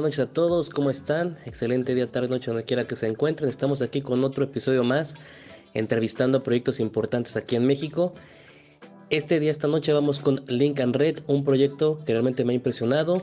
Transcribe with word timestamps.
Buenas 0.00 0.16
noches 0.16 0.30
a 0.30 0.32
todos, 0.32 0.70
¿cómo 0.70 0.88
están? 0.88 1.36
Excelente 1.44 1.94
día, 1.94 2.06
tarde, 2.06 2.28
noche, 2.28 2.50
donde 2.50 2.64
quiera 2.64 2.86
que 2.86 2.96
se 2.96 3.06
encuentren. 3.06 3.50
Estamos 3.50 3.82
aquí 3.82 4.00
con 4.00 4.24
otro 4.24 4.44
episodio 4.44 4.82
más, 4.82 5.14
entrevistando 5.74 6.42
proyectos 6.42 6.80
importantes 6.80 7.36
aquí 7.36 7.54
en 7.54 7.66
México. 7.66 8.14
Este 9.10 9.38
día, 9.40 9.50
esta 9.50 9.68
noche, 9.68 9.92
vamos 9.92 10.18
con 10.18 10.42
Link 10.46 10.80
and 10.80 10.96
Red, 10.96 11.18
un 11.26 11.44
proyecto 11.44 12.02
que 12.06 12.12
realmente 12.12 12.46
me 12.46 12.54
ha 12.54 12.56
impresionado, 12.56 13.20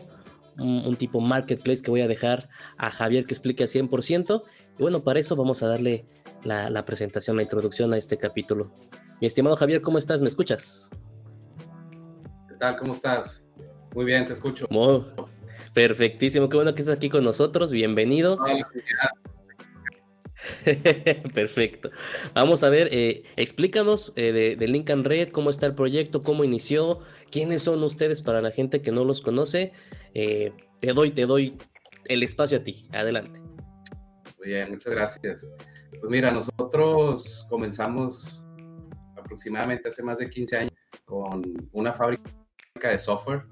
un, 0.59 0.95
tipo 0.97 1.19
marketplace 1.19 1.81
que 1.81 1.89
voy 1.89 2.01
a 2.01 2.07
dejar 2.07 2.47
a 2.77 2.91
Javier 2.91 3.25
que 3.25 3.33
explique 3.33 3.63
a 3.63 3.67
100%. 3.67 4.43
Y 4.77 4.81
bueno, 4.83 5.03
para 5.03 5.19
eso 5.19 5.35
vamos 5.35 5.63
a 5.63 5.67
darle 5.67 6.05
la, 6.43 6.69
la 6.69 6.85
presentación, 6.85 7.37
la 7.37 7.41
introducción 7.41 7.91
a 7.91 7.97
este 7.97 8.17
capítulo. 8.17 8.71
Mi 9.19 9.25
estimado 9.25 9.55
Javier, 9.55 9.81
¿cómo 9.81 9.97
estás? 9.97 10.21
¿Me 10.21 10.27
escuchas? 10.27 10.91
¿Qué 12.47 12.53
tal? 12.59 12.77
¿Cómo 12.77 12.93
estás? 12.93 13.43
Muy 13.95 14.05
bien, 14.05 14.27
te 14.27 14.33
escucho. 14.33 14.67
Muy, 14.69 15.03
Perfectísimo, 15.77 16.49
qué 16.49 16.57
bueno 16.57 16.73
que 16.73 16.81
estás 16.81 16.97
aquí 16.97 17.07
con 17.07 17.23
nosotros, 17.23 17.71
bienvenido. 17.71 18.39
Perfecto. 21.35 21.91
Vamos 22.33 22.63
a 22.63 22.69
ver, 22.69 22.89
eh, 22.91 23.21
explícanos 23.35 24.11
eh, 24.15 24.31
de, 24.31 24.55
de, 24.55 24.67
Lincoln 24.67 25.03
Red, 25.03 25.29
cómo 25.29 25.51
está 25.51 25.67
el 25.67 25.75
proyecto, 25.75 26.23
cómo 26.23 26.43
inició, 26.43 27.01
quiénes 27.29 27.61
son 27.61 27.83
ustedes 27.83 28.23
para 28.23 28.41
la 28.41 28.49
gente 28.49 28.81
que 28.81 28.91
no 28.91 29.03
los 29.03 29.21
conoce. 29.21 29.71
Eh, 30.15 30.51
te 30.79 30.93
doy, 30.93 31.11
te 31.11 31.27
doy 31.27 31.59
el 32.05 32.23
espacio 32.23 32.57
a 32.57 32.63
ti. 32.63 32.87
Adelante. 32.91 33.39
Muy 34.39 34.47
bien, 34.47 34.71
muchas 34.71 34.91
gracias. 34.91 35.47
Pues 35.91 36.09
mira, 36.09 36.31
nosotros 36.31 37.45
comenzamos 37.51 38.43
aproximadamente 39.15 39.89
hace 39.89 40.01
más 40.01 40.17
de 40.17 40.27
15 40.27 40.57
años 40.57 40.73
con 41.05 41.43
una 41.71 41.93
fábrica 41.93 42.31
de 42.81 42.97
software 42.97 43.43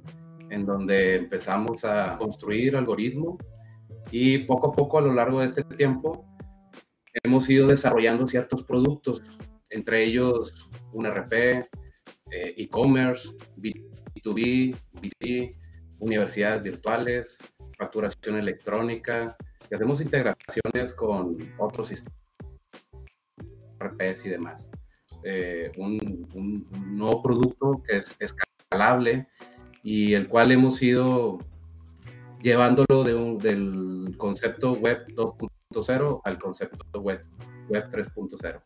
en 0.50 0.66
donde 0.66 1.16
empezamos 1.16 1.84
a 1.86 2.18
construir 2.18 2.76
algoritmos 2.76 3.38
y 4.12 4.40
poco 4.40 4.68
a 4.68 4.72
poco 4.74 4.98
a 4.98 5.02
lo 5.02 5.14
largo 5.14 5.40
de 5.40 5.48
este 5.48 5.64
tiempo 5.64 6.26
hemos 7.24 7.50
ido 7.50 7.68
desarrollando 7.68 8.28
ciertos 8.28 8.64
productos, 8.64 9.24
entre 9.70 10.04
ellos 10.04 10.70
un 10.94 11.06
RP, 11.06 11.34
eh, 12.32 12.54
e-commerce, 12.58 13.30
B2B, 13.58 14.76
B2B, 14.94 15.56
universidades 16.00 16.64
virtuales, 16.64 17.40
facturación 17.78 18.38
electrónica, 18.38 19.36
y 19.70 19.76
hacemos 19.76 20.02
integraciones 20.02 20.94
con 20.94 21.38
otros 21.58 21.88
sistemas, 21.90 22.20
RPs 23.80 24.26
y 24.26 24.30
demás. 24.30 24.70
Eh, 25.24 25.72
un, 25.78 26.30
un, 26.36 26.98
nuevo 26.98 27.24
producto 27.24 27.82
que 27.88 27.98
es 27.98 28.16
escalable 28.20 29.28
y 29.86 30.16
el 30.16 30.28
cual 30.28 30.52
hemos 30.52 30.82
ido 30.82 31.38
llevándolo 32.42 33.04
de 33.04 33.14
un, 33.14 33.38
del 33.38 34.16
concepto 34.18 34.74
web 34.74 35.06
2.0 35.10 36.22
al 36.24 36.40
concepto 36.40 37.02
web, 37.02 37.24
web 37.70 37.92
3.0. 37.92 38.62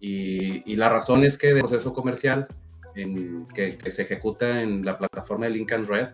Y, 0.00 0.70
y, 0.70 0.76
la 0.76 0.90
razón 0.90 1.24
es 1.24 1.38
que 1.38 1.48
el 1.48 1.60
proceso 1.60 1.94
comercial 1.94 2.46
en, 2.94 3.46
que, 3.46 3.78
que, 3.78 3.90
se 3.90 4.02
ejecuta 4.02 4.60
en 4.60 4.84
la 4.84 4.98
plataforma 4.98 5.46
de 5.46 5.52
Lincoln 5.52 5.86
Red, 5.86 6.08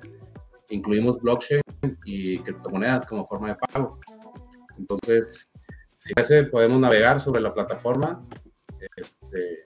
incluimos 0.70 1.20
blockchain 1.20 1.62
y 2.04 2.38
criptomonedas 2.38 3.06
como 3.06 3.26
forma 3.26 3.48
de 3.48 3.56
pago. 3.56 3.98
Entonces, 4.78 5.50
si 5.98 6.12
hace, 6.14 6.44
podemos 6.44 6.81
navegar 6.81 7.20
sobre 7.20 7.41
la 7.41 7.52
plataforma. 7.52 8.25
Este, 8.96 9.63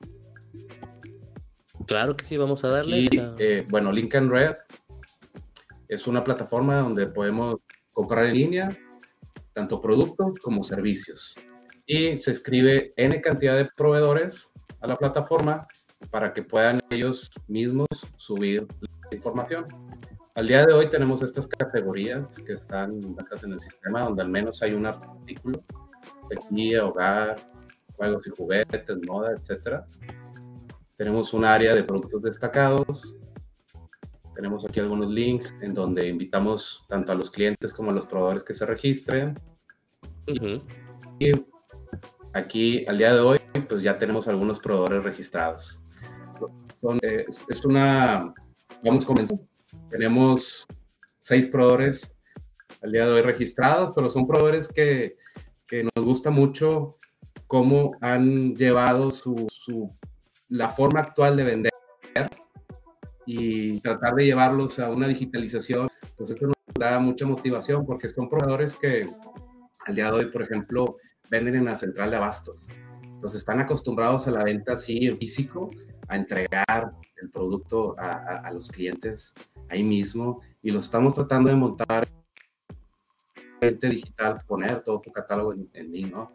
Claro 1.89 2.15
que 2.15 2.25
sí, 2.25 2.37
vamos 2.37 2.63
a 2.65 2.69
darle. 2.69 2.99
Y 2.99 3.09
eh, 3.39 3.67
bueno, 3.71 3.91
Lincoln 3.91 4.31
Red 4.31 4.57
es 5.89 6.07
una 6.07 6.23
plataforma 6.23 6.77
donde 6.81 7.07
podemos 7.07 7.57
comprar 7.93 8.27
en 8.27 8.35
línea 8.35 8.79
tanto 9.55 9.81
productos 9.81 10.35
como 10.43 10.63
servicios. 10.63 11.35
Y 11.87 12.19
se 12.19 12.33
escribe 12.33 12.93
N 12.95 13.19
cantidad 13.23 13.57
de 13.57 13.71
proveedores 13.75 14.51
a 14.83 14.87
la 14.87 14.97
plataforma 14.97 15.67
para 16.11 16.35
que 16.35 16.43
puedan 16.43 16.79
ellos 16.91 17.31
mismos 17.47 17.89
subir 18.19 18.67
la 19.11 19.17
información. 19.17 19.67
Al 20.35 20.47
día 20.47 20.67
de 20.67 20.75
hoy 20.75 20.91
tenemos 20.91 21.23
estas 21.23 21.49
categorías 21.49 22.39
que 22.41 22.53
están 22.53 23.01
en 23.01 23.53
el 23.53 23.61
sistema, 23.61 24.03
donde 24.03 24.21
al 24.21 24.29
menos 24.29 24.63
hay 24.63 24.75
un 24.75 24.85
artículo, 24.85 25.65
tecnología, 26.29 26.85
hogar, 26.85 27.37
juegos 27.97 28.27
y 28.27 28.31
juguetes, 28.31 28.85
moda, 29.07 29.33
etcétera 29.33 29.87
tenemos 30.99 31.33
un 31.33 31.45
área 31.45 31.75
de 31.75 31.85
productos 31.85 32.21
destacados. 32.23 33.15
Tenemos 34.35 34.67
aquí 34.67 34.81
algunos 34.81 35.09
links 35.09 35.55
en 35.63 35.73
donde 35.73 36.09
invitamos 36.09 36.85
tanto 36.89 37.13
a 37.13 37.15
los 37.15 37.31
clientes 37.31 37.73
como 37.73 37.93
a 37.93 37.95
los 37.95 38.07
proveedores 38.07 38.43
que 38.43 38.53
se 38.53 38.67
registren. 38.67 39.39
Y 40.27 41.33
aquí, 42.35 42.85
al 42.87 42.99
día 42.99 43.15
de 43.15 43.21
hoy, 43.21 43.39
pues 43.69 43.83
ya 43.83 43.97
tenemos 43.97 44.27
algunos 44.27 44.59
proveedores 44.59 45.05
registrados. 45.05 45.81
Eh, 47.03 47.25
es 47.49 47.65
una, 47.65 48.35
vamos 48.85 49.05
comenzando. 49.05 49.47
Tenemos 49.91 50.67
seis 51.23 51.47
proveedores 51.47 52.13
al 52.83 52.91
día 52.91 53.07
de 53.07 53.13
hoy 53.13 53.23
registrados, 53.23 53.93
pero 53.95 54.11
son 54.11 54.27
proveedores 54.27 54.69
que, 54.69 55.17
que 55.67 55.85
nos 55.85 56.05
gusta 56.05 56.31
mucho 56.31 56.97
cómo 57.47 57.93
han 58.01 58.57
llevado 58.57 59.11
su, 59.11 59.47
su 59.49 59.93
la 60.49 60.69
forma 60.69 61.01
actual 61.01 61.37
de 61.37 61.45
vender 61.45 61.73
y 63.27 63.79
tratar 63.81 64.15
de 64.15 64.25
llevarlos 64.25 64.79
a 64.79 64.91
una 64.91 65.07
digitalización, 65.07 65.91
pues 66.17 66.31
esto 66.31 66.47
nos 66.47 66.57
da 66.79 66.99
mucha 66.99 67.27
motivación 67.27 67.85
porque 67.85 68.09
son 68.09 68.29
proveedores 68.29 68.75
que 68.75 69.05
al 69.87 69.95
día 69.95 70.07
de 70.07 70.13
hoy, 70.13 70.27
por 70.27 70.43
ejemplo, 70.43 70.97
venden 71.31 71.57
en 71.57 71.67
la 71.67 71.77
central 71.77 72.11
de 72.11 72.17
abastos. 72.17 72.67
Entonces 73.03 73.41
están 73.41 73.61
acostumbrados 73.61 74.27
a 74.29 74.31
la 74.31 74.45
venta 74.45 74.73
así 74.73 75.11
físico, 75.19 75.71
a 76.09 76.17
entregar 76.17 76.93
el 77.21 77.31
producto 77.31 77.95
a, 77.99 78.51
los 78.53 78.69
clientes 78.69 79.35
ahí 79.69 79.83
mismo 79.83 80.41
y 80.63 80.71
lo 80.71 80.81
estamos 80.81 81.15
tratando 81.15 81.51
de 81.51 81.57
montar 81.57 82.09
digital, 83.61 84.39
poner 84.47 84.81
todo 84.81 85.03
su 85.05 85.13
catálogo 85.13 85.53
en, 85.53 85.69
en 85.75 86.11
¿no? 86.11 86.33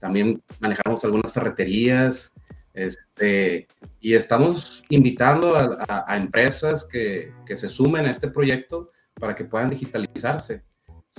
También 0.00 0.42
manejamos 0.58 1.04
algunas 1.04 1.32
ferreterías, 1.32 2.32
este, 2.74 3.68
y 4.00 4.14
estamos 4.14 4.82
invitando 4.88 5.54
a, 5.56 6.16
empresas 6.16 6.84
que, 6.84 7.32
que, 7.44 7.56
se 7.56 7.68
sumen 7.68 8.06
a 8.06 8.10
este 8.10 8.28
proyecto 8.28 8.90
para 9.14 9.34
que 9.34 9.44
puedan 9.44 9.70
digitalizarse, 9.70 10.62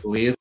subir 0.01 0.35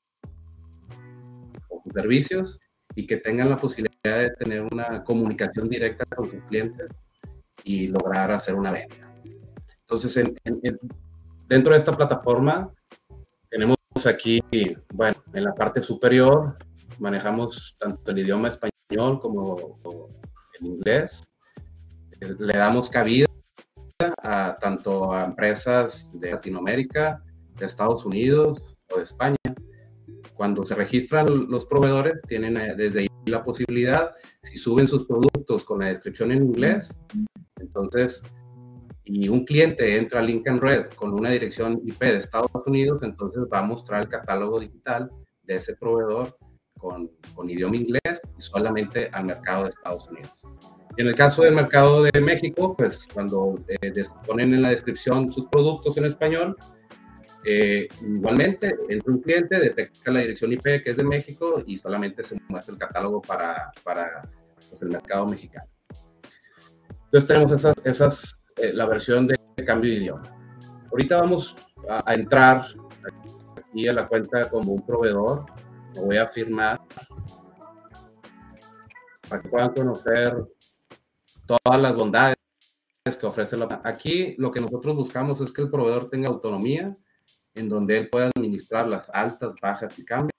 sus 1.84 1.92
servicios 1.92 2.58
y 2.94 3.06
que 3.06 3.16
tengan 3.16 3.50
la 3.50 3.56
posibilidad 3.56 4.18
de 4.18 4.30
tener 4.30 4.62
una 4.62 5.04
comunicación 5.04 5.68
directa 5.68 6.04
con 6.16 6.30
sus 6.30 6.42
clientes 6.44 6.88
y 7.64 7.88
lograr 7.88 8.30
hacer 8.30 8.54
una 8.54 8.72
venta. 8.72 8.96
Entonces, 9.80 10.24
dentro 11.48 11.72
de 11.72 11.78
esta 11.78 11.92
plataforma 11.92 12.72
tenemos 13.50 13.76
aquí, 14.06 14.40
bueno, 14.94 15.22
en 15.34 15.44
la 15.44 15.54
parte 15.54 15.82
superior 15.82 16.56
manejamos 16.98 17.76
tanto 17.78 18.10
el 18.10 18.20
idioma 18.20 18.48
español 18.48 19.20
como 19.20 19.78
inglés. 20.64 21.24
Eh, 22.20 22.34
le 22.38 22.54
damos 22.54 22.88
cabida 22.88 23.26
a 24.22 24.56
tanto 24.58 25.12
a 25.12 25.24
empresas 25.24 26.10
de 26.14 26.32
Latinoamérica, 26.32 27.22
de 27.58 27.66
Estados 27.66 28.04
Unidos 28.04 28.62
o 28.90 28.98
de 28.98 29.04
España. 29.04 29.36
Cuando 30.34 30.64
se 30.64 30.74
registran 30.74 31.48
los 31.48 31.66
proveedores, 31.66 32.14
tienen 32.26 32.56
eh, 32.56 32.74
desde 32.76 33.00
ahí 33.00 33.08
la 33.26 33.44
posibilidad, 33.44 34.12
si 34.42 34.56
suben 34.56 34.88
sus 34.88 35.06
productos 35.06 35.62
con 35.64 35.80
la 35.80 35.86
descripción 35.86 36.32
en 36.32 36.42
inglés, 36.42 36.98
entonces, 37.60 38.24
y 39.04 39.28
un 39.28 39.44
cliente 39.44 39.96
entra 39.96 40.20
a 40.20 40.22
Lincoln 40.22 40.60
Red 40.60 40.86
con 40.96 41.12
una 41.12 41.30
dirección 41.30 41.80
IP 41.84 42.00
de 42.00 42.16
Estados 42.16 42.50
Unidos, 42.66 43.02
entonces 43.02 43.44
va 43.52 43.60
a 43.60 43.64
mostrar 43.64 44.02
el 44.02 44.08
catálogo 44.08 44.58
digital 44.58 45.10
de 45.42 45.56
ese 45.56 45.76
proveedor 45.76 46.36
con, 46.82 47.10
con 47.34 47.48
idioma 47.48 47.76
inglés 47.76 48.20
y 48.36 48.42
solamente 48.42 49.08
al 49.12 49.24
mercado 49.24 49.64
de 49.64 49.70
Estados 49.70 50.08
Unidos. 50.08 50.32
Y 50.96 51.02
en 51.02 51.08
el 51.08 51.14
caso 51.14 51.42
del 51.42 51.54
mercado 51.54 52.02
de 52.02 52.20
México, 52.20 52.76
pues 52.76 53.08
cuando 53.14 53.58
eh, 53.68 53.92
ponen 54.26 54.52
en 54.52 54.60
la 54.60 54.70
descripción 54.70 55.32
sus 55.32 55.46
productos 55.46 55.96
en 55.96 56.04
español, 56.04 56.56
eh, 57.44 57.88
igualmente 58.02 58.76
entra 58.88 59.12
un 59.12 59.20
cliente, 59.20 59.58
detecta 59.58 60.12
la 60.12 60.20
dirección 60.20 60.52
IP 60.52 60.62
que 60.82 60.90
es 60.90 60.96
de 60.96 61.04
México 61.04 61.62
y 61.66 61.78
solamente 61.78 62.22
se 62.24 62.36
muestra 62.48 62.74
el 62.74 62.78
catálogo 62.78 63.22
para, 63.22 63.72
para 63.82 64.28
pues, 64.68 64.82
el 64.82 64.90
mercado 64.90 65.26
mexicano. 65.26 65.66
Entonces 67.04 67.26
tenemos 67.26 67.52
esas, 67.52 67.76
esas 67.84 68.42
eh, 68.56 68.72
la 68.72 68.86
versión 68.86 69.26
de 69.26 69.36
cambio 69.64 69.90
de 69.90 69.98
idioma. 69.98 70.36
Ahorita 70.90 71.20
vamos 71.20 71.56
a, 71.88 72.02
a 72.10 72.14
entrar 72.14 72.64
aquí 73.56 73.88
a 73.88 73.92
la 73.92 74.06
cuenta 74.06 74.48
como 74.50 74.72
un 74.72 74.84
proveedor 74.84 75.46
lo 75.94 76.02
voy 76.02 76.18
a 76.18 76.28
firmar 76.28 76.80
para 79.28 79.42
que 79.42 79.48
puedan 79.48 79.72
conocer 79.72 80.36
todas 81.46 81.80
las 81.80 81.96
bondades 81.96 82.36
que 83.18 83.26
ofrece 83.26 83.56
la... 83.56 83.80
Aquí 83.84 84.34
lo 84.38 84.50
que 84.50 84.60
nosotros 84.60 84.94
buscamos 84.94 85.40
es 85.40 85.50
que 85.52 85.62
el 85.62 85.70
proveedor 85.70 86.08
tenga 86.08 86.28
autonomía 86.28 86.96
en 87.54 87.68
donde 87.68 87.98
él 87.98 88.08
pueda 88.08 88.30
administrar 88.34 88.88
las 88.88 89.10
altas, 89.10 89.54
bajas 89.60 89.98
y 89.98 90.04
cambios 90.04 90.32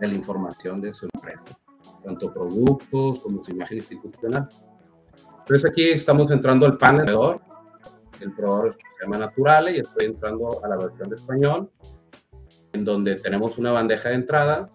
de 0.00 0.08
la 0.08 0.14
información 0.14 0.80
de 0.80 0.92
su 0.92 1.08
empresa, 1.12 1.58
tanto 2.04 2.32
productos 2.32 3.20
como 3.20 3.42
su 3.42 3.50
imagen 3.52 3.78
institucional. 3.78 4.48
Entonces 5.40 5.70
aquí 5.70 5.90
estamos 5.90 6.30
entrando 6.30 6.66
al 6.66 6.78
panel. 6.78 7.16
El 8.20 8.32
proveedor 8.34 8.76
se 8.76 9.04
llama 9.04 9.18
Naturale 9.18 9.76
y 9.76 9.80
estoy 9.80 10.06
entrando 10.06 10.64
a 10.64 10.68
la 10.68 10.76
versión 10.76 11.08
de 11.08 11.16
español, 11.16 11.70
en 12.72 12.84
donde 12.84 13.16
tenemos 13.16 13.58
una 13.58 13.72
bandeja 13.72 14.10
de 14.10 14.16
entrada. 14.16 14.70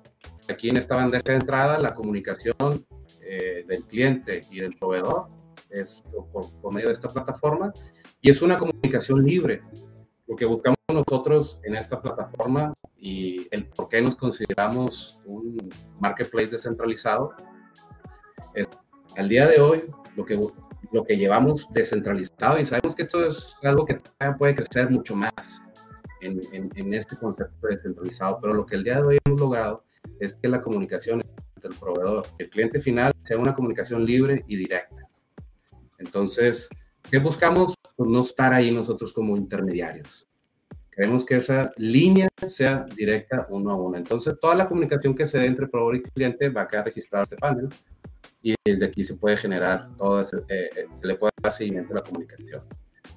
Aquí 0.49 0.69
en 0.69 0.77
esta 0.77 0.95
bandeja 0.95 1.23
de 1.23 1.35
entrada 1.35 1.79
la 1.79 1.93
comunicación 1.93 2.85
eh, 3.21 3.63
del 3.67 3.83
cliente 3.83 4.41
y 4.51 4.59
del 4.59 4.75
proveedor 4.75 5.27
es 5.69 6.03
por, 6.31 6.45
por 6.61 6.73
medio 6.73 6.87
de 6.87 6.93
esta 6.93 7.09
plataforma 7.09 7.73
y 8.21 8.29
es 8.29 8.41
una 8.41 8.57
comunicación 8.57 9.23
libre. 9.23 9.61
Lo 10.27 10.35
que 10.35 10.45
buscamos 10.45 10.77
nosotros 10.91 11.59
en 11.63 11.75
esta 11.75 12.01
plataforma 12.01 12.73
y 12.97 13.47
el 13.51 13.67
por 13.67 13.89
qué 13.89 14.01
nos 14.01 14.15
consideramos 14.15 15.21
un 15.25 15.57
marketplace 15.99 16.47
descentralizado, 16.47 17.33
es, 18.53 18.67
al 19.17 19.27
día 19.27 19.47
de 19.47 19.59
hoy 19.59 19.81
lo 20.15 20.25
que, 20.25 20.39
lo 20.91 21.03
que 21.03 21.17
llevamos 21.17 21.67
descentralizado 21.71 22.59
y 22.59 22.65
sabemos 22.65 22.95
que 22.95 23.03
esto 23.03 23.25
es 23.25 23.57
algo 23.63 23.85
que 23.85 23.99
puede 24.37 24.55
crecer 24.55 24.89
mucho 24.89 25.15
más 25.15 25.61
en, 26.25 26.69
en, 26.75 26.93
este 26.93 27.15
concepto 27.17 27.67
descentralizado, 27.67 28.39
pero 28.41 28.53
lo 28.53 28.65
que 28.65 28.75
el 28.75 28.83
día 28.83 28.95
de 28.95 29.03
hoy 29.03 29.17
hemos 29.25 29.39
logrado 29.39 29.83
es 30.19 30.33
que 30.33 30.47
la 30.47 30.61
comunicación 30.61 31.21
entre 31.55 31.71
el 31.71 31.75
proveedor 31.77 32.25
y 32.37 32.43
el 32.43 32.49
cliente 32.49 32.79
final 32.79 33.11
sea 33.23 33.37
una 33.37 33.55
comunicación 33.55 34.05
libre 34.05 34.43
y 34.47 34.55
directa. 34.55 35.07
Entonces, 35.99 36.69
¿qué 37.09 37.19
buscamos? 37.19 37.75
Pues 37.95 38.09
no 38.09 38.21
estar 38.21 38.53
ahí 38.53 38.71
nosotros 38.71 39.13
como 39.13 39.37
intermediarios. 39.37 40.27
Queremos 40.91 41.25
que 41.25 41.37
esa 41.37 41.71
línea 41.77 42.27
sea 42.47 42.85
directa 42.95 43.47
uno 43.49 43.71
a 43.71 43.75
uno. 43.75 43.97
Entonces, 43.97 44.35
toda 44.39 44.53
la 44.53 44.67
comunicación 44.67 45.15
que 45.15 45.25
se 45.25 45.39
dé 45.39 45.47
entre 45.47 45.67
proveedor 45.67 45.95
y 45.95 46.03
cliente 46.03 46.49
va 46.49 46.61
a 46.61 46.67
quedar 46.67 46.85
registrada 46.85 47.23
en 47.23 47.23
este 47.23 47.37
panel 47.37 47.69
y 48.43 48.53
desde 48.63 48.85
aquí 48.85 49.03
se 49.03 49.15
puede 49.15 49.37
generar 49.37 49.89
todo, 49.97 50.21
ese, 50.21 50.37
eh, 50.49 50.69
eh, 50.75 50.87
se 50.99 51.07
le 51.07 51.15
puede 51.15 51.31
dar 51.41 51.53
seguimiento 51.53 51.93
a 51.93 51.97
la 51.97 52.03
comunicación. 52.03 52.61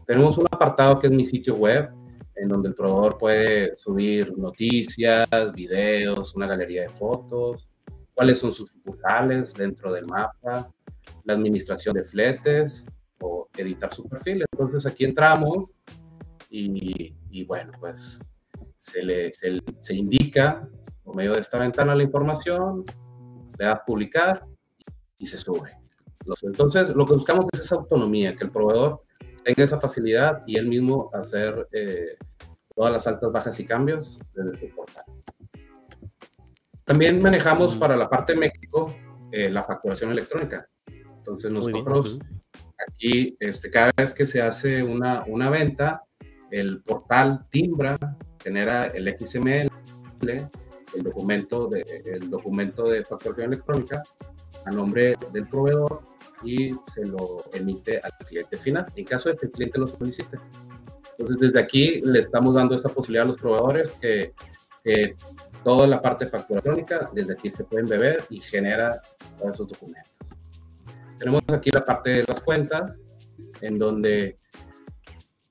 Tenemos 0.07 0.39
un 0.39 0.47
apartado 0.47 0.99
que 1.01 1.09
es 1.09 1.13
mi 1.13 1.25
sitio 1.25 1.57
web, 1.57 1.91
en 2.37 2.49
donde 2.49 2.69
el 2.69 2.75
proveedor 2.75 3.19
puede 3.19 3.77
subir 3.77 4.37
noticias, 4.37 5.29
videos, 5.55 6.35
una 6.35 6.47
galería 6.47 6.83
de 6.83 6.91
fotos, 6.91 7.69
cuáles 8.15 8.39
son 8.39 8.53
sus 8.53 8.71
sucursales 8.71 9.55
dentro 9.55 9.93
del 9.93 10.07
mapa, 10.07 10.71
la 11.25 11.35
administración 11.35 11.95
de 11.95 12.05
fletes 12.05 12.85
o 13.21 13.49
editar 13.57 13.93
su 13.93 14.09
perfil. 14.09 14.45
Entonces 14.53 14.87
aquí 14.87 15.05
entramos 15.05 15.71
y, 16.51 17.15
y 17.31 17.45
bueno, 17.45 17.73
pues 17.81 18.19
se, 18.79 19.03
le, 19.03 19.33
se, 19.33 19.95
indica 19.95 20.69
por 21.03 21.17
medio 21.17 21.33
de 21.33 21.41
esta 21.41 21.59
ventana 21.59 21.95
la 21.95 22.03
información, 22.03 22.85
le 23.59 23.65
da 23.65 23.73
a 23.73 23.85
publicar 23.85 24.45
y 25.19 25.27
se 25.27 25.39
sube. 25.39 25.73
Entonces, 26.43 26.91
lo 26.91 27.07
que 27.07 27.15
buscamos 27.15 27.47
es 27.53 27.61
esa 27.61 27.77
autonomía, 27.77 28.35
que 28.35 28.45
el 28.45 28.51
proveedor 28.51 29.03
tenga 29.47 29.63
esa 29.63 29.79
facilidad 29.79 30.43
y 30.45 30.59
él 30.59 30.67
mismo 30.67 31.09
hacer 31.15 31.69
eh, 31.71 32.17
todas 32.75 32.93
las 32.93 33.07
altas, 33.07 33.31
bajas 33.31 33.61
y 33.61 33.65
cambios 33.65 34.19
desde 34.35 34.59
su 34.59 34.75
portal. 34.75 35.05
También 36.83 37.23
manejamos 37.23 37.77
para 37.77 37.97
la 37.97 38.11
parte 38.11 38.33
de 38.33 38.41
México 38.41 38.93
eh, 39.31 39.49
la 39.49 39.63
facturación 39.63 40.11
electrónica. 40.11 40.69
Entonces 40.89 41.53
nosotros 41.53 42.19
aquí, 42.89 43.37
este, 43.39 43.71
cada 43.71 43.93
vez 43.97 44.13
que 44.13 44.27
se 44.27 44.43
hace 44.43 44.83
una, 44.83 45.23
una 45.29 45.49
venta, 45.49 46.03
el 46.51 46.83
portal 46.83 47.47
timbra, 47.49 47.97
genera 48.43 48.87
el 48.87 49.17
XML, 49.17 49.71
el 50.23 51.03
documento 51.05 51.69
de, 51.69 51.85
el 52.05 52.31
documento 52.31 52.89
de 52.89 53.05
facturación 53.05 53.53
electrónica 53.53 54.03
a 54.65 54.71
nombre 54.73 55.15
del 55.33 55.47
proveedor 55.47 56.16
y 56.43 56.75
se 56.93 57.05
lo 57.05 57.45
emite 57.53 58.01
al 58.03 58.13
cliente 58.27 58.57
final, 58.57 58.87
en 58.95 59.05
caso 59.05 59.29
de 59.29 59.37
que 59.37 59.47
el 59.47 59.53
cliente 59.53 59.79
lo 59.79 59.87
solicite. 59.87 60.39
Entonces, 61.19 61.41
desde 61.41 61.61
aquí 61.61 62.01
le 62.05 62.19
estamos 62.19 62.55
dando 62.55 62.75
esta 62.75 62.89
posibilidad 62.89 63.25
a 63.25 63.29
los 63.29 63.41
proveedores 63.41 63.91
que, 64.01 64.33
que 64.85 65.17
toda 65.65 65.87
la 65.87 66.01
parte 66.01 66.27
de 66.27 66.31
factura 66.31 66.61
electrónica, 66.61 67.11
desde 67.13 67.33
aquí 67.33 67.51
se 67.51 67.65
pueden 67.65 67.87
beber 67.87 68.25
y 68.31 68.41
genera 68.41 69.01
todos 69.39 69.55
esos 69.55 69.69
documentos. 69.69 70.13
Tenemos 71.19 71.43
aquí 71.53 71.71
la 71.71 71.85
parte 71.85 72.11
de 72.11 72.25
las 72.29 72.41
cuentas, 72.41 72.99
en 73.61 73.79
donde 73.79 74.39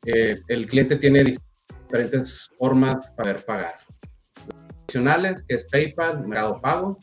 eh, 0.05 0.35
el 0.47 0.67
cliente 0.67 0.97
tiene 0.97 1.23
diferentes 1.23 2.49
formas 2.57 3.09
para 3.17 3.35
pagar. 3.37 3.75
Adicionales, 4.83 5.43
que 5.47 5.55
es 5.55 5.65
PayPal, 5.65 6.27
Mercado 6.27 6.61
Pago, 6.61 6.99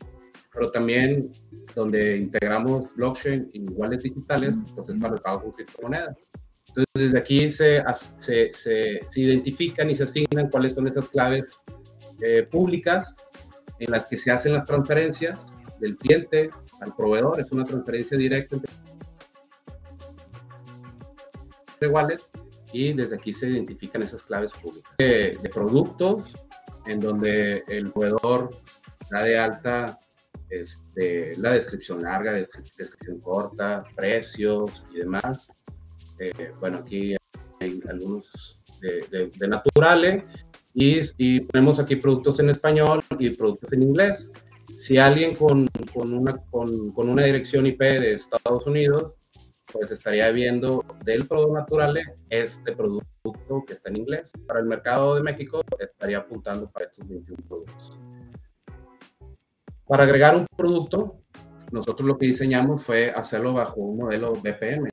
pero 0.53 0.71
también 0.71 1.31
donde 1.75 2.17
integramos 2.17 2.85
blockchain 2.95 3.49
y 3.53 3.61
wallets 3.69 4.03
digitales, 4.03 4.55
entonces 4.55 4.95
para 5.01 5.15
el 5.15 5.21
pago 5.21 5.43
con 5.43 5.51
criptomonedas. 5.51 6.15
Entonces, 6.67 6.93
desde 6.93 7.17
aquí 7.17 7.49
se, 7.49 7.83
se, 8.19 8.51
se, 8.53 9.21
identifican 9.21 9.89
y 9.89 9.95
se 9.95 10.03
asignan 10.03 10.49
cuáles 10.49 10.73
son 10.73 10.87
esas 10.87 11.07
claves 11.09 11.45
eh, 12.21 12.47
públicas 12.49 13.13
en 13.79 13.91
las 13.91 14.05
que 14.05 14.17
se 14.17 14.31
hacen 14.31 14.53
las 14.53 14.65
transferencias 14.65 15.45
del 15.79 15.97
cliente 15.97 16.49
al 16.81 16.95
proveedor. 16.95 17.39
Es 17.39 17.51
una 17.51 17.65
transferencia 17.65 18.17
directa 18.17 18.55
entre 18.55 18.69
wallets 21.89 22.31
y 22.71 22.93
desde 22.93 23.17
aquí 23.17 23.33
se 23.33 23.49
identifican 23.49 24.01
esas 24.01 24.23
claves 24.23 24.53
públicas 24.53 24.91
de, 24.97 25.37
de 25.41 25.49
productos 25.49 26.33
en 26.85 26.99
donde 26.99 27.63
el 27.67 27.91
proveedor 27.91 28.57
da 29.11 29.23
de 29.23 29.37
alta 29.37 29.99
este, 30.61 31.35
la 31.37 31.51
descripción 31.51 32.01
larga, 32.01 32.33
descripción 32.33 33.19
corta, 33.21 33.83
precios 33.95 34.85
y 34.93 34.99
demás. 34.99 35.51
Eh, 36.19 36.51
bueno, 36.59 36.77
aquí 36.77 37.15
hay 37.59 37.81
algunos 37.89 38.59
de, 38.81 39.31
de, 39.37 39.47
naturales 39.47 40.23
y, 40.73 40.99
y, 41.17 41.41
ponemos 41.41 41.79
aquí 41.79 41.95
productos 41.95 42.39
en 42.39 42.49
español 42.49 43.01
y 43.19 43.29
productos 43.31 43.71
en 43.73 43.83
inglés. 43.83 44.31
Si 44.77 44.97
alguien 44.97 45.35
con, 45.35 45.67
con, 45.93 46.13
una, 46.13 46.37
con, 46.49 46.91
con 46.91 47.09
una 47.09 47.23
dirección 47.23 47.65
IP 47.65 47.79
de 47.79 48.13
Estados 48.13 48.65
Unidos, 48.65 49.13
pues 49.71 49.91
estaría 49.91 50.29
viendo 50.31 50.85
del 51.03 51.27
producto 51.27 51.53
natural 51.53 51.99
este 52.29 52.73
producto 52.73 53.63
que 53.65 53.73
está 53.73 53.89
en 53.89 53.97
inglés. 53.97 54.31
Para 54.47 54.59
el 54.59 54.65
mercado 54.65 55.15
de 55.15 55.23
México 55.23 55.61
estaría 55.79 56.19
apuntando 56.19 56.69
para 56.69 56.85
estos 56.85 57.07
21 57.07 57.43
productos. 57.47 57.99
Para 59.87 60.03
agregar 60.03 60.35
un 60.35 60.45
producto, 60.55 61.23
nosotros 61.71 62.07
lo 62.07 62.17
que 62.17 62.27
diseñamos 62.27 62.83
fue 62.83 63.09
hacerlo 63.11 63.53
bajo 63.53 63.81
un 63.81 63.97
modelo 63.97 64.33
BPM, 64.33 64.89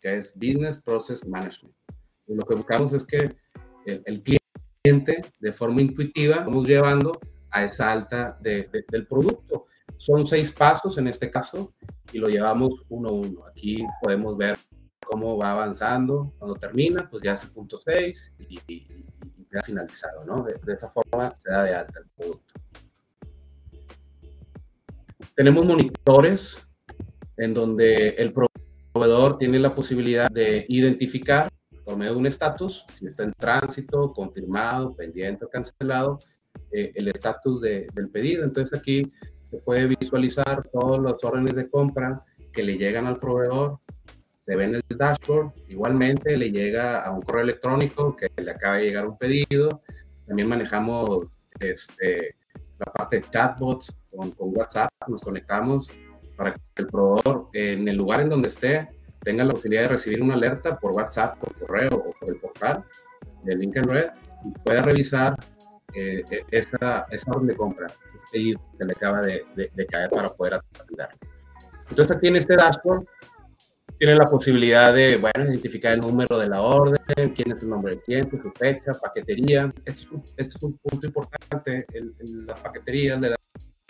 que 0.00 0.16
es 0.16 0.34
Business 0.34 0.78
Process 0.78 1.26
Management. 1.26 1.74
Y 2.26 2.34
lo 2.34 2.42
que 2.42 2.54
buscamos 2.54 2.92
es 2.92 3.04
que 3.04 3.36
el, 3.86 4.22
cliente, 4.22 5.22
de 5.38 5.52
forma 5.52 5.80
intuitiva, 5.80 6.40
vamos 6.40 6.66
llevando 6.66 7.18
a 7.50 7.64
esa 7.64 7.92
alta 7.92 8.38
del 8.40 9.06
producto. 9.08 9.66
Son 9.96 10.26
seis 10.26 10.50
pasos 10.50 10.98
en 10.98 11.08
este 11.08 11.30
caso 11.30 11.74
y 12.12 12.18
lo 12.18 12.28
llevamos 12.28 12.72
uno 12.88 13.08
a 13.08 13.12
uno. 13.12 13.46
Aquí 13.46 13.86
podemos 14.02 14.36
ver 14.36 14.58
cómo 15.04 15.36
va 15.36 15.52
avanzando. 15.52 16.34
Cuando 16.38 16.56
termina, 16.56 17.08
pues 17.08 17.22
ya 17.22 17.32
hace 17.32 17.46
punto 17.48 17.80
6 17.84 18.32
y, 18.48 18.60
y, 18.66 19.04
ya 19.52 19.62
finalizado, 19.62 20.24
¿no? 20.24 20.42
De, 20.42 20.54
de, 20.54 20.72
esa 20.72 20.90
forma 20.90 21.34
se 21.36 21.50
da 21.50 21.62
de 21.62 21.74
alta 21.74 22.00
el 22.00 22.06
producto. 22.16 22.54
Tenemos 25.34 25.66
monitores 25.66 26.64
en 27.36 27.54
donde 27.54 28.10
el 28.10 28.32
proveedor 28.32 29.36
tiene 29.36 29.58
la 29.58 29.74
posibilidad 29.74 30.30
de 30.30 30.64
identificar 30.68 31.50
por 31.84 31.96
medio 31.96 32.12
de 32.12 32.18
un 32.18 32.26
estatus, 32.26 32.84
si 32.96 33.06
está 33.06 33.24
en 33.24 33.32
tránsito, 33.32 34.12
confirmado, 34.12 34.94
pendiente 34.94 35.44
o 35.44 35.50
cancelado, 35.50 36.20
eh, 36.70 36.92
el 36.94 37.08
estatus 37.08 37.60
de, 37.60 37.88
del 37.94 38.10
pedido. 38.10 38.44
Entonces 38.44 38.78
aquí 38.78 39.10
se 39.42 39.58
puede 39.58 39.86
visualizar 39.86 40.68
todos 40.72 41.00
los 41.00 41.22
órdenes 41.24 41.56
de 41.56 41.68
compra 41.68 42.24
que 42.52 42.62
le 42.62 42.78
llegan 42.78 43.06
al 43.06 43.18
proveedor, 43.18 43.80
se 44.46 44.54
ven 44.54 44.76
en 44.76 44.82
el 44.88 44.96
dashboard, 44.96 45.52
igualmente 45.68 46.36
le 46.36 46.52
llega 46.52 47.04
a 47.04 47.10
un 47.10 47.22
correo 47.22 47.42
electrónico 47.42 48.14
que 48.14 48.30
le 48.40 48.52
acaba 48.52 48.76
de 48.76 48.84
llegar 48.84 49.08
un 49.08 49.18
pedido, 49.18 49.82
también 50.26 50.48
manejamos 50.48 51.26
este, 51.58 52.36
la 52.78 52.92
parte 52.92 53.16
de 53.16 53.30
chatbots 53.30 53.92
con, 54.14 54.30
con, 54.32 54.56
WhatsApp, 54.56 54.90
nos 55.08 55.22
conectamos 55.22 55.90
para 56.36 56.54
que 56.54 56.60
el 56.76 56.86
proveedor 56.88 57.48
en 57.52 57.88
el 57.88 57.96
lugar 57.96 58.20
en 58.20 58.28
donde 58.28 58.48
esté 58.48 58.88
tenga 59.22 59.44
la 59.44 59.52
posibilidad 59.52 59.82
de 59.82 59.88
recibir 59.88 60.22
una 60.22 60.34
alerta 60.34 60.78
por 60.78 60.92
WhatsApp, 60.92 61.38
por 61.38 61.54
correo 61.58 61.94
o 61.94 62.12
por 62.18 62.28
el 62.28 62.36
portal 62.36 62.84
de 63.42 63.56
Link 63.56 63.76
Red 63.76 64.10
y 64.44 64.50
pueda 64.58 64.82
revisar 64.82 65.36
eh, 65.94 66.24
e, 66.30 66.44
esa, 66.50 67.06
esa 67.10 67.30
orden 67.30 67.46
de 67.46 67.56
compra, 67.56 67.86
ese 67.86 68.24
pedido 68.32 68.60
que 68.78 68.84
le 68.84 68.92
acaba 68.92 69.22
de, 69.22 69.44
de, 69.54 69.70
de 69.74 69.86
caer 69.86 70.10
para 70.10 70.28
poder 70.32 70.54
atender. 70.54 71.08
Entonces 71.88 72.16
aquí 72.16 72.28
en 72.28 72.36
este 72.36 72.56
dashboard 72.56 73.04
tiene 73.98 74.16
la 74.16 74.26
posibilidad 74.26 74.92
de, 74.92 75.16
bueno, 75.16 75.44
identificar 75.44 75.92
el 75.92 76.00
número 76.00 76.38
de 76.38 76.48
la 76.48 76.60
orden, 76.60 76.98
quién 77.34 77.52
es 77.52 77.62
el 77.62 77.68
nombre 77.68 77.92
del 77.92 78.02
cliente, 78.02 78.40
su 78.40 78.50
fecha, 78.50 78.92
paquetería. 79.00 79.72
Este 79.84 80.06
es 80.36 80.62
un, 80.62 80.76
punto 80.78 81.06
importante. 81.06 81.86
En, 81.92 82.46
las 82.46 82.58
paqueterías 82.58 83.20
le 83.20 83.34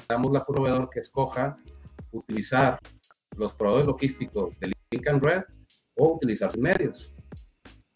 damos 0.08 0.32
la 0.32 0.44
proveedor 0.44 0.90
que 0.90 1.00
escoja 1.00 1.56
utilizar 2.12 2.78
los 3.36 3.54
proveedores 3.54 3.86
logísticos 3.86 4.58
de 4.60 4.72
Link 4.90 5.08
and 5.08 5.24
Red 5.24 5.42
o 5.96 6.14
utilizar 6.14 6.50
sus 6.50 6.60
medios. 6.60 7.12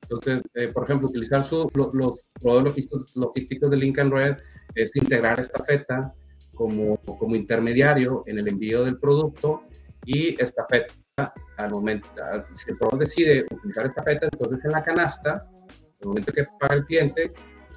Entonces, 0.02 0.42
eh, 0.54 0.68
por 0.68 0.84
ejemplo, 0.84 1.08
utilizar 1.08 1.44
su, 1.44 1.70
los 1.74 2.18
proveedores 2.40 2.88
logísticos, 3.14 3.70
de 3.70 3.76
Link 3.76 3.98
and 3.98 4.12
Red 4.12 4.36
es 4.74 4.94
integrar 4.96 5.38
esta 5.38 5.62
feta 5.64 6.14
como, 6.54 6.96
como 6.96 7.36
intermediario 7.36 8.24
en 8.26 8.38
el 8.38 8.48
envío 8.48 8.84
del 8.84 8.98
producto 8.98 9.62
y 10.04 10.40
esta 10.42 10.66
feta 10.66 10.94
al 11.56 11.70
momento, 11.70 12.08
si 12.54 12.70
el 12.70 12.78
proveedor 12.78 13.06
decide 13.06 13.44
utilizar 13.50 13.86
esta 13.86 14.02
feta, 14.02 14.28
entonces 14.30 14.64
en 14.64 14.70
la 14.70 14.82
canasta, 14.82 15.46
el 16.00 16.08
momento 16.08 16.32
que 16.32 16.46
paga 16.58 16.76
el 16.76 16.84
cliente, 16.84 17.32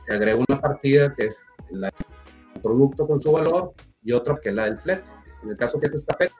se 0.07 0.13
agrega 0.13 0.43
una 0.47 0.61
partida 0.61 1.13
que 1.13 1.27
es 1.27 1.37
el 1.71 1.89
producto 2.61 3.07
con 3.07 3.21
su 3.21 3.31
valor 3.31 3.73
y 4.01 4.11
otra 4.11 4.39
que 4.41 4.49
es 4.49 4.55
la 4.55 4.65
del 4.65 4.79
flete. 4.79 5.09
En 5.43 5.49
el 5.49 5.57
caso 5.57 5.79
que 5.79 5.87
es 5.87 5.93
esta 5.93 6.15
feta, 6.17 6.35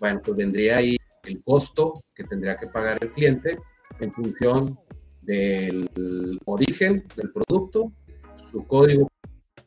bueno, 0.00 0.20
pues 0.24 0.36
vendría 0.36 0.78
ahí 0.78 0.96
el 1.24 1.42
costo 1.42 1.94
que 2.14 2.24
tendría 2.24 2.56
que 2.56 2.68
pagar 2.68 2.98
el 3.00 3.12
cliente 3.12 3.58
en 4.00 4.12
función 4.12 4.78
del 5.22 6.38
origen 6.44 7.04
del 7.16 7.32
producto, 7.32 7.92
su 8.36 8.64
código 8.66 9.08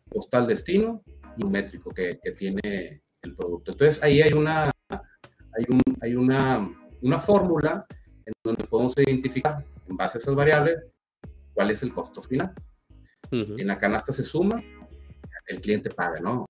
postal 0.09 0.47
destino 0.47 1.03
y 1.37 1.45
un 1.45 1.51
métrico 1.51 1.91
que, 1.91 2.19
que 2.23 2.31
tiene 2.31 3.01
el 3.21 3.35
producto. 3.35 3.71
Entonces 3.71 4.01
ahí 4.01 4.21
hay 4.21 4.33
una 4.33 4.71
hay, 5.59 5.65
un, 5.69 5.81
hay 6.01 6.15
una, 6.15 6.69
una 7.01 7.19
fórmula 7.19 7.85
en 8.25 8.33
donde 8.43 8.63
podemos 8.65 8.93
identificar 8.97 9.65
en 9.87 9.97
base 9.97 10.17
a 10.17 10.21
esas 10.21 10.35
variables 10.35 10.77
cuál 11.53 11.71
es 11.71 11.83
el 11.83 11.93
costo 11.93 12.21
final. 12.21 12.53
En 13.31 13.67
la 13.67 13.77
canasta 13.77 14.11
se 14.11 14.23
suma, 14.23 14.63
el 15.47 15.61
cliente 15.61 15.89
paga, 15.89 16.19
¿no? 16.19 16.45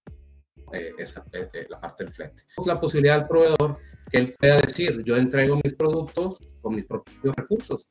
Eh, 0.72 0.94
esa, 0.98 1.24
eh, 1.34 1.48
eh, 1.54 1.68
la 1.70 1.80
parte 1.80 2.04
del 2.04 2.14
flete. 2.14 2.44
La 2.66 2.80
posibilidad 2.80 3.20
del 3.20 3.28
proveedor 3.28 3.78
que 4.12 4.18
él 4.18 4.36
pueda 4.40 4.58
decir, 4.62 5.04
yo 5.04 5.18
entrego 5.18 5.60
mis 5.64 5.74
productos 5.74 6.38
con 6.62 6.76
mis 6.76 6.86
propios 6.86 7.36
recursos. 7.36 7.88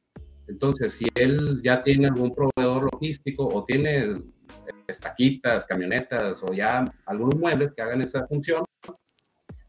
Entonces, 0.47 0.94
si 0.94 1.06
él 1.14 1.61
ya 1.62 1.82
tiene 1.82 2.06
algún 2.06 2.35
proveedor 2.35 2.88
logístico 2.92 3.47
o 3.47 3.64
tiene 3.64 4.23
estaquitas, 4.87 5.66
camionetas 5.66 6.42
o 6.42 6.52
ya 6.52 6.85
algunos 7.06 7.37
muebles 7.37 7.73
que 7.73 7.82
hagan 7.82 8.02
esa 8.02 8.26
función, 8.26 8.64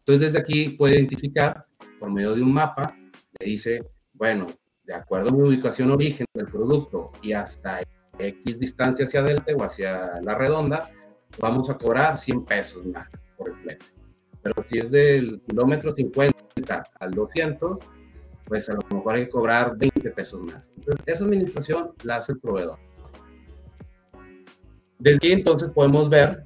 entonces, 0.10 0.34
desde 0.34 0.40
aquí 0.40 0.70
puede 0.70 0.96
identificar 0.96 1.66
por 2.00 2.12
medio 2.12 2.34
de 2.34 2.42
un 2.42 2.52
mapa, 2.52 2.96
le 3.40 3.46
dice, 3.46 3.84
bueno, 4.14 4.48
de 4.84 4.94
acuerdo 4.94 5.30
a 5.30 5.34
mi 5.34 5.48
ubicación 5.48 5.92
origen 5.92 6.26
del 6.34 6.48
producto 6.48 7.12
y 7.22 7.34
hasta 7.34 7.82
X 8.18 8.60
distancia 8.60 9.06
hacia 9.06 9.22
delta 9.22 9.52
o 9.56 9.64
hacia 9.64 10.20
la 10.22 10.34
redonda, 10.36 10.90
vamos 11.38 11.70
a 11.70 11.78
cobrar 11.78 12.18
100 12.18 12.46
pesos 12.46 12.86
más 12.86 13.08
por 13.38 13.50
el 13.50 13.56
flete. 13.58 13.86
Pero 14.42 14.64
si 14.66 14.80
es 14.80 14.92
del 14.92 15.42
kilómetro 15.48 15.92
50 15.92 16.84
al 17.00 17.12
200, 17.12 17.78
pues 18.46 18.70
a 18.70 18.74
lo 18.74 18.80
mejor 18.92 19.16
hay 19.16 19.26
que 19.26 19.30
cobrar 19.30 19.78
20 19.78 20.10
pesos 20.12 20.42
más. 20.42 20.72
Entonces, 20.76 21.04
esa 21.06 21.24
administración 21.26 21.92
la 22.04 22.18
hace 22.18 22.34
el 22.34 22.40
proveedor. 22.40 22.80
Desde 24.98 25.18
aquí 25.18 25.32
entonces 25.32 25.70
podemos 25.70 26.10
ver 26.10 26.44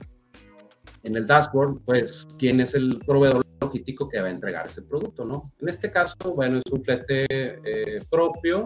en 1.03 1.15
el 1.15 1.25
dashboard, 1.25 1.81
pues, 1.85 2.27
quién 2.37 2.59
es 2.59 2.75
el 2.75 2.99
proveedor 3.05 3.43
logístico 3.61 4.07
que 4.07 4.21
va 4.21 4.27
a 4.27 4.31
entregar 4.31 4.67
ese 4.67 4.81
producto, 4.81 5.25
¿no? 5.25 5.43
En 5.59 5.69
este 5.69 5.91
caso, 5.91 6.15
bueno, 6.35 6.57
es 6.57 6.71
un 6.71 6.83
flete 6.83 7.25
eh, 7.29 8.01
propio 8.09 8.65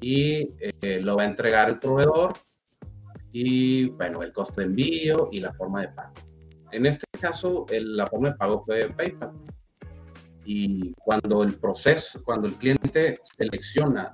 y 0.00 0.48
eh, 0.60 1.00
lo 1.00 1.16
va 1.16 1.22
a 1.22 1.26
entregar 1.26 1.68
el 1.68 1.78
proveedor 1.78 2.34
y, 3.34 3.88
bueno, 3.90 4.22
el 4.22 4.32
costo 4.32 4.60
de 4.60 4.68
envío 4.68 5.28
y 5.32 5.40
la 5.40 5.52
forma 5.54 5.80
de 5.80 5.88
pago. 5.88 6.14
En 6.70 6.86
este 6.86 7.04
caso, 7.20 7.66
la 7.68 8.06
forma 8.06 8.30
de 8.30 8.36
pago 8.36 8.62
fue 8.62 8.88
PayPal. 8.90 9.32
Y 10.44 10.92
cuando 10.92 11.42
el 11.42 11.56
proceso, 11.56 12.22
cuando 12.22 12.46
el 12.46 12.54
cliente 12.54 13.18
selecciona 13.36 14.12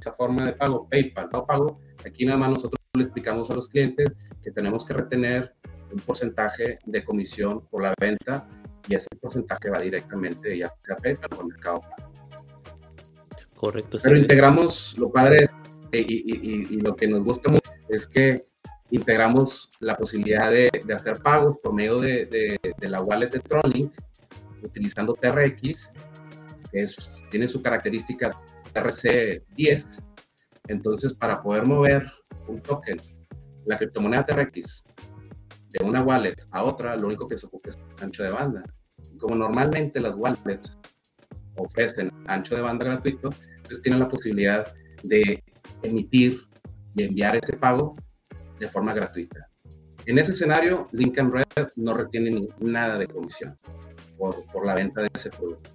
esa 0.00 0.12
forma 0.14 0.46
de 0.46 0.52
pago, 0.54 0.88
PayPal 0.88 1.28
o 1.32 1.46
pago, 1.46 1.80
aquí 2.04 2.24
nada 2.24 2.38
más 2.38 2.50
nosotros 2.50 2.80
le 2.96 3.04
explicamos 3.04 3.48
a 3.50 3.54
los 3.54 3.68
clientes 3.68 4.10
que 4.42 4.50
tenemos 4.50 4.84
que 4.84 4.94
retener 4.94 5.54
un 5.92 6.00
porcentaje 6.00 6.80
de 6.84 7.04
comisión 7.04 7.64
por 7.68 7.82
la 7.82 7.94
venta 8.00 8.48
y 8.88 8.96
ese 8.96 9.06
porcentaje 9.20 9.70
va 9.70 9.78
directamente 9.78 10.58
ya 10.58 10.72
sea 10.84 10.96
PayPal 10.96 11.38
o 11.38 11.44
Mercado 11.44 11.82
Correcto. 13.54 13.98
Pero 14.02 14.16
integramos, 14.16 14.96
lo 14.96 15.12
padre 15.12 15.50
y, 15.92 16.80
lo 16.80 16.96
que 16.96 17.06
nos 17.06 17.22
gusta 17.22 17.50
mucho 17.50 17.69
es 17.90 18.06
que 18.06 18.46
integramos 18.90 19.70
la 19.80 19.96
posibilidad 19.96 20.50
de, 20.50 20.70
hacer 20.94 21.22
pagos 21.22 21.58
por 21.62 21.72
medio 21.72 22.00
de, 22.00 22.58
la 22.80 23.00
wallet 23.00 23.30
de 23.30 23.40
Tronic 23.40 23.92
utilizando 24.62 25.14
TRX, 25.14 25.92
que 26.72 26.86
tiene 27.30 27.48
su 27.48 27.62
característica 27.62 28.36
TRC10. 28.74 30.02
Entonces, 30.68 31.14
para 31.14 31.42
poder 31.42 31.66
mover 31.66 32.10
un 32.46 32.60
token, 32.60 33.00
la 33.66 33.76
criptomoneda 33.76 34.26
TRX, 34.26 34.84
de 35.70 35.84
una 35.84 36.02
wallet 36.02 36.36
a 36.50 36.64
otra, 36.64 36.96
lo 36.96 37.06
único 37.06 37.28
que 37.28 37.38
se 37.38 37.46
ocupa 37.46 37.70
es 37.70 37.78
ancho 38.02 38.22
de 38.22 38.30
banda. 38.30 38.64
Como 39.18 39.34
normalmente 39.34 40.00
las 40.00 40.14
wallets 40.16 40.78
ofrecen 41.56 42.10
ancho 42.26 42.56
de 42.56 42.62
banda 42.62 42.84
gratuito, 42.84 43.30
entonces 43.56 43.82
tienen 43.82 44.00
la 44.00 44.08
posibilidad 44.08 44.72
de 45.02 45.42
emitir 45.82 46.49
y 46.94 47.04
enviar 47.04 47.36
ese 47.36 47.56
pago 47.56 47.96
de 48.58 48.68
forma 48.68 48.92
gratuita. 48.92 49.48
En 50.06 50.18
ese 50.18 50.32
escenario, 50.32 50.88
Lincoln 50.92 51.32
Red 51.32 51.68
no 51.76 51.94
retiene 51.94 52.48
nada 52.58 52.96
de 52.96 53.06
comisión 53.06 53.58
por, 54.16 54.44
por, 54.46 54.66
la 54.66 54.74
venta 54.74 55.02
de 55.02 55.10
ese 55.14 55.30
producto. 55.30 55.70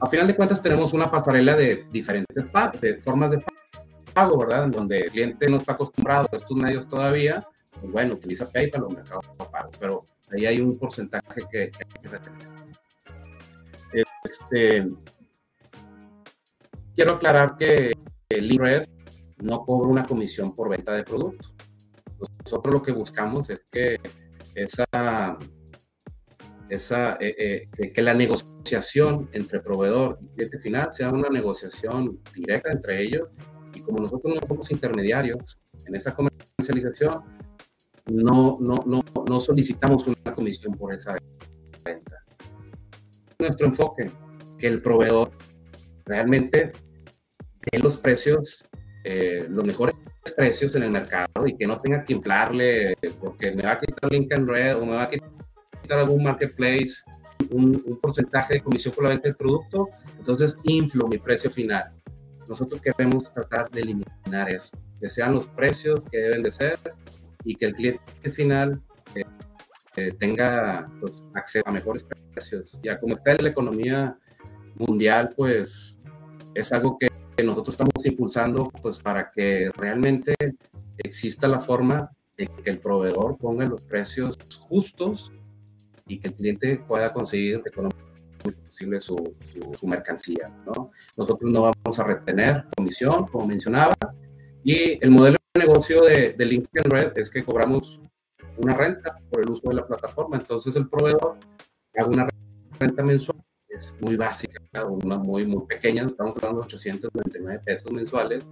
A 0.00 0.08
final 0.08 0.26
de 0.26 0.34
cuentas, 0.34 0.62
tenemos 0.62 0.92
una 0.92 1.10
pasarela 1.10 1.54
de 1.54 1.86
diferentes 1.90 2.44
formas 3.02 3.30
de 3.30 3.44
pago, 4.12 4.38
¿verdad? 4.38 4.64
En 4.64 4.70
donde 4.70 5.00
el 5.00 5.10
cliente 5.10 5.48
no 5.48 5.58
está 5.58 5.72
acostumbrado 5.72 6.28
a 6.32 6.36
estos 6.36 6.56
medios 6.56 6.88
todavía, 6.88 7.46
pues 7.80 7.92
bueno, 7.92 8.14
utiliza 8.14 8.50
PayPal 8.50 8.84
o 8.84 8.90
Mercado 8.90 9.20
Pago, 9.50 9.70
pero 9.78 10.04
ahí 10.30 10.46
hay 10.46 10.60
un 10.60 10.78
porcentaje 10.78 11.42
que, 11.50 11.62
hay 11.62 12.02
que 12.02 12.08
retener. 12.08 12.48
Este, 14.24 14.88
quiero 16.94 17.14
aclarar 17.14 17.56
que 17.56 17.92
el 18.28 18.58
Red 18.58 18.86
no 19.42 19.64
cobra 19.64 19.88
una 19.88 20.04
comisión 20.04 20.54
por 20.54 20.68
venta 20.68 20.92
de 20.94 21.04
productos. 21.04 21.52
Nosotros 22.44 22.74
lo 22.74 22.82
que 22.82 22.92
buscamos 22.92 23.50
es 23.50 23.64
que 23.70 23.98
esa, 24.54 25.38
esa 26.68 27.16
eh, 27.20 27.68
eh, 27.76 27.92
que, 27.92 28.02
la 28.02 28.14
negociación 28.14 29.28
entre 29.32 29.60
proveedor 29.60 30.18
y 30.22 30.28
cliente 30.28 30.58
final 30.60 30.92
sea 30.92 31.10
una 31.10 31.28
negociación 31.28 32.20
directa 32.34 32.70
entre 32.70 33.02
ellos 33.02 33.28
y 33.74 33.80
como 33.80 33.98
nosotros 33.98 34.34
no 34.34 34.46
somos 34.46 34.70
intermediarios 34.70 35.58
en 35.86 35.96
esa 35.96 36.14
comercialización, 36.14 37.24
no, 38.06 38.58
no, 38.60 38.84
no, 38.86 39.02
no 39.28 39.40
solicitamos 39.40 40.06
una 40.06 40.34
comisión 40.34 40.74
por 40.74 40.94
esa 40.94 41.16
venta. 41.84 42.24
Nuestro 43.38 43.66
enfoque, 43.66 44.10
que 44.58 44.68
el 44.68 44.80
proveedor 44.80 45.32
realmente 46.04 46.72
dé 47.72 47.78
los 47.80 47.98
precios, 47.98 48.64
eh, 49.04 49.46
los 49.48 49.64
mejores 49.64 49.94
precios 50.36 50.74
en 50.76 50.84
el 50.84 50.90
mercado 50.90 51.46
y 51.46 51.56
que 51.56 51.66
no 51.66 51.80
tenga 51.80 52.04
que 52.04 52.12
inflarle 52.12 52.94
porque 53.20 53.52
me 53.52 53.64
va 53.64 53.72
a 53.72 53.78
quitar 53.80 54.10
Lincoln 54.10 54.46
Red 54.46 54.76
o 54.76 54.86
me 54.86 54.92
va 54.92 55.04
a 55.04 55.10
quitar 55.10 55.98
algún 55.98 56.22
marketplace 56.22 57.02
un, 57.50 57.82
un, 57.84 57.98
porcentaje 57.98 58.54
de 58.54 58.60
comisión 58.60 58.94
por 58.94 59.04
la 59.04 59.10
venta 59.10 59.28
del 59.28 59.36
producto, 59.36 59.88
entonces 60.18 60.56
inflo 60.62 61.08
mi 61.08 61.18
precio 61.18 61.50
final. 61.50 61.92
Nosotros 62.48 62.80
queremos 62.80 63.32
tratar 63.32 63.70
de 63.70 63.80
eliminar 63.80 64.50
eso, 64.50 64.76
que 65.00 65.08
sean 65.08 65.32
los 65.34 65.46
precios 65.48 66.00
que 66.10 66.18
deben 66.18 66.42
de 66.42 66.52
ser 66.52 66.78
y 67.44 67.54
que 67.54 67.66
el 67.66 67.74
cliente 67.74 68.30
final 68.30 68.80
eh, 69.14 69.24
eh, 69.96 70.12
tenga 70.18 70.90
pues, 71.00 71.12
acceso 71.34 71.68
a 71.68 71.72
mejores 71.72 72.04
precios. 72.32 72.78
Ya 72.82 72.98
como 72.98 73.16
está 73.16 73.32
en 73.32 73.44
la 73.44 73.50
economía 73.50 74.16
mundial, 74.76 75.30
pues 75.36 75.98
es 76.54 76.72
algo 76.72 76.98
que, 76.98 77.08
nosotros 77.42 77.74
estamos 77.74 78.04
impulsando 78.04 78.70
pues 78.82 78.98
para 78.98 79.30
que 79.30 79.70
realmente 79.76 80.34
exista 80.98 81.48
la 81.48 81.60
forma 81.60 82.10
de 82.36 82.46
que 82.46 82.70
el 82.70 82.78
proveedor 82.78 83.36
ponga 83.38 83.66
los 83.66 83.80
precios 83.82 84.38
justos 84.60 85.32
y 86.06 86.18
que 86.18 86.28
el 86.28 86.34
cliente 86.34 86.76
pueda 86.76 87.12
conseguir 87.12 87.62
económicamente 87.64 88.12
posible 88.64 89.00
su, 89.00 89.16
su, 89.52 89.74
su, 89.78 89.86
mercancía. 89.86 90.50
¿no? 90.66 90.90
Nosotros 91.16 91.50
no 91.50 91.62
vamos 91.62 91.98
a 91.98 92.04
retener 92.04 92.64
comisión, 92.76 93.26
como 93.26 93.46
mencionaba, 93.46 93.94
y 94.64 95.02
el 95.04 95.10
modelo 95.10 95.38
negocio 95.54 96.02
de, 96.02 96.32
de 96.32 96.46
LinkedIn 96.46 96.90
Red 96.90 97.18
es 97.18 97.30
que 97.30 97.44
cobramos 97.44 98.00
una 98.56 98.74
renta 98.74 99.18
por 99.30 99.42
el 99.42 99.50
uso 99.50 99.68
de 99.68 99.74
la 99.74 99.86
plataforma. 99.86 100.36
Entonces 100.36 100.74
el 100.76 100.88
proveedor 100.88 101.38
haga 101.94 102.08
una 102.08 102.28
renta 102.78 103.02
mensual, 103.02 103.41
es 103.72 103.94
muy 104.00 104.16
básica. 104.16 104.60
una 104.86 105.18
muy, 105.18 105.46
muy 105.46 105.66
pequeña, 105.66 106.04
estamos 106.04 106.36
hablando 106.36 106.60
de 106.60 106.66
899 106.66 107.62
pesos 107.64 107.92
mensuales 107.92 108.46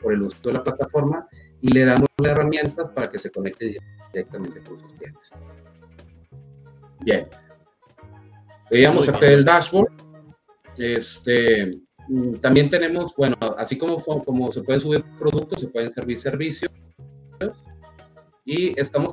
por 0.00 0.12
el 0.12 0.22
uso 0.22 0.36
de 0.42 0.52
la 0.52 0.62
plataforma 0.62 1.26
y 1.60 1.68
le 1.68 1.84
damos 1.84 2.08
las 2.18 2.32
herramientas 2.32 2.90
para 2.94 3.10
que 3.10 3.18
se 3.18 3.30
conecte 3.30 3.78
directamente 4.12 4.62
con 4.62 4.78
sus 4.78 4.92
clientes. 4.92 5.30
Bien. 7.00 7.28
Veíamos 8.70 9.08
acá 9.08 9.26
el 9.26 9.44
dashboard. 9.44 9.92
Este, 10.76 11.80
mm, 12.08 12.34
también 12.36 12.68
tenemos, 12.68 13.14
bueno, 13.16 13.36
así 13.56 13.78
como, 13.78 14.02
como 14.02 14.50
se 14.50 14.62
pueden 14.62 14.80
subir 14.80 15.04
productos, 15.18 15.60
se 15.60 15.68
pueden 15.68 15.92
servir 15.92 16.18
servicios. 16.18 16.70
Y 18.44 18.78
estamos 18.78 19.12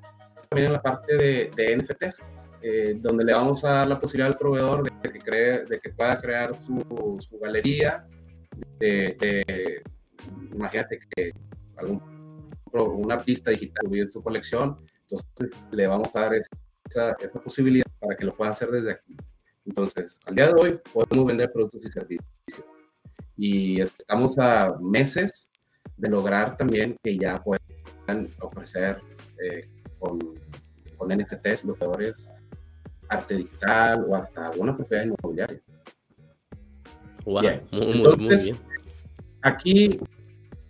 también 0.49 0.67
en 0.67 0.73
la 0.73 0.81
parte 0.81 1.15
de, 1.15 1.51
de 1.55 1.77
NFTs, 1.77 2.21
eh, 2.61 2.95
donde 2.99 3.25
le 3.25 3.33
vamos 3.33 3.63
a 3.63 3.71
dar 3.71 3.87
la 3.87 3.99
posibilidad 3.99 4.31
al 4.31 4.37
proveedor 4.37 4.83
de 4.83 5.11
que, 5.11 5.19
cree, 5.19 5.65
de 5.65 5.79
que 5.79 5.89
pueda 5.89 6.19
crear 6.19 6.59
su, 6.61 7.17
su 7.19 7.39
galería. 7.39 8.07
De, 8.79 9.83
imagínate 10.51 10.99
que 11.15 11.31
algún 11.77 12.11
un 12.73 13.11
artista 13.11 13.51
digital 13.51 13.85
subir 13.85 14.09
su 14.11 14.23
colección, 14.23 14.77
entonces 15.01 15.51
le 15.71 15.87
vamos 15.87 16.15
a 16.15 16.21
dar 16.21 16.33
esa, 16.35 17.15
esa 17.19 17.41
posibilidad 17.41 17.85
para 17.99 18.15
que 18.15 18.25
lo 18.25 18.35
pueda 18.35 18.51
hacer 18.51 18.69
desde 18.69 18.91
aquí. 18.91 19.17
Entonces, 19.65 20.19
al 20.25 20.35
día 20.35 20.47
de 20.47 20.53
hoy 20.59 20.79
podemos 20.91 21.25
vender 21.25 21.51
productos 21.51 21.81
y 21.85 21.91
servicios. 21.91 22.25
Y 23.37 23.81
estamos 23.81 24.37
a 24.37 24.77
meses 24.79 25.49
de 25.97 26.09
lograr 26.09 26.57
también 26.57 26.97
que 27.03 27.17
ya 27.17 27.35
puedan 27.37 28.29
ofrecer 28.39 29.01
eh, 29.43 29.67
con, 29.99 30.19
con 30.97 31.09
NFTs, 31.09 31.63
bloqueadores, 31.63 32.29
arte 33.11 33.35
digital 33.35 34.05
o 34.07 34.15
hasta 34.15 34.47
alguna 34.47 34.75
propiedad 34.75 35.03
inmobiliaria. 35.03 35.61
Wow, 37.25 37.43
Entonces, 37.71 38.55
Aquí, 39.43 39.99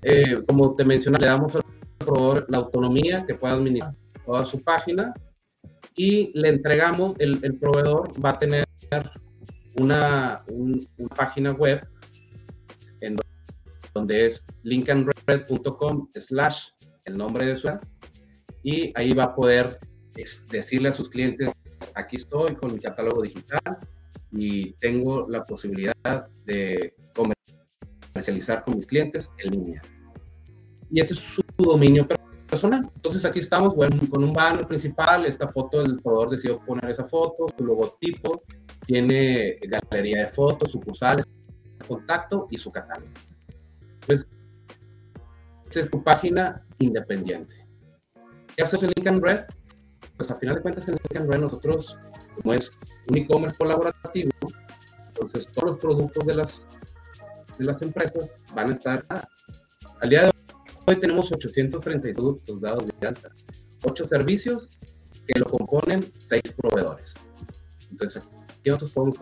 eh, 0.02 0.42
como 0.48 0.76
te 0.76 0.86
mencioné, 0.86 1.20
le 1.20 1.28
damos 1.28 1.56
al 1.56 1.64
proveedor 1.98 2.46
la 2.50 2.58
autonomía 2.60 3.26
que 3.26 3.36
pueda 3.36 3.56
administrar 3.56 3.94
toda 4.26 4.46
su 4.46 4.62
página 4.62 5.14
y 5.96 6.32
le 6.34 6.50
entregamos, 6.50 7.16
el, 7.20 7.40
el 7.44 7.56
proveedor 7.58 8.14
va 8.24 8.32
a 8.32 8.40
tener 8.40 8.66
una, 9.78 10.44
una 10.48 11.10
página 11.16 11.52
web 11.52 11.86
en 13.02 13.18
donde 13.94 14.28
es 14.28 14.46
linkandred.com 14.64 16.10
slash 16.16 16.68
el 17.06 17.18
nombre 17.18 17.46
de 17.46 17.58
su 17.58 17.70
y 18.64 18.94
ahí 18.96 19.14
va 19.14 19.26
a 19.26 19.36
poder 19.36 19.80
decirle 20.50 20.90
a 20.90 20.94
sus 20.94 21.10
clientes 21.10 21.54
aquí 21.96 22.18
estoy 22.18 22.56
con 22.56 22.74
mi 22.74 22.80
catálogo 22.80 23.22
digital 23.22 23.78
y 24.32 24.74
tengo 24.74 25.28
la 25.28 25.46
posibilidad 25.46 26.28
de 26.46 26.96
comercializar 27.14 28.64
con 28.64 28.76
mis 28.76 28.86
clientes 28.86 29.32
en 29.38 29.52
línea 29.52 29.82
y 30.92 31.00
este 31.00 31.14
es 31.14 31.20
su 31.20 31.42
dominio 31.58 32.08
personal. 32.48 32.90
Entonces 32.96 33.24
aquí 33.24 33.40
estamos 33.40 33.74
bueno, 33.74 33.98
con 34.10 34.24
un 34.24 34.34
banner 34.34 34.68
principal, 34.68 35.26
esta 35.26 35.48
foto 35.48 35.82
del 35.82 36.02
proveedor 36.02 36.32
decidió 36.32 36.60
poner 36.60 36.92
esa 36.92 37.06
foto, 37.06 37.48
su 37.58 37.64
logotipo, 37.64 38.44
tiene 38.86 39.58
galería 39.62 40.24
de 40.24 40.28
fotos, 40.28 40.72
sucursales, 40.72 41.26
contacto 41.88 42.48
y 42.52 42.58
su 42.58 42.72
catálogo. 42.72 43.12
Entonces, 44.02 44.28
esta 45.66 45.80
es 45.80 45.90
tu 45.90 46.04
página 46.04 46.66
independiente. 46.80 47.66
¿Qué 48.56 48.64
en 48.64 48.92
Link 48.96 49.24
Red? 49.24 49.46
Pues 50.22 50.30
a 50.30 50.36
final 50.36 50.58
de 50.58 50.62
cuentas 50.62 50.88
en 50.88 50.94
Link 50.94 51.32
Red 51.32 51.40
nosotros, 51.40 51.98
como 52.36 52.54
es 52.54 52.72
un 53.08 53.18
e-commerce 53.18 53.58
colaborativo, 53.58 54.30
entonces 55.08 55.48
todos 55.48 55.72
los 55.72 55.80
productos 55.80 56.28
de 56.28 56.36
las, 56.36 56.68
de 57.58 57.66
las 57.66 57.82
empresas 57.82 58.38
van 58.54 58.70
a 58.70 58.74
estar 58.74 59.04
al 60.00 60.10
día 60.12 60.26
de 60.26 60.32
hoy 60.86 60.96
tenemos 60.98 61.32
832 61.32 62.14
productos 62.14 62.62
dados 62.62 62.86
de 62.86 63.08
alta, 63.08 63.30
8 63.84 64.08
servicios 64.08 64.70
que 65.26 65.40
lo 65.40 65.46
componen 65.46 66.14
6 66.30 66.54
proveedores. 66.56 67.16
Entonces, 67.90 68.24
aquí 68.48 68.70
nosotros 68.70 68.92
podemos 68.92 69.18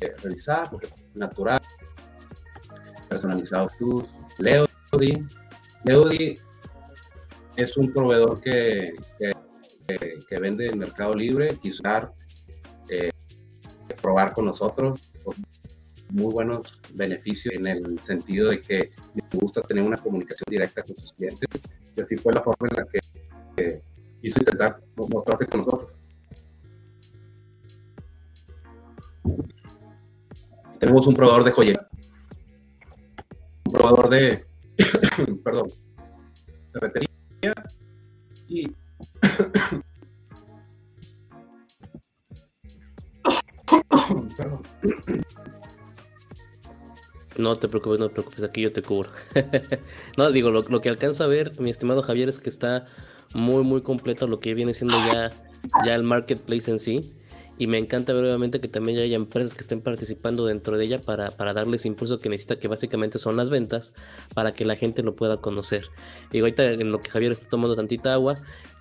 eh, 0.00 0.12
revisar, 0.20 0.68
natural, 1.14 1.60
personalizado 3.08 3.68
plus, 3.78 4.04
Leody. 4.40 5.28
Leody 5.84 6.34
es 7.54 7.76
un 7.76 7.92
proveedor 7.92 8.40
que, 8.40 8.96
que, 9.16 9.30
vende 10.40 10.66
en 10.66 10.78
Mercado 10.78 11.14
Libre, 11.14 11.56
quizá 11.60 12.12
eh, 12.88 13.10
probar 14.00 14.32
con 14.32 14.46
nosotros 14.46 15.12
muy 16.12 16.32
buenos 16.32 16.80
beneficios 16.94 17.54
en 17.54 17.66
el 17.66 17.98
sentido 18.00 18.50
de 18.50 18.60
que 18.60 18.90
me 19.14 19.22
gusta 19.38 19.62
tener 19.62 19.82
una 19.82 19.96
comunicación 19.96 20.46
directa 20.48 20.82
con 20.82 20.96
sus 20.96 21.12
clientes. 21.12 21.48
Y 21.96 22.00
así 22.00 22.16
fue 22.16 22.32
la 22.32 22.42
forma 22.42 22.68
en 22.68 22.76
la 22.76 22.86
que 22.86 23.82
hizo 24.22 24.40
intentar 24.40 24.80
mostrarse 24.96 25.46
con 25.46 25.60
nosotros. 25.60 25.90
Tenemos 30.78 31.06
un 31.06 31.14
proveedor 31.14 31.44
de 31.44 31.50
joyería, 31.50 31.88
un 33.66 33.72
proveedor 33.72 34.08
de, 34.08 34.46
perdón, 35.44 35.68
ferretería 36.72 37.08
y. 38.48 38.79
No 47.38 47.56
te 47.56 47.68
preocupes, 47.68 48.00
no 48.00 48.08
te 48.08 48.14
preocupes, 48.14 48.42
aquí 48.42 48.62
yo 48.62 48.72
te 48.72 48.82
cubro. 48.82 49.10
no, 50.18 50.30
digo, 50.30 50.50
lo, 50.50 50.80
que 50.80 50.88
alcanza 50.88 51.24
a 51.24 51.26
ver, 51.26 51.58
mi 51.60 51.70
estimado 51.70 52.02
Javier, 52.02 52.28
es 52.28 52.38
que 52.38 52.50
está 52.50 52.86
muy, 53.34 53.64
muy 53.64 53.82
completo 53.82 54.26
lo 54.26 54.40
que 54.40 54.54
viene 54.54 54.74
siendo 54.74 54.96
ya, 55.06 55.30
el 55.86 56.02
marketplace 56.02 56.70
en 56.70 56.78
sí. 56.78 57.16
Y 57.56 57.66
me 57.66 57.76
encanta 57.76 58.14
ver 58.14 58.24
obviamente 58.24 58.58
que 58.58 58.68
también 58.68 58.96
ya 58.96 59.04
haya 59.04 59.16
empresas 59.16 59.52
que 59.52 59.60
estén 59.60 59.82
participando 59.82 60.46
dentro 60.46 60.78
de 60.78 60.84
ella 60.86 61.00
para, 61.00 61.30
para 61.30 61.52
darles 61.52 61.84
impulso 61.84 62.18
que 62.18 62.30
necesita, 62.30 62.58
que 62.58 62.68
básicamente 62.68 63.18
son 63.18 63.36
las 63.36 63.50
ventas, 63.50 63.92
para 64.34 64.52
que 64.52 64.64
la 64.64 64.76
gente 64.76 65.02
lo 65.02 65.14
pueda 65.14 65.36
conocer. 65.36 65.84
Y 66.32 66.40
ahorita 66.40 66.72
en 66.72 66.90
lo 66.90 67.00
que 67.00 67.10
Javier 67.10 67.32
está 67.32 67.50
tomando 67.50 67.76
tantita 67.76 68.14
agua, 68.14 68.34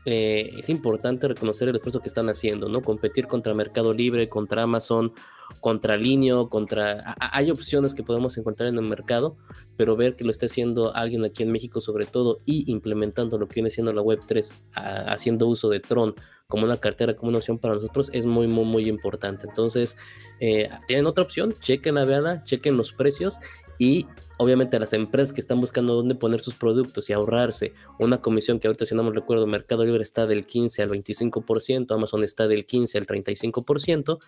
eh, 0.06 0.52
es 0.58 0.70
importante 0.70 1.28
reconocer 1.28 1.70
el 1.70 1.76
esfuerzo 1.76 2.00
que 2.00 2.08
están 2.08 2.30
haciendo, 2.30 2.70
¿no? 2.70 2.82
Competir 2.82 3.28
contra 3.28 3.54
Mercado 3.54 3.94
Libre, 3.94 4.30
contra 4.30 4.64
Amazon, 4.64 5.14
contra 5.60 5.98
Linio, 5.98 6.50
contra... 6.50 7.16
Hay 7.20 7.52
opciones 7.52 7.94
que 7.94 8.04
podemos 8.04 8.38
encontrar 8.38 8.70
en 8.70 8.78
el 8.78 8.90
mercado, 8.90 9.38
pero 9.78 9.96
ver 9.96 10.16
que 10.16 10.24
lo 10.24 10.32
está 10.32 10.46
haciendo 10.46 10.96
alguien 10.96 11.26
aquí 11.26 11.44
en 11.44 11.52
México 11.52 11.82
sobre 11.82 12.06
todo 12.06 12.38
y 12.46 12.70
implementando 12.72 13.38
lo 13.38 13.48
que 13.48 13.56
viene 13.56 13.70
siendo 13.70 13.94
la 13.94 14.02
Web3, 14.02 14.52
haciendo 14.74 15.48
uso 15.48 15.70
de 15.70 15.80
Tron 15.80 16.16
como 16.48 16.66
una 16.66 16.78
cartera, 16.78 17.16
como 17.16 17.30
una 17.30 17.38
opción 17.38 17.60
para 17.60 17.76
nosotros, 17.76 18.10
es 18.12 18.26
muy, 18.26 18.48
muy, 18.48 18.66
muy 18.66 18.90
importante. 18.90 19.46
Entonces, 19.48 19.98
eh, 20.40 20.68
tienen 20.88 21.06
otra 21.06 21.24
opción, 21.24 21.54
chequen 21.60 21.96
la 21.96 22.06
veada, 22.06 22.44
chequen 22.44 22.76
los 22.76 22.92
precios 22.92 23.40
y 23.78 24.08
obviamente 24.38 24.80
las 24.80 24.94
empresas 24.94 25.32
que 25.32 25.42
están 25.42 25.62
buscando 25.62 25.94
dónde 25.94 26.16
poner 26.16 26.42
sus 26.42 26.56
productos 26.56 27.10
y 27.10 27.14
ahorrarse 27.14 27.74
una 28.00 28.22
comisión 28.22 28.60
que 28.60 28.68
ahorita 28.68 28.86
si 28.86 28.96
no 28.96 29.04
me 29.04 29.12
recuerdo 29.12 29.48
Mercado 29.48 29.86
Libre 29.86 30.02
está 30.02 30.26
del 30.26 30.46
15 30.46 30.82
al 30.82 30.90
25%, 30.90 31.92
Amazon 31.94 32.24
está 32.24 32.48
del 32.48 32.66
15 32.66 32.98
al 32.98 33.06
35%, 33.06 34.20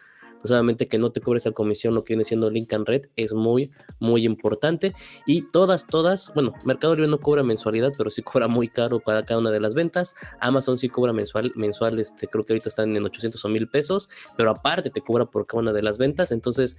pues 0.42 0.52
que 0.90 0.98
no 0.98 1.12
te 1.12 1.22
cobre 1.22 1.38
esa 1.38 1.52
comisión, 1.52 1.94
lo 1.94 2.04
que 2.04 2.14
viene 2.14 2.24
siendo 2.24 2.50
Link 2.50 2.74
and 2.74 2.88
Red, 2.88 3.08
es 3.16 3.34
muy, 3.34 3.72
muy 4.00 4.26
importante. 4.26 4.94
Y 5.26 5.44
todas, 5.52 5.88
todas, 5.88 6.34
bueno, 6.34 6.54
Mercado 6.66 6.96
Libre 6.96 7.10
no 7.10 7.20
cobra 7.20 7.44
mensualidad, 7.44 7.92
pero 7.98 8.10
sí 8.10 8.22
cobra 8.22 8.48
muy 8.48 8.68
caro 8.68 9.00
para 9.00 9.24
cada 9.24 9.40
una 9.40 9.52
de 9.52 9.60
las 9.60 9.76
ventas. 9.76 10.16
Amazon 10.40 10.78
sí 10.78 10.90
cobra 10.90 11.14
mensual, 11.14 11.52
mensual, 11.56 12.00
este, 12.00 12.28
creo 12.28 12.44
que 12.44 12.54
ahorita 12.54 12.70
están 12.70 12.96
en 12.96 13.04
800 13.06 13.44
o 13.44 13.50
1000 13.50 13.68
pesos, 13.70 14.10
pero 14.38 14.52
aparte 14.52 14.90
te 14.90 15.02
cobra 15.02 15.26
por 15.26 15.46
cada 15.46 15.62
una 15.62 15.74
de 15.74 15.82
las 15.82 15.98
ventas. 15.98 16.32
Entonces, 16.32 16.78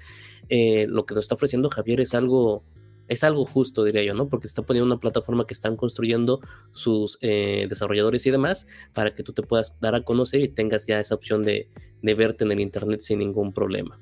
eh, 0.48 0.86
lo 0.88 1.06
que 1.06 1.14
nos 1.14 1.24
está 1.24 1.34
ofreciendo 1.34 1.70
Javier 1.70 2.00
es 2.00 2.14
algo 2.14 2.64
es 3.12 3.24
algo 3.24 3.44
justo, 3.44 3.84
diría 3.84 4.02
yo, 4.02 4.14
¿no? 4.14 4.28
Porque 4.28 4.46
está 4.46 4.62
poniendo 4.62 4.86
una 4.86 5.00
plataforma 5.00 5.46
que 5.46 5.54
están 5.54 5.76
construyendo 5.76 6.40
sus 6.72 7.18
eh, 7.20 7.66
desarrolladores 7.68 8.26
y 8.26 8.30
demás 8.30 8.66
para 8.94 9.14
que 9.14 9.22
tú 9.22 9.32
te 9.32 9.42
puedas 9.42 9.78
dar 9.80 9.94
a 9.94 10.02
conocer 10.02 10.40
y 10.40 10.48
tengas 10.48 10.86
ya 10.86 10.98
esa 10.98 11.14
opción 11.14 11.44
de, 11.44 11.68
de 12.00 12.14
verte 12.14 12.44
en 12.44 12.52
el 12.52 12.60
Internet 12.60 13.00
sin 13.00 13.18
ningún 13.18 13.52
problema. 13.52 13.98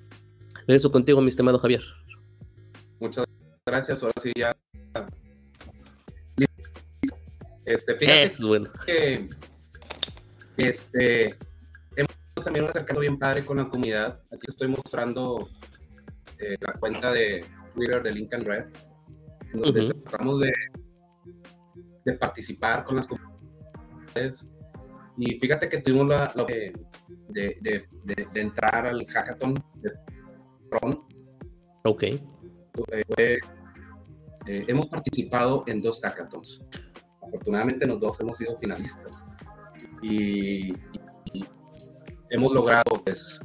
Regreso 0.67 0.93
contigo, 0.93 1.21
mi 1.21 1.29
estimado 1.29 1.59
Javier. 1.59 1.83
Muchas 3.01 3.27
gracias. 3.67 4.03
Ahora 4.03 4.15
sí 4.23 4.33
ya. 4.37 4.57
Este, 7.65 7.95
fíjate 7.97 8.23
es 8.25 8.41
bueno. 8.43 8.71
que 8.85 9.29
este, 10.57 11.37
hemos 11.97 12.15
también 12.45 12.65
un 12.65 12.71
acercamiento 12.71 13.01
bien 13.01 13.19
padre 13.19 13.45
con 13.45 13.57
la 13.57 13.69
comunidad. 13.69 14.21
Aquí 14.33 14.47
estoy 14.49 14.69
mostrando 14.69 15.49
eh, 16.39 16.57
la 16.61 16.73
cuenta 16.75 17.13
de 17.13 17.45
Twitter 17.75 18.03
de 18.03 18.13
Lincoln 18.13 18.45
Red, 18.45 18.67
donde 19.53 19.95
tratamos 19.95 20.41
de, 20.41 20.53
de 22.05 22.13
participar 22.15 22.85
con 22.85 22.97
las 22.97 23.07
comunidades. 23.07 24.47
Y 25.17 25.39
fíjate 25.39 25.69
que 25.69 25.79
tuvimos 25.79 26.09
la, 26.09 26.33
la 26.35 26.45
de, 26.45 26.73
de, 27.29 27.87
de, 28.05 28.41
entrar 28.41 28.87
al 28.87 29.05
hackathon 29.07 29.55
de 29.55 29.91
Tron 30.71 31.05
Ok. 31.85 32.05
Eh, 33.17 33.39
hemos 34.47 34.87
participado 34.87 35.65
en 35.67 35.81
dos 35.81 36.01
hackathons. 36.01 36.61
Afortunadamente, 37.23 37.87
los 37.87 38.01
dos 38.01 38.21
hemos 38.21 38.37
sido 38.37 38.59
finalistas. 38.59 39.23
Y, 40.03 40.73
hemos 42.31 42.53
logrado 42.53 43.03
pues, 43.05 43.41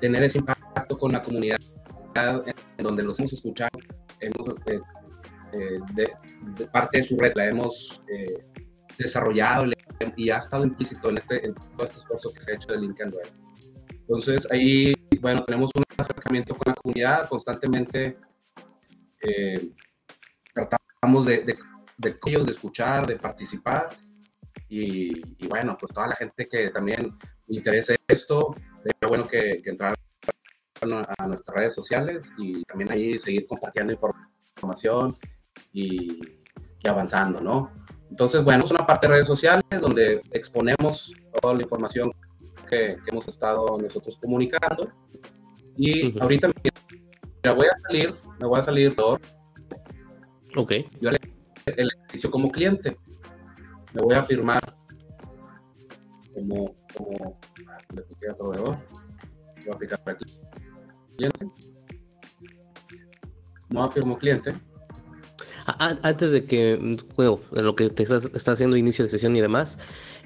tener 0.00 0.22
ese 0.22 0.38
impacto 0.38 0.98
con 0.98 1.12
la 1.12 1.22
comunidad 1.22 1.58
en 2.76 2.84
donde 2.84 3.02
los 3.02 3.18
hemos 3.18 3.32
escuchado, 3.32 3.70
hemos, 4.20 4.54
eh, 4.66 4.80
eh, 5.52 5.78
de, 5.94 6.66
parte 6.66 6.98
de 6.98 7.04
su 7.04 7.16
red 7.18 7.32
la 7.34 7.46
hemos 7.46 8.02
eh, 8.08 8.44
desarrollado 8.98 9.66
y 10.16 10.30
ha 10.30 10.38
estado 10.38 10.64
implícito 10.64 11.10
en, 11.10 11.18
este, 11.18 11.46
en 11.46 11.54
todo 11.54 11.84
este 11.84 11.98
esfuerzo 11.98 12.32
que 12.32 12.40
se 12.40 12.52
ha 12.52 12.54
hecho 12.56 12.72
de 12.72 12.78
LinkedIn 12.78 13.12
Red. 13.12 13.30
Entonces 13.90 14.48
ahí, 14.50 14.94
bueno, 15.20 15.44
tenemos 15.44 15.70
un 15.74 15.84
acercamiento 15.96 16.54
con 16.54 16.72
la 16.72 16.74
comunidad, 16.74 17.28
constantemente 17.28 18.18
tratamos 20.52 21.26
de, 21.26 21.42
de, 21.42 21.56
de, 21.96 22.16
de, 22.20 22.50
escuchar, 22.50 23.06
de 23.06 23.16
participar 23.16 23.96
y, 24.74 25.46
bueno, 25.48 25.76
pues 25.78 25.92
toda 25.92 26.08
la 26.08 26.16
gente 26.16 26.48
que 26.48 26.70
también 26.70 27.16
interese 27.48 27.96
esto, 28.08 28.56
es 28.84 29.08
bueno 29.08 29.28
que, 29.28 29.60
que 29.62 29.68
entrar 29.68 29.94
a 31.18 31.26
nuestras 31.28 31.56
redes 31.56 31.74
sociales 31.74 32.32
y 32.38 32.64
también 32.64 32.90
ahí 32.90 33.18
seguir 33.18 33.46
compartiendo 33.46 33.92
información 33.92 35.14
y, 35.72 36.20
avanzando, 36.84 37.40
¿no? 37.40 37.70
Entonces, 38.10 38.44
bueno, 38.44 38.64
es 38.64 38.70
una 38.70 38.86
parte 38.86 39.06
de 39.06 39.14
redes 39.14 39.28
sociales 39.28 39.64
donde 39.80 40.22
exponemos 40.32 41.12
toda 41.40 41.54
la 41.54 41.62
información 41.62 42.12
que, 42.68 42.98
hemos 43.06 43.26
estado 43.28 43.78
nosotros 43.78 44.18
comunicando. 44.20 44.90
Y 45.76 46.18
ahorita 46.20 46.48
me 46.48 47.50
voy 47.52 47.66
a 47.66 47.80
salir, 47.86 48.14
me 48.40 48.46
voy 48.46 48.60
a 48.60 48.62
salir 48.62 48.96
Ok. 50.56 50.72
Yo 51.00 51.10
el, 51.10 51.18
el 51.64 51.88
ejercicio 51.98 52.30
como 52.30 52.50
cliente. 52.50 52.96
Me 53.94 54.02
voy 54.02 54.14
a 54.14 54.22
firmar 54.22 54.60
como, 56.34 56.74
como 56.94 57.38
proveedor. 58.36 58.76
Voy 59.56 59.70
a 59.70 59.74
aplicar 59.74 60.00
aquí 60.06 60.24
cliente. 61.16 61.46
No 63.68 63.84
afirmo 63.84 64.18
cliente. 64.18 64.52
Antes 65.66 66.32
de 66.32 66.44
que, 66.44 66.96
lo 67.16 67.76
que 67.76 67.90
te 67.90 68.02
estás, 68.02 68.48
haciendo 68.48 68.76
inicio 68.76 69.04
de 69.04 69.10
sesión 69.10 69.36
y 69.36 69.40
demás, 69.40 69.78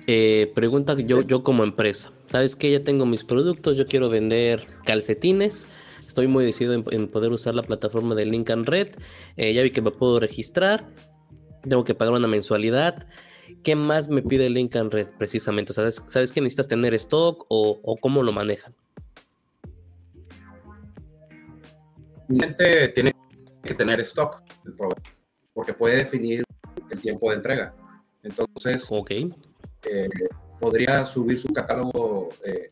eh, 0.06 0.50
pregunta 0.54 0.96
yo, 0.98 1.22
yo 1.22 1.42
como 1.42 1.64
empresa, 1.64 2.12
¿sabes 2.26 2.56
que 2.56 2.70
Ya 2.70 2.82
tengo 2.84 3.06
mis 3.06 3.24
productos, 3.24 3.76
yo 3.76 3.86
quiero 3.86 4.08
vender 4.08 4.66
calcetines, 4.84 5.66
estoy 6.06 6.26
muy 6.26 6.44
decidido 6.44 6.82
en, 6.90 7.08
poder 7.08 7.32
usar 7.32 7.54
la 7.54 7.62
plataforma 7.62 8.14
de 8.14 8.24
Lincoln 8.24 8.64
Red, 8.64 8.88
eh, 9.36 9.52
ya 9.52 9.62
vi 9.62 9.70
que 9.70 9.82
me 9.82 9.90
puedo 9.90 10.20
registrar, 10.20 10.88
tengo 11.68 11.84
que 11.84 11.94
pagar 11.94 12.14
una 12.14 12.28
mensualidad. 12.28 13.06
¿Qué 13.62 13.76
más 13.76 14.08
me 14.08 14.22
pide 14.22 14.48
Lincoln 14.48 14.90
Red 14.90 15.08
precisamente? 15.18 15.72
¿Sabes, 15.72 16.02
¿Sabes 16.06 16.32
que 16.32 16.40
necesitas 16.40 16.68
tener 16.68 16.94
stock 16.94 17.44
o, 17.48 17.96
cómo 18.00 18.22
lo 18.22 18.32
manejan? 18.32 18.74
cliente 22.28 22.88
tiene 22.88 23.12
que 23.62 23.74
tener 23.74 24.00
stock 24.00 24.42
porque 25.56 25.72
puede 25.72 25.96
definir 25.96 26.44
el 26.90 27.00
tiempo 27.00 27.30
de 27.30 27.36
entrega. 27.36 27.74
Entonces, 28.22 28.86
okay. 28.90 29.34
Eh, 29.90 30.08
podría 30.60 31.06
subir 31.06 31.40
su 31.40 31.48
catálogo 31.48 32.28
eh, 32.44 32.68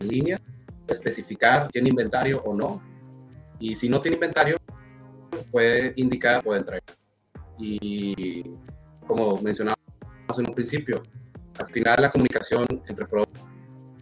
en 0.00 0.08
línea, 0.08 0.40
especificar 0.88 1.68
tiene 1.68 1.90
inventario 1.90 2.42
o 2.42 2.52
no. 2.52 2.82
Y 3.60 3.76
si 3.76 3.88
no 3.88 4.00
tiene 4.00 4.16
inventario, 4.16 4.56
puede 5.52 5.92
indicar 5.94 6.42
puede 6.42 6.60
entrega. 6.60 6.82
Y 7.58 8.42
como 9.06 9.38
mencionamos 9.40 9.78
en 10.36 10.48
un 10.48 10.54
principio, 10.54 11.00
al 11.60 11.68
final 11.68 12.02
la 12.02 12.10
comunicación 12.10 12.66
entre 12.88 13.06
proveedor 13.06 13.38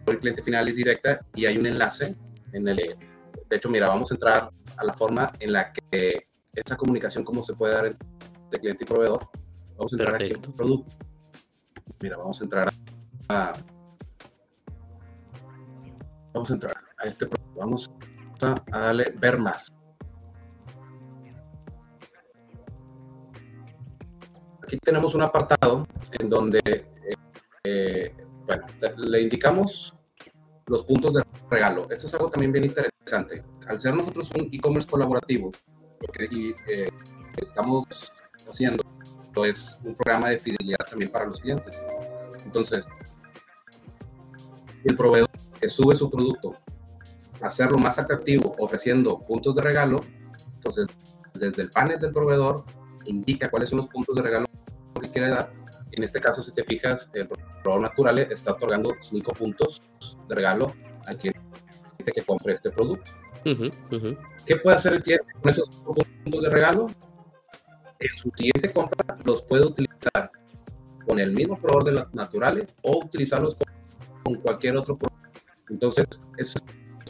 y 0.07 0.17
cliente 0.17 0.41
final 0.41 0.67
es 0.67 0.75
directa 0.77 1.23
y 1.35 1.45
hay 1.45 1.59
un 1.59 1.67
enlace 1.67 2.15
en 2.53 2.67
el 2.67 2.77
de 2.77 3.57
hecho, 3.57 3.69
mira, 3.69 3.85
vamos 3.85 4.09
a 4.09 4.15
entrar 4.15 4.49
a 4.77 4.83
la 4.83 4.93
forma 4.93 5.31
en 5.39 5.53
la 5.53 5.71
que 5.71 6.32
esa 6.53 6.77
comunicación, 6.77 7.23
cómo 7.23 7.43
se 7.43 7.53
puede 7.53 7.73
dar 7.73 7.85
entre 7.85 8.59
cliente 8.59 8.83
y 8.83 8.87
proveedor. 8.87 9.27
Vamos 9.77 9.93
a 9.93 9.95
entrar 9.95 10.15
aquí 10.15 10.33
en 10.33 10.53
producto. 10.53 10.95
Mira, 11.99 12.17
vamos 12.17 12.39
a 12.39 12.43
entrar 12.43 12.73
a. 13.29 13.53
Vamos 16.33 16.49
a 16.49 16.53
entrar 16.53 16.75
a 16.97 17.07
este 17.07 17.25
producto. 17.25 17.59
Vamos 17.59 17.91
a, 18.41 18.79
darle 18.79 19.13
ver 19.17 19.37
más. 19.39 19.71
Aquí 24.61 24.77
tenemos 24.77 25.13
un 25.13 25.21
apartado 25.21 25.87
en 26.11 26.29
donde, 26.29 26.59
eh, 26.65 27.15
eh, 27.63 28.15
bueno, 28.45 28.65
le 28.97 29.21
indicamos 29.21 29.93
los 30.67 30.85
puntos 30.85 31.13
de 31.13 31.23
regalo. 31.49 31.87
Esto 31.89 32.07
es 32.07 32.13
algo 32.13 32.29
también 32.29 32.51
bien 32.51 32.65
interesante. 32.65 33.43
Al 33.67 33.79
ser 33.79 33.95
nosotros 33.95 34.29
un 34.31 34.49
e-commerce 34.51 34.89
colaborativo, 34.89 35.51
porque 36.05 36.55
eh, 36.67 36.89
estamos 37.37 38.11
haciendo 38.47 38.83
es 39.45 39.79
un 39.83 39.95
programa 39.95 40.29
de 40.29 40.37
fidelidad 40.37 40.85
también 40.87 41.11
para 41.11 41.25
los 41.25 41.39
clientes. 41.39 41.83
Entonces, 42.45 42.85
el 44.83 44.95
proveedor 44.95 45.29
que 45.59 45.69
sube 45.69 45.95
su 45.95 46.09
producto, 46.11 46.53
hacerlo 47.41 47.79
más 47.79 47.97
atractivo, 47.97 48.55
ofreciendo 48.59 49.19
puntos 49.19 49.55
de 49.55 49.61
regalo, 49.63 50.05
entonces 50.55 50.85
desde 51.33 51.63
el 51.63 51.69
panel 51.71 51.99
del 51.99 52.13
proveedor 52.13 52.63
indica 53.05 53.49
cuáles 53.49 53.69
son 53.69 53.77
los 53.77 53.87
puntos 53.87 54.15
de 54.15 54.21
regalo 54.21 54.45
que 55.01 55.09
quiere 55.09 55.29
dar 55.29 55.51
en 55.95 56.03
este 56.03 56.19
caso, 56.19 56.41
si 56.41 56.51
te 56.51 56.63
fijas, 56.63 57.09
el 57.13 57.27
proveedor 57.27 57.81
natural 57.81 58.19
está 58.19 58.53
otorgando 58.53 58.95
cinco 58.99 59.31
puntos 59.33 59.83
de 60.27 60.35
regalo 60.35 60.73
al 61.05 61.17
cliente 61.17 61.39
que 62.13 62.23
compre 62.23 62.53
este 62.53 62.71
producto. 62.71 63.11
¿Qué 63.43 64.57
puede 64.57 64.75
hacer 64.75 64.93
el 64.93 65.03
cliente 65.03 65.33
con 65.41 65.51
esos 65.51 65.69
puntos 65.69 66.41
de 66.41 66.49
regalo? 66.49 66.87
En 67.99 68.17
su 68.17 68.29
siguiente 68.35 68.71
compra 68.71 69.17
los 69.23 69.41
puede 69.43 69.65
utilizar 69.65 70.31
con 71.05 71.19
el 71.19 71.31
mismo 71.31 71.57
proveedor 71.57 71.83
de 71.85 71.91
las 71.91 72.13
naturales 72.13 72.67
o 72.81 72.99
utilizarlos 72.99 73.57
con, 74.23 74.35
cualquier 74.35 74.77
otro 74.77 74.97
producto. 74.97 75.29
Entonces, 75.69 76.07
es 76.37 76.55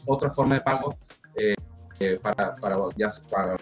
otra 0.06 0.32
forma 0.32 0.56
de 0.56 0.62
pago 0.62 0.96
eh, 1.36 1.56
eh, 2.00 2.20
para, 2.22 2.56
para, 2.56 2.78
ya, 2.96 3.10
para 3.32 3.56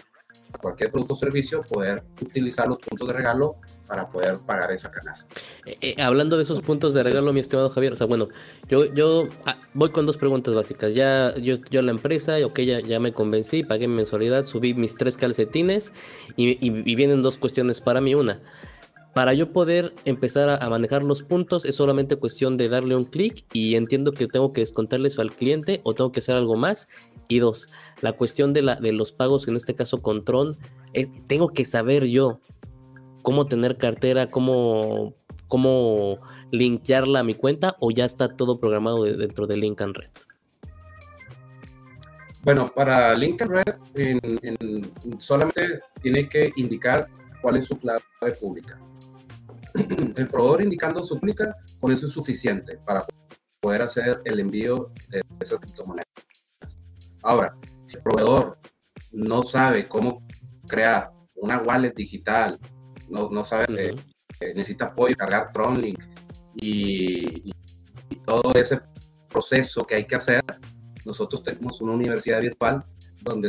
cualquier 0.60 0.90
producto 0.90 1.14
o 1.14 1.16
servicio, 1.16 1.62
poder 1.62 2.02
utilizar 2.20 2.68
los 2.68 2.78
puntos 2.78 3.08
de 3.08 3.14
regalo 3.14 3.56
para 3.86 4.08
poder 4.08 4.38
pagar 4.46 4.72
esa 4.72 4.90
canasta. 4.90 5.34
Eh, 5.66 5.76
eh, 5.80 6.02
hablando 6.02 6.36
de 6.36 6.44
esos 6.44 6.60
puntos 6.62 6.94
de 6.94 7.02
regalo, 7.02 7.32
mi 7.32 7.40
estimado 7.40 7.70
Javier, 7.70 7.92
o 7.92 7.96
sea, 7.96 8.06
bueno, 8.06 8.28
yo, 8.68 8.92
yo 8.94 9.28
ah, 9.46 9.58
voy 9.74 9.90
con 9.90 10.06
dos 10.06 10.16
preguntas 10.16 10.54
básicas. 10.54 10.94
Ya, 10.94 11.34
yo, 11.36 11.56
yo 11.70 11.82
la 11.82 11.90
empresa, 11.90 12.36
ok, 12.44 12.60
ya, 12.60 12.80
ya 12.80 13.00
me 13.00 13.12
convencí, 13.12 13.64
pagué 13.64 13.88
mi 13.88 13.96
mensualidad, 13.96 14.46
subí 14.46 14.74
mis 14.74 14.96
tres 14.96 15.16
calcetines 15.16 15.92
y, 16.36 16.70
vienen 16.94 17.22
dos 17.22 17.38
cuestiones 17.38 17.80
para 17.80 18.00
mí. 18.00 18.14
Una, 18.14 18.40
para 19.14 19.34
yo 19.34 19.52
poder 19.52 19.94
empezar 20.04 20.48
a, 20.48 20.68
manejar 20.70 21.02
los 21.02 21.22
puntos 21.22 21.64
es 21.64 21.76
solamente 21.76 22.16
cuestión 22.16 22.56
de 22.56 22.68
darle 22.68 22.96
un 22.96 23.04
clic 23.04 23.44
y 23.52 23.74
entiendo 23.74 24.12
que 24.12 24.26
tengo 24.26 24.52
que 24.52 24.62
descontarle 24.62 25.08
eso 25.08 25.20
al 25.20 25.32
cliente 25.32 25.80
o 25.84 25.94
tengo 25.94 26.12
que 26.12 26.20
hacer 26.20 26.34
algo 26.34 26.56
más. 26.56 26.88
Y 27.28 27.38
dos, 27.38 27.68
la 28.02 28.12
cuestión 28.12 28.52
de, 28.52 28.62
la, 28.62 28.76
de 28.76 28.92
los 28.92 29.12
pagos, 29.12 29.48
en 29.48 29.56
este 29.56 29.74
caso 29.74 30.02
con 30.02 30.24
Tron, 30.24 30.58
es, 30.92 31.12
tengo 31.28 31.48
que 31.48 31.64
saber 31.64 32.06
yo 32.06 32.40
cómo 33.22 33.46
tener 33.46 33.78
cartera, 33.78 34.30
cómo, 34.30 35.14
cómo 35.48 36.18
linkearla 36.50 37.20
a 37.20 37.24
mi 37.24 37.34
cuenta 37.34 37.76
o 37.80 37.90
ya 37.90 38.04
está 38.04 38.36
todo 38.36 38.58
programado 38.58 39.04
dentro 39.04 39.46
de 39.46 39.56
Link 39.56 39.80
and 39.80 39.96
Red. 39.96 40.10
Bueno, 42.42 42.66
para 42.74 43.14
Link 43.14 43.40
and 43.40 43.50
Red 43.52 43.74
solamente 45.18 45.80
tiene 46.02 46.28
que 46.28 46.52
indicar 46.56 47.08
cuál 47.40 47.58
es 47.58 47.66
su 47.66 47.78
clave 47.78 48.02
pública. 48.40 48.80
El 50.16 50.26
proveedor 50.26 50.62
indicando 50.62 51.04
su 51.04 51.20
pública, 51.20 51.56
con 51.78 51.92
eso 51.92 52.06
es 52.06 52.12
suficiente 52.12 52.78
para 52.84 53.06
poder 53.60 53.82
hacer 53.82 54.20
el 54.24 54.40
envío 54.40 54.90
de 55.08 55.22
esas 55.38 55.60
criptomonedas. 55.60 56.08
Ahora, 57.22 57.56
si 57.92 57.98
el 57.98 58.02
proveedor 58.02 58.58
no 59.12 59.42
sabe 59.42 59.88
cómo 59.88 60.26
crear 60.66 61.12
una 61.34 61.58
wallet 61.58 61.94
digital, 61.94 62.58
no, 63.08 63.28
no 63.30 63.44
sabe, 63.44 63.96
que 64.38 64.54
necesita 64.54 64.86
apoyo, 64.86 65.14
cargar 65.16 65.52
Tronlink 65.52 66.02
y, 66.56 67.50
y, 67.50 67.52
todo 68.24 68.54
ese 68.54 68.80
proceso 69.28 69.84
que 69.84 69.96
hay 69.96 70.06
que 70.06 70.14
hacer, 70.14 70.42
nosotros 71.04 71.42
tenemos 71.42 71.80
una 71.80 71.92
universidad 71.92 72.40
virtual 72.40 72.84
donde 73.22 73.48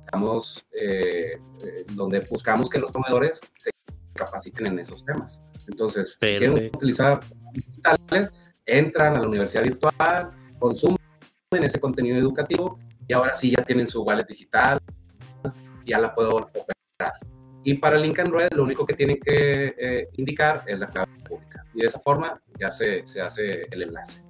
estamos, 0.00 0.64
eh, 0.72 1.40
eh, 1.64 1.84
donde 1.92 2.20
buscamos 2.20 2.70
que 2.70 2.78
los 2.78 2.92
proveedores 2.92 3.40
se 3.58 3.70
capaciten 4.14 4.66
en 4.66 4.78
esos 4.78 5.04
temas. 5.04 5.44
Entonces, 5.66 6.12
si 6.12 6.18
quieren 6.18 6.70
utilizar 6.72 7.20
digitales, 7.52 8.30
entran 8.64 9.16
a 9.16 9.20
la 9.20 9.26
universidad 9.26 9.64
virtual, 9.64 10.30
consumen 10.60 10.98
ese 11.50 11.80
contenido 11.80 12.18
educativo 12.18 12.78
y 13.06 13.12
ahora 13.12 13.34
sí 13.34 13.54
ya 13.56 13.64
tienen 13.64 13.86
su 13.86 14.02
wallet 14.02 14.26
digital, 14.26 14.78
ya 15.86 15.98
la 15.98 16.14
puedo 16.14 16.36
operar. 16.36 17.12
Y 17.64 17.74
para 17.74 17.98
Link 17.98 18.18
and 18.18 18.32
Red 18.32 18.52
lo 18.52 18.64
único 18.64 18.84
que 18.84 18.94
tienen 18.94 19.18
que 19.20 19.74
eh, 19.78 20.08
indicar 20.16 20.64
es 20.66 20.78
la 20.78 20.88
clave 20.88 21.10
pública. 21.26 21.64
Y 21.74 21.80
de 21.80 21.86
esa 21.86 21.98
forma 21.98 22.40
ya 22.58 22.70
se, 22.70 23.06
se 23.06 23.20
hace 23.20 23.62
el 23.70 23.82
enlace. 23.82 24.22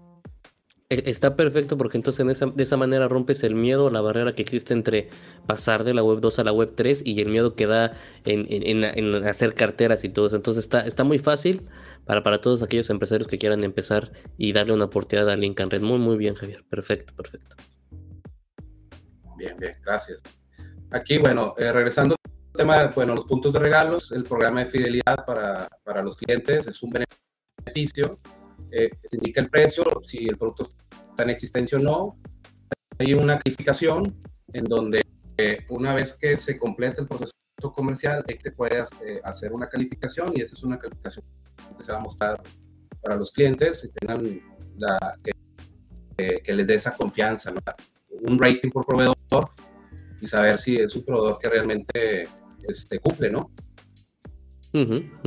E, 0.91 1.11
está 1.11 1.35
perfecto 1.35 1.77
porque 1.77 1.97
entonces 1.97 2.41
de 2.55 2.63
esa 2.63 2.77
manera 2.77 3.09
rompes 3.09 3.43
el 3.43 3.55
miedo, 3.55 3.91
la 3.91 4.01
barrera 4.01 4.35
que 4.35 4.43
existe 4.43 4.73
entre 4.75 5.09
pasar 5.47 5.83
de 5.83 5.95
la 5.95 6.03
web 6.05 6.21
2 6.21 6.39
a 6.39 6.45
la 6.45 6.53
web 6.53 6.75
3 6.77 7.03
y 7.05 7.21
el 7.21 7.29
miedo 7.29 7.55
que 7.55 7.67
da 7.67 7.93
en, 8.25 8.47
en, 8.49 8.85
en 8.85 9.15
hacer 9.27 9.55
carteras 9.55 10.05
y 10.05 10.11
todo 10.11 10.27
eso. 10.27 10.37
Entonces 10.37 10.65
está, 10.65 10.87
está 10.87 11.03
muy 11.03 11.19
fácil 11.19 11.63
para, 12.05 12.23
para 12.23 12.41
todos 12.41 12.63
aquellos 12.63 12.91
empresarios 12.91 13.27
que 13.27 13.39
quieran 13.39 13.65
empezar 13.65 14.13
y 14.39 14.53
darle 14.53 14.75
una 14.75 14.85
oportunidad 14.85 15.31
a 15.31 15.37
Link 15.37 15.59
Red. 15.59 15.83
Muy, 15.83 15.99
muy 15.99 16.17
bien, 16.17 16.35
Javier. 16.35 16.65
Perfecto, 16.69 17.15
perfecto. 17.17 17.57
Bien, 19.37 19.57
bien, 19.59 19.77
gracias. 19.85 20.23
Aquí, 20.90 21.18
bueno, 21.18 21.55
eh, 21.59 21.73
regresando 21.73 22.16
al 22.25 22.59
tema, 22.59 22.90
bueno, 22.94 23.14
los 23.14 23.25
puntos 23.27 23.53
de 23.53 23.59
regalos, 23.59 24.12
el 24.12 24.25
programa 24.25 24.64
de 24.64 24.70
fidelidad 24.70 25.25
para, 25.27 25.68
para 25.83 26.03
los 26.03 26.16
clientes 26.16 26.66
es 26.66 26.83
un 26.83 26.90
beneficio 26.90 28.20
eh, 28.70 28.90
se 29.05 29.16
indica 29.16 29.40
el 29.40 29.51
precio, 29.51 29.85
si 30.03 30.27
el 30.27 30.37
producto 30.37 30.68
está 31.11 31.23
en 31.23 31.31
existencia 31.31 31.79
o 31.79 31.81
no. 31.81 32.18
Hay 32.99 33.14
una 33.14 33.38
calificación 33.38 34.20
en 34.53 34.64
donde 34.64 35.03
eh, 35.38 35.64
una 35.68 35.94
vez 35.94 36.14
que 36.14 36.37
se 36.37 36.59
complete 36.59 37.01
el 37.01 37.09
proceso 37.09 37.33
comercial, 37.73 38.25
te 38.25 38.51
puede 38.53 38.83
eh, 39.05 39.20
hacer 39.25 39.53
una 39.53 39.68
calificación 39.68 40.33
y 40.35 40.42
esa 40.42 40.55
es 40.55 40.62
una 40.62 40.79
calificación 40.79 41.25
que 41.77 41.85
se 41.85 41.92
va 41.92 41.99
a 41.99 42.03
mostrar 42.03 42.42
para 43.01 43.16
los 43.16 43.33
clientes 43.33 43.85
y 43.85 43.92
tengan 43.92 44.40
la, 44.77 45.18
que, 45.23 46.53
les 46.53 46.66
dé 46.66 46.75
esa 46.75 46.97
confianza, 46.97 47.53
un 48.25 48.39
rating 48.39 48.71
por 48.71 48.87
proveedor 48.87 49.15
y 50.21 50.27
saber 50.27 50.59
si 50.59 50.77
es 50.77 50.95
un 50.97 51.05
proveedor 51.05 51.39
que 51.39 51.49
realmente 51.49 52.29
este, 52.67 52.99
cumple, 52.99 53.31
¿no? 53.31 53.51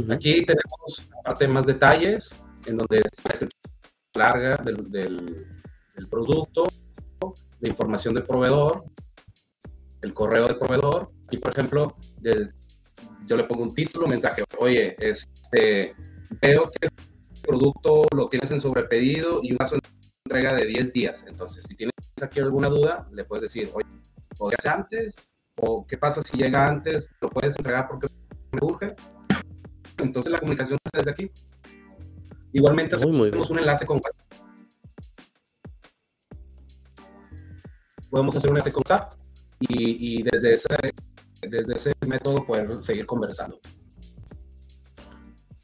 Aquí 0.09 0.45
tenemos 0.45 1.09
aparte 1.19 1.47
más 1.47 1.65
detalles, 1.65 2.35
en 2.65 2.77
donde 2.77 2.97
es 2.97 3.47
larga 4.13 4.57
del, 4.57 4.91
del, 4.91 6.07
producto, 6.09 6.67
la 7.59 7.69
información 7.69 8.13
del 8.13 8.23
proveedor, 8.23 8.83
el 10.01 10.13
correo 10.13 10.47
del 10.47 10.57
proveedor, 10.57 11.11
y 11.31 11.37
por 11.37 11.51
ejemplo, 11.53 11.95
yo 13.25 13.37
le 13.37 13.43
pongo 13.45 13.63
un 13.63 13.73
título, 13.73 14.05
un 14.05 14.11
mensaje, 14.11 14.43
oye, 14.59 14.95
este, 14.99 15.95
veo 16.41 16.67
que 16.67 16.87
el 16.87 17.41
producto 17.41 18.05
lo 18.15 18.27
tienes 18.27 18.51
en 18.51 18.61
sobrepedido 18.61 19.39
y 19.41 19.53
un 19.53 19.57
de 19.57 19.79
entrega 20.25 20.53
de 20.53 20.65
10 20.65 20.93
días. 20.93 21.25
Entonces, 21.27 21.65
si 21.67 21.75
tienes 21.75 21.93
aquí 22.23 22.39
alguna 22.39 22.69
duda, 22.69 23.07
le 23.11 23.23
puedes 23.23 23.43
decir, 23.43 23.69
oye, 23.73 23.87
¿podría 24.37 24.57
ser 24.61 24.71
antes? 24.71 25.15
¿O 25.55 25.85
qué 25.85 25.97
pasa 25.97 26.21
si 26.21 26.37
llega 26.37 26.67
antes? 26.67 27.09
¿Lo 27.21 27.29
puedes 27.29 27.57
entregar 27.57 27.87
porque 27.87 28.07
me 28.51 28.59
urge? 28.61 28.95
Entonces, 29.99 30.31
la 30.31 30.39
comunicación 30.39 30.77
está 30.83 30.99
desde 30.99 31.11
aquí. 31.11 31.31
Igualmente 32.53 32.95
hacemos 32.95 33.49
un 33.49 33.59
enlace 33.59 33.85
con 33.85 33.99
podemos 38.09 38.35
hacer 38.35 38.49
un 38.49 38.57
enlace 38.57 38.71
con 38.71 38.81
WhatsApp 38.81 39.13
y, 39.59 40.23
desde, 40.23 40.53
ese, 40.53 40.75
desde 41.41 41.75
ese 41.75 41.93
método 42.07 42.45
poder 42.45 42.83
seguir 42.83 43.05
conversando. 43.05 43.59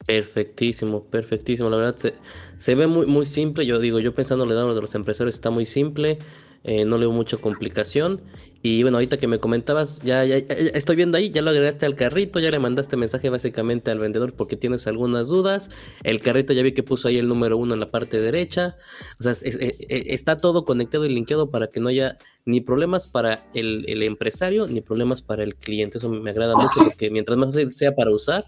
Perfectísimo, 0.05 1.05
perfectísimo. 1.05 1.69
La 1.69 1.77
verdad 1.77 1.95
se, 1.95 2.13
se, 2.57 2.75
ve 2.75 2.87
muy, 2.87 3.05
muy 3.05 3.25
simple. 3.25 3.65
Yo 3.65 3.79
digo, 3.79 3.99
yo 3.99 4.13
pensando 4.13 4.43
en 4.43 4.49
de 4.49 4.81
los 4.81 4.95
empresarios 4.95 5.35
está 5.35 5.49
muy 5.49 5.65
simple. 5.65 6.19
Eh, 6.63 6.85
no 6.85 6.97
le 6.97 7.05
veo 7.05 7.11
mucha 7.11 7.37
complicación. 7.37 8.21
Y 8.65 8.81
bueno, 8.83 8.97
ahorita 8.97 9.17
que 9.17 9.27
me 9.27 9.39
comentabas, 9.39 10.01
ya, 10.03 10.23
ya, 10.23 10.37
estoy 10.37 10.95
viendo 10.95 11.17
ahí, 11.17 11.29
ya 11.29 11.41
lo 11.41 11.49
agregaste 11.49 11.85
al 11.85 11.95
carrito, 11.95 12.39
ya 12.39 12.49
le 12.49 12.59
mandaste 12.59 12.95
mensaje 12.95 13.29
básicamente 13.29 13.91
al 13.91 13.99
vendedor 13.99 14.33
porque 14.33 14.55
tienes 14.55 14.87
algunas 14.87 15.27
dudas. 15.27 15.69
El 16.03 16.21
carrito 16.21 16.53
ya 16.53 16.63
vi 16.63 16.71
que 16.71 16.81
puso 16.81 17.09
ahí 17.09 17.17
el 17.17 17.27
número 17.27 17.57
uno 17.57 17.73
en 17.73 17.81
la 17.81 17.91
parte 17.91 18.21
derecha. 18.21 18.77
O 19.19 19.23
sea, 19.23 19.33
e, 19.43 19.75
e, 19.89 20.13
está 20.13 20.37
todo 20.37 20.63
conectado 20.63 21.05
y 21.05 21.09
linkeado 21.09 21.51
para 21.51 21.67
que 21.67 21.81
no 21.81 21.89
haya 21.89 22.17
ni 22.45 22.61
problemas 22.61 23.07
para 23.07 23.43
el, 23.53 23.83
el, 23.89 24.01
empresario 24.01 24.65
ni 24.67 24.79
problemas 24.79 25.21
para 25.21 25.43
el 25.43 25.55
cliente. 25.55 25.97
Eso 25.97 26.09
me 26.09 26.29
agrada 26.29 26.55
mucho 26.55 26.85
porque 26.85 27.09
mientras 27.11 27.37
más 27.37 27.53
sea 27.75 27.93
para 27.93 28.11
usar, 28.11 28.45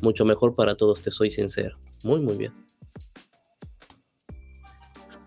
mucho 0.00 0.24
mejor 0.24 0.54
para 0.54 0.76
todos, 0.76 1.02
te 1.02 1.10
soy 1.10 1.32
sincero. 1.32 1.76
Muy, 2.04 2.20
muy 2.20 2.36
bien. 2.36 2.52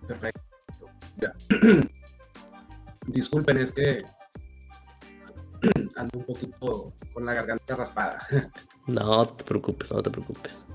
Perfecto. 0.07 0.41
Ya. 1.19 1.33
Disculpen, 3.07 3.57
es 3.57 3.73
que 3.73 4.03
ando 5.95 6.19
un 6.19 6.25
poquito 6.25 6.93
con 7.13 7.25
la 7.25 7.33
garganta 7.33 7.75
raspada. 7.75 8.27
No 8.87 9.27
te 9.27 9.43
preocupes, 9.43 9.91
no 9.91 10.01
te 10.01 10.09
preocupes. 10.09 10.65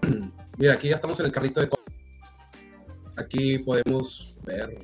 Mira, 0.58 0.74
aquí 0.74 0.88
ya 0.88 0.94
estamos 0.94 1.18
en 1.18 1.26
el 1.26 1.32
carrito 1.32 1.60
de 1.60 1.68
Aquí 3.16 3.58
podemos 3.58 4.38
ver 4.44 4.78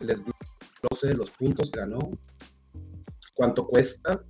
el 0.00 0.06
desglose 0.06 1.14
los 1.14 1.30
puntos 1.30 1.70
que 1.70 1.80
ganó, 1.80 1.98
cuánto 3.34 3.66
cuesta, 3.66 4.22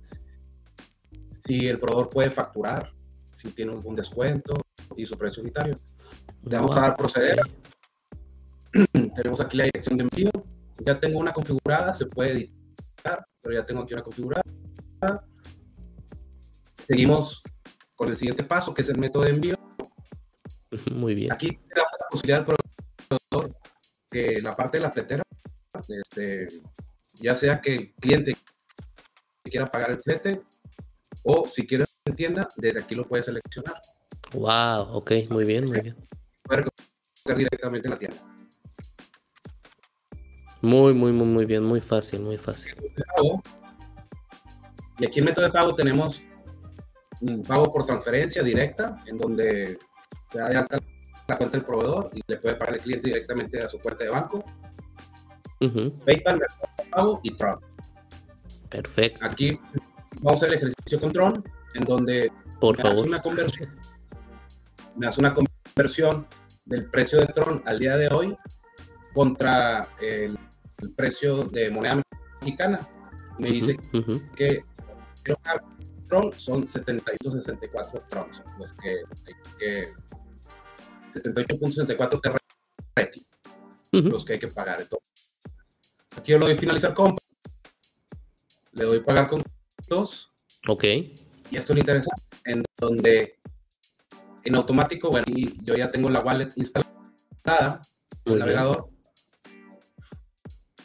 si 1.45 1.67
el 1.67 1.77
proveedor 1.77 2.09
puede 2.09 2.31
facturar, 2.31 2.93
si 3.35 3.51
tiene 3.51 3.73
algún 3.73 3.95
descuento 3.95 4.53
y 4.95 5.05
su 5.05 5.17
precio 5.17 5.43
unitario. 5.43 5.75
Le 6.43 6.55
vamos 6.55 6.77
a 6.77 6.81
dar 6.81 6.95
proceder. 6.95 7.41
Tenemos 9.15 9.41
aquí 9.41 9.57
la 9.57 9.65
dirección 9.65 9.97
de 9.97 10.03
envío. 10.03 10.31
Ya 10.85 10.99
tengo 10.99 11.19
una 11.19 11.33
configurada, 11.33 11.93
se 11.93 12.05
puede 12.05 12.31
editar, 12.31 13.25
pero 13.41 13.55
ya 13.55 13.65
tengo 13.65 13.81
aquí 13.81 13.93
una 13.93 14.03
configurada. 14.03 14.43
Seguimos 16.75 17.41
con 17.95 18.09
el 18.09 18.17
siguiente 18.17 18.43
paso, 18.43 18.73
que 18.73 18.81
es 18.81 18.89
el 18.89 18.97
método 18.97 19.23
de 19.23 19.29
envío. 19.29 19.55
Muy 20.91 21.13
bien. 21.13 21.31
Aquí 21.31 21.59
la 21.75 21.83
posibilidad 22.09 22.45
del 22.45 22.55
proveedor 22.55 23.55
que 24.09 24.41
la 24.41 24.55
parte 24.55 24.77
de 24.77 24.83
la 24.83 24.91
fletera, 24.91 25.23
este, 25.87 26.47
ya 27.15 27.35
sea 27.35 27.61
que 27.61 27.75
el 27.75 27.93
cliente 27.93 28.35
quiera 29.43 29.65
pagar 29.67 29.91
el 29.91 30.01
flete 30.01 30.41
o 31.23 31.45
si 31.45 31.67
quiere 31.67 31.85
en 32.05 32.15
tienda, 32.15 32.47
desde 32.57 32.79
aquí 32.79 32.95
lo 32.95 33.07
puede 33.07 33.23
seleccionar. 33.23 33.79
Wow, 34.33 34.95
ok, 34.95 35.11
muy 35.29 35.45
bien, 35.45 35.65
muy 35.65 35.81
bien. 35.81 35.95
Puede 36.43 36.63
recoger 36.63 37.37
directamente 37.37 37.87
en 37.87 37.91
la 37.91 37.99
tienda. 37.99 38.30
Muy, 40.61 40.93
muy, 40.93 41.11
muy, 41.11 41.27
muy 41.27 41.45
bien, 41.45 41.63
muy 41.63 41.81
fácil, 41.81 42.21
muy 42.21 42.37
fácil. 42.37 42.75
Y 44.99 45.05
aquí 45.05 45.19
en 45.19 45.25
método 45.25 45.45
de 45.45 45.51
pago 45.51 45.73
tenemos 45.73 46.21
un 47.21 47.41
pago 47.43 47.71
por 47.71 47.85
transferencia 47.85 48.43
directa, 48.43 48.97
en 49.05 49.17
donde 49.17 49.79
se 50.31 50.37
da 50.37 50.47
alta 50.59 50.79
la 51.27 51.37
cuenta 51.37 51.57
del 51.57 51.65
proveedor 51.65 52.09
y 52.13 52.21
le 52.27 52.37
puede 52.37 52.55
pagar 52.55 52.75
el 52.75 52.81
cliente 52.81 53.09
directamente 53.09 53.61
a 53.61 53.69
su 53.69 53.79
cuenta 53.79 54.03
de 54.03 54.09
banco. 54.09 54.43
PayPal, 56.05 56.41
pago 56.89 57.19
y 57.23 57.31
Tron. 57.31 57.59
Perfecto. 58.69 59.25
Aquí 59.25 59.59
vamos 60.21 60.33
a 60.43 60.45
hacer 60.45 60.49
el 60.49 60.55
ejercicio 60.55 60.99
con 60.99 61.11
Tron, 61.11 61.43
en 61.75 61.83
donde 61.85 62.31
por 62.59 62.77
me 62.77 62.83
favor. 62.83 62.99
Hace 62.99 63.07
una 63.07 63.21
conversión. 63.21 63.69
Me 64.95 65.07
hace 65.07 65.19
una 65.19 65.33
conversión 65.33 66.27
del 66.65 66.85
precio 66.89 67.19
de 67.19 67.27
Tron 67.27 67.63
al 67.65 67.79
día 67.79 67.97
de 67.97 68.07
hoy 68.09 68.37
contra 69.13 69.87
el 69.99 70.37
el 70.81 70.91
precio 70.91 71.43
de 71.43 71.69
moneda 71.69 72.01
mexicana. 72.41 72.87
Me 73.39 73.51
dice 73.51 73.77
que 74.35 74.63
tron 76.07 76.33
son 76.33 76.67
764 76.67 78.03
trons, 78.09 78.43
los 78.59 78.73
que 78.73 79.03
que 79.57 79.87
78.64 81.13 82.21
TRX, 82.21 83.25
los 83.91 84.25
que 84.25 84.33
hay 84.33 84.39
que 84.39 84.47
pagar. 84.47 84.81
Entonces, 84.81 85.31
aquí 86.17 86.31
yo 86.31 86.39
le 86.39 86.47
doy 86.47 86.57
finalizar 86.57 86.93
compra, 86.93 87.23
le 88.73 88.83
doy 88.83 88.99
pagar 89.01 89.29
con 89.29 89.41
dos. 89.87 90.29
Ok. 90.67 90.83
Y 90.83 91.57
esto 91.57 91.73
es 91.73 91.79
interesante, 91.79 92.23
en 92.45 92.63
donde 92.77 93.39
en 94.43 94.55
automático, 94.55 95.09
bueno, 95.09 95.25
y 95.27 95.63
yo 95.63 95.75
ya 95.75 95.91
tengo 95.91 96.09
la 96.09 96.21
wallet 96.21 96.49
instalada, 96.55 97.81
el 98.25 98.39
navegador, 98.39 98.90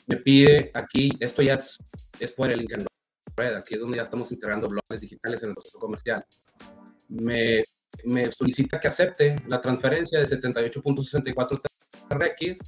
me 0.07 0.17
pide 0.17 0.71
aquí, 0.75 1.11
esto 1.21 1.43
ya 1.43 1.55
es, 1.55 1.79
es 2.19 2.35
fuera 2.35 2.55
el 2.55 2.61
link 2.61 2.73
en 2.73 2.87
red, 3.37 3.55
aquí 3.55 3.75
es 3.75 3.81
donde 3.81 3.97
ya 3.97 4.05
estamos 4.05 4.31
integrando 4.33 4.69
bloques 4.69 5.01
digitales 5.01 5.43
en 5.43 5.51
el 5.51 5.55
proceso 5.55 5.79
comercial. 5.79 6.25
Me, 7.09 7.63
me 8.05 8.31
solicita 8.33 8.81
que 8.81 8.89
acepte 8.89 9.37
la 9.47 9.61
transferencia 9.61 10.19
de 10.19 10.27
78.64 10.27 11.61
TRX 12.09 12.59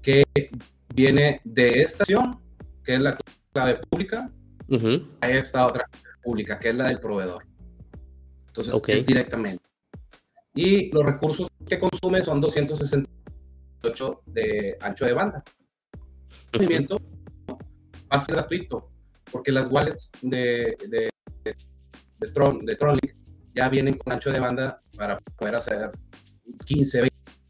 que 0.00 0.24
viene 0.94 1.40
de 1.44 1.82
esta 1.82 2.04
acción, 2.04 2.40
que 2.84 2.94
es 2.94 3.00
la 3.00 3.18
clave 3.52 3.80
pública, 3.90 4.30
a 5.20 5.30
esta 5.30 5.66
otra 5.66 5.84
pública, 6.22 6.58
que 6.58 6.70
es 6.70 6.74
la 6.74 6.88
del 6.88 7.00
proveedor. 7.00 7.44
Entonces, 8.48 8.74
es 8.88 9.06
directamente. 9.06 9.62
Y 10.54 10.90
los 10.92 11.04
recursos 11.04 11.48
que 11.66 11.78
consume 11.78 12.22
son 12.22 12.40
268 12.40 14.22
de 14.26 14.78
ancho 14.80 15.04
de 15.04 15.12
banda 15.12 15.44
movimiento 16.52 16.98
va 16.98 18.18
a 18.18 18.20
ser 18.20 18.34
gratuito, 18.36 18.90
porque 19.30 19.52
las 19.52 19.70
wallets 19.70 20.10
de, 20.22 20.76
de, 20.88 21.10
de, 21.44 22.32
Tron, 22.32 22.64
de 22.64 22.76
Tronlink 22.76 23.14
ya 23.54 23.68
vienen 23.68 23.96
con 23.98 24.12
ancho 24.12 24.30
de 24.30 24.40
banda 24.40 24.80
para 24.96 25.18
poder 25.36 25.56
hacer 25.56 25.90
15, 26.64 27.00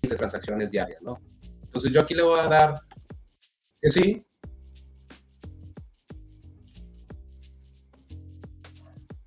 20 0.03 0.17
transacciones 0.17 0.71
diarias, 0.71 1.03
¿no? 1.03 1.21
Entonces 1.63 1.93
yo 1.93 2.01
aquí 2.01 2.15
le 2.15 2.23
voy 2.23 2.39
a 2.39 2.49
dar 2.49 2.81
que 3.83 3.91
sí. 3.91 4.23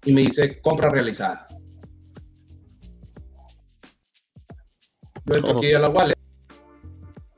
Y 0.06 0.14
me 0.14 0.22
dice 0.22 0.60
compra 0.62 0.90
realizada. 0.90 1.48
Yo 5.26 5.36
entro 5.36 5.58
aquí 5.58 5.74
a 5.74 5.80
la 5.80 5.90
wallet. 5.90 6.19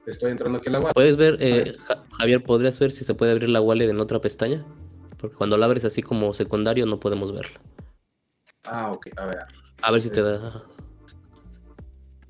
Estoy 0.05 0.31
entrando 0.31 0.57
aquí 0.57 0.69
a 0.69 0.71
la 0.71 0.79
wallet. 0.79 0.93
Puedes 0.93 1.15
ver, 1.15 1.37
eh, 1.39 1.73
Javier, 2.17 2.43
¿podrías 2.43 2.79
ver 2.79 2.91
si 2.91 3.03
se 3.03 3.13
puede 3.13 3.31
abrir 3.31 3.49
la 3.49 3.61
wallet 3.61 3.89
en 3.89 3.99
otra 3.99 4.19
pestaña? 4.19 4.65
Porque 5.17 5.35
cuando 5.35 5.57
la 5.57 5.67
abres 5.67 5.85
así 5.85 6.01
como 6.01 6.33
secundario 6.33 6.85
no 6.85 6.99
podemos 6.99 7.31
verla. 7.33 7.61
Ah, 8.63 8.91
ok, 8.91 9.07
a 9.17 9.25
ver. 9.25 9.37
A 9.81 9.91
ver 9.91 10.01
si 10.01 10.09
te 10.09 10.21
da. 10.21 10.63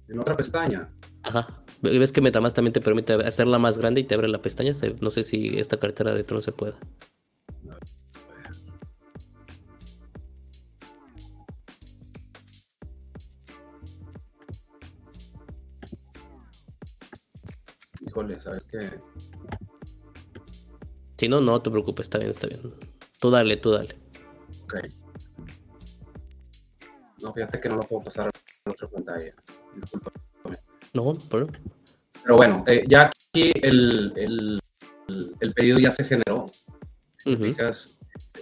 En 0.07 0.19
otra 0.19 0.35
pestaña. 0.35 0.89
Ajá. 1.23 1.63
¿Ves 1.81 2.11
que 2.11 2.21
Metamask 2.21 2.55
también 2.55 2.73
te 2.73 2.81
permite 2.81 3.13
hacerla 3.13 3.57
más 3.57 3.77
grande 3.77 4.01
y 4.01 4.03
te 4.03 4.15
abre 4.15 4.27
la 4.27 4.41
pestaña? 4.41 4.73
No 4.99 5.09
sé 5.09 5.23
si 5.23 5.57
esta 5.57 5.77
cartera 5.77 6.13
de 6.13 6.23
Tron 6.23 6.41
se 6.41 6.51
pueda. 6.51 6.77
Híjole, 18.11 18.41
¿sabes 18.41 18.65
qué? 18.65 18.77
Si 21.17 21.29
no, 21.29 21.39
no 21.39 21.61
te 21.61 21.71
preocupes, 21.71 22.07
está 22.07 22.17
bien, 22.17 22.31
está 22.31 22.45
bien. 22.45 22.59
Tú 23.21 23.31
dale, 23.31 23.55
tú 23.55 23.71
dale. 23.71 23.95
Ok. 24.65 24.75
No, 27.23 27.31
fíjate 27.31 27.61
que 27.61 27.69
no 27.69 27.77
lo 27.77 27.83
puedo 27.83 28.03
pasar 28.03 28.29
a 28.65 28.69
otra 28.69 28.89
pantalla. 28.89 29.33
No, 30.93 31.13
pero... 31.29 31.47
Pero 32.21 32.35
bueno, 32.35 32.65
eh, 32.67 32.83
ya 32.89 33.03
aquí 33.03 33.53
el, 33.61 34.11
el, 34.17 35.53
pedido 35.53 35.79
ya 35.79 35.91
se 35.91 36.03
generó. 36.03 36.47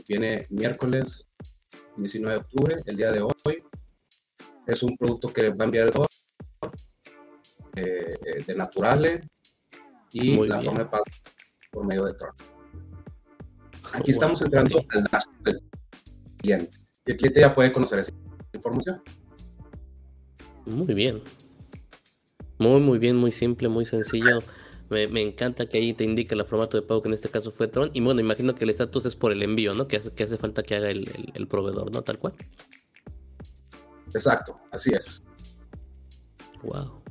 viene 0.07 0.47
miércoles 0.49 1.27
19 1.95 2.33
de 2.33 2.41
octubre, 2.41 2.75
el 2.87 2.97
día 2.97 3.11
de 3.11 3.21
hoy. 3.21 3.63
Es 4.65 4.81
un 4.81 4.97
producto 4.97 5.31
que 5.31 5.51
va 5.51 5.65
a 5.65 5.65
enviar 5.65 5.89
el 5.89 5.93
eh, 7.75 8.17
eh, 8.25 8.43
de 8.47 8.55
Naturale 8.55 9.29
y 10.13 10.35
la 10.45 10.61
forma 10.61 10.79
de 10.79 10.85
pago 10.85 11.03
por 11.71 11.85
medio 11.85 12.05
de 12.05 12.13
Tron. 12.13 12.33
Aquí 13.93 14.11
estamos 14.11 14.41
entrando 14.41 14.79
al 14.89 15.03
dashboard 15.03 15.43
del 15.43 15.61
cliente. 16.37 16.77
Y 17.05 17.11
el 17.11 17.17
cliente 17.17 17.39
ya 17.41 17.53
puede 17.53 17.71
conocer 17.71 17.99
esa 17.99 18.11
información. 18.53 19.01
Muy 20.65 20.93
bien. 20.93 21.21
Muy, 22.59 22.79
muy 22.81 22.99
bien, 22.99 23.15
muy 23.15 23.31
simple, 23.31 23.69
muy 23.69 23.85
sencillo. 23.85 24.39
Me, 24.89 25.21
encanta 25.21 25.67
que 25.67 25.77
ahí 25.77 25.93
te 25.93 26.03
indique 26.03 26.33
el 26.33 26.43
formato 26.45 26.79
de 26.79 26.85
pago, 26.85 27.01
que 27.01 27.09
en 27.09 27.13
este 27.13 27.29
caso 27.29 27.51
fue 27.51 27.67
Tron. 27.67 27.91
Y 27.93 28.01
bueno, 28.01 28.21
imagino 28.21 28.55
que 28.55 28.63
el 28.63 28.71
estatus 28.71 29.05
es 29.05 29.15
por 29.15 29.31
el 29.31 29.43
envío, 29.43 29.73
¿no? 29.73 29.87
Que 29.87 29.97
hace, 29.97 30.13
que 30.13 30.23
hace 30.23 30.37
falta 30.37 30.63
que 30.63 30.75
haga 30.75 30.89
el, 30.89 31.47
proveedor, 31.47 31.91
¿no? 31.91 32.01
Tal 32.01 32.19
cual. 32.19 32.33
Exacto, 34.13 34.59
así 34.71 34.91
es. 34.91 35.23
Wow. 36.63 37.01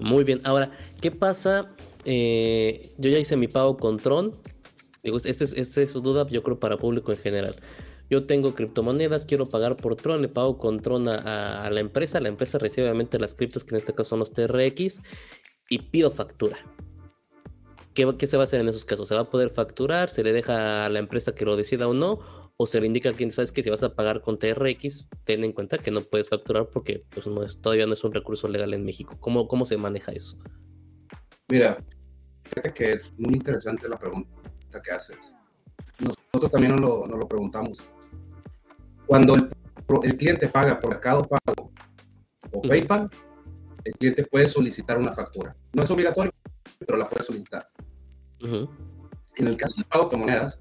Muy 0.00 0.24
bien. 0.24 0.40
Ahora, 0.44 0.70
¿qué 1.00 1.10
pasa? 1.10 1.70
Eh, 2.04 2.92
yo 2.98 3.10
ya 3.10 3.18
hice 3.18 3.36
mi 3.36 3.48
pago 3.48 3.76
con 3.76 3.98
Tron. 3.98 4.32
Digo, 5.02 5.16
esta 5.16 5.44
es, 5.44 5.52
este 5.52 5.82
es 5.82 5.90
su 5.90 6.00
duda, 6.00 6.26
yo 6.28 6.42
creo, 6.42 6.58
para 6.58 6.76
público 6.76 7.12
en 7.12 7.18
general. 7.18 7.54
Yo 8.10 8.24
tengo 8.24 8.54
criptomonedas, 8.54 9.26
quiero 9.26 9.44
pagar 9.44 9.76
por 9.76 9.96
Tron, 9.96 10.22
le 10.22 10.28
pago 10.28 10.56
con 10.58 10.80
Tron 10.80 11.08
a, 11.08 11.68
la 11.70 11.80
empresa, 11.80 12.20
la 12.20 12.28
empresa 12.28 12.58
recibe 12.58 12.86
obviamente 12.86 13.18
las 13.18 13.34
criptos, 13.34 13.64
que 13.64 13.74
en 13.74 13.78
este 13.78 13.92
caso 13.92 14.10
son 14.10 14.20
los 14.20 14.32
TRX, 14.32 15.02
y 15.68 15.78
pido 15.78 16.10
factura. 16.10 16.56
¿Qué, 17.92 18.16
¿Qué, 18.16 18.26
se 18.26 18.38
va 18.38 18.44
a 18.44 18.44
hacer 18.44 18.60
en 18.60 18.68
esos 18.68 18.86
casos? 18.86 19.08
¿Se 19.08 19.14
va 19.14 19.22
a 19.22 19.30
poder 19.30 19.50
facturar? 19.50 20.08
¿Se 20.08 20.22
le 20.22 20.32
deja 20.32 20.86
a 20.86 20.88
la 20.88 21.00
empresa 21.00 21.34
que 21.34 21.44
lo 21.44 21.56
decida 21.56 21.86
o 21.86 21.92
no? 21.92 22.20
¿O 22.60 22.66
se 22.66 22.80
le 22.80 22.88
indica 22.88 23.08
al 23.08 23.14
cliente, 23.14 23.36
sabes 23.36 23.52
que 23.52 23.62
si 23.62 23.70
vas 23.70 23.84
a 23.84 23.94
pagar 23.94 24.20
con 24.20 24.36
TRX, 24.36 25.06
ten 25.22 25.44
en 25.44 25.52
cuenta 25.52 25.78
que 25.78 25.92
no 25.92 26.00
puedes 26.00 26.28
facturar 26.28 26.68
porque 26.68 27.04
pues, 27.08 27.24
no 27.28 27.44
es, 27.44 27.60
todavía 27.60 27.86
no 27.86 27.92
es 27.92 28.02
un 28.02 28.12
recurso 28.12 28.48
legal 28.48 28.74
en 28.74 28.84
México? 28.84 29.16
¿Cómo, 29.20 29.46
¿Cómo 29.46 29.64
se 29.64 29.76
maneja 29.76 30.10
eso? 30.10 30.36
Mira, 31.48 31.78
fíjate 32.42 32.74
que 32.74 32.90
es 32.90 33.14
muy 33.16 33.34
interesante 33.34 33.88
la 33.88 33.96
pregunta 33.96 34.28
que 34.82 34.90
haces. 34.90 35.36
Nosotros 36.00 36.50
también 36.50 36.72
nos 36.72 36.80
lo, 36.80 37.06
nos 37.06 37.18
lo 37.20 37.28
preguntamos. 37.28 37.78
Cuando 39.06 39.36
el, 40.02 40.16
cliente 40.16 40.48
paga 40.48 40.80
por 40.80 40.90
Mercado 40.90 41.22
Pago 41.22 41.72
o 42.50 42.60
PayPal, 42.60 43.08
el 43.84 43.92
cliente 43.92 44.24
puede 44.24 44.48
solicitar 44.48 44.98
una 44.98 45.14
factura. 45.14 45.56
No 45.72 45.84
es 45.84 45.90
obligatorio, 45.92 46.32
pero 46.80 46.98
la 46.98 47.08
puede 47.08 47.22
solicitar. 47.22 47.68
En 48.40 49.46
el 49.46 49.56
caso 49.56 49.76
de 49.78 49.84
pago 49.84 50.08
con 50.08 50.20
monedas, 50.20 50.60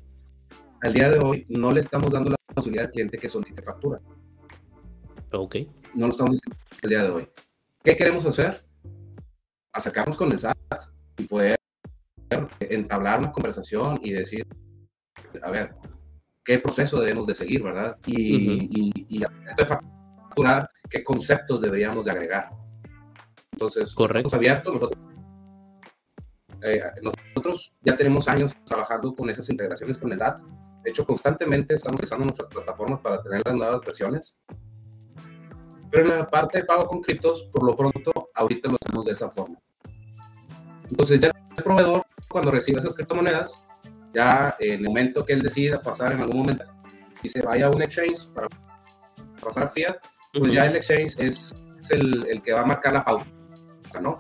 al 0.82 0.94
día 0.94 1.10
de 1.10 1.20
hoy 1.20 1.46
no 1.50 1.72
le 1.72 1.82
estamos 1.82 2.12
dando 2.12 2.32
la 2.32 2.38
posibilidad 2.54 2.86
al 2.86 2.92
cliente 2.92 3.18
que 3.18 3.30
solicite 3.30 3.62
factura. 3.62 4.00
Ok. 5.32 5.56
No 5.94 6.08
lo 6.08 6.12
estamos 6.12 6.34
diciendo 6.34 6.58
al 6.84 6.90
día 6.90 7.04
de 7.04 7.10
hoy. 7.10 7.30
¿Qué 7.84 7.96
queremos 7.96 8.26
hacer? 8.26 8.66
Acercarnos 9.74 10.18
con 10.18 10.32
el 10.32 10.40
SAT 10.40 10.58
y 11.18 11.24
poder 11.24 11.58
entablar 12.60 13.20
una 13.20 13.32
conversación 13.32 14.00
y 14.02 14.12
decir, 14.12 14.46
a 15.42 15.52
ver, 15.52 15.76
qué 16.44 16.60
proceso 16.60 17.00
debemos 17.00 17.28
de 17.28 17.36
seguir, 17.36 17.64
¿verdad? 17.64 17.98
Y, 18.06 18.92
y, 19.10 19.24
facturar 19.68 20.70
qué 20.90 21.04
conceptos 21.04 21.62
deberíamos 21.62 22.06
de 22.06 22.12
agregar. 22.12 22.50
Entonces, 23.52 23.94
Correcto. 23.94 24.36
abiertos, 24.36 24.74
nosotros, 24.74 25.04
eh, 26.62 26.82
nosotros 27.02 27.74
ya 27.82 27.96
tenemos 27.96 28.28
años 28.28 28.54
trabajando 28.66 29.16
con 29.16 29.30
esas 29.30 29.50
integraciones 29.50 29.98
con 29.98 30.12
el 30.12 30.20
DAT. 30.20 30.40
De 30.88 30.92
hecho, 30.92 31.06
constantemente 31.06 31.76
estamos 31.76 32.02
usando 32.02 32.24
nuestras 32.24 32.48
plataformas 32.48 33.02
para 33.02 33.22
tener 33.22 33.42
las 33.44 33.56
nuevas 33.56 33.82
versiones. 33.82 34.40
Pero 35.92 36.04
en 36.04 36.18
la 36.20 36.30
parte 36.30 36.60
de 36.60 36.64
pago 36.64 36.88
con 36.88 37.02
criptos, 37.02 37.44
por 37.52 37.66
lo 37.66 37.76
pronto, 37.76 38.30
ahorita 38.34 38.70
lo 38.70 38.78
hacemos 38.82 39.04
de 39.04 39.12
esa 39.12 39.30
forma. 39.30 39.60
Entonces, 40.90 41.20
ya 41.20 41.28
el 41.58 41.62
proveedor, 41.62 42.06
cuando 42.30 42.52
recibe 42.52 42.80
esas 42.80 42.94
criptomonedas, 42.94 43.66
ya 44.14 44.56
en 44.62 44.76
el 44.76 44.84
momento 44.84 45.26
que 45.26 45.34
él 45.34 45.42
decida 45.42 45.82
pasar 45.82 46.14
en 46.14 46.22
algún 46.22 46.38
momento 46.38 46.64
y 47.22 47.28
se 47.28 47.42
vaya 47.42 47.66
a 47.66 47.70
un 47.70 47.82
exchange 47.82 48.26
para 48.34 48.48
pasar 49.44 49.64
a 49.64 49.68
fiat, 49.68 49.98
pues 50.32 50.54
ya 50.54 50.68
el 50.68 50.78
exchange 50.78 51.20
es, 51.20 51.54
el, 51.90 52.28
el, 52.28 52.42
que 52.42 52.54
va 52.54 52.62
a 52.62 52.66
marcar 52.66 52.94
la 52.94 53.04
pauta, 53.04 53.26
¿no? 54.02 54.20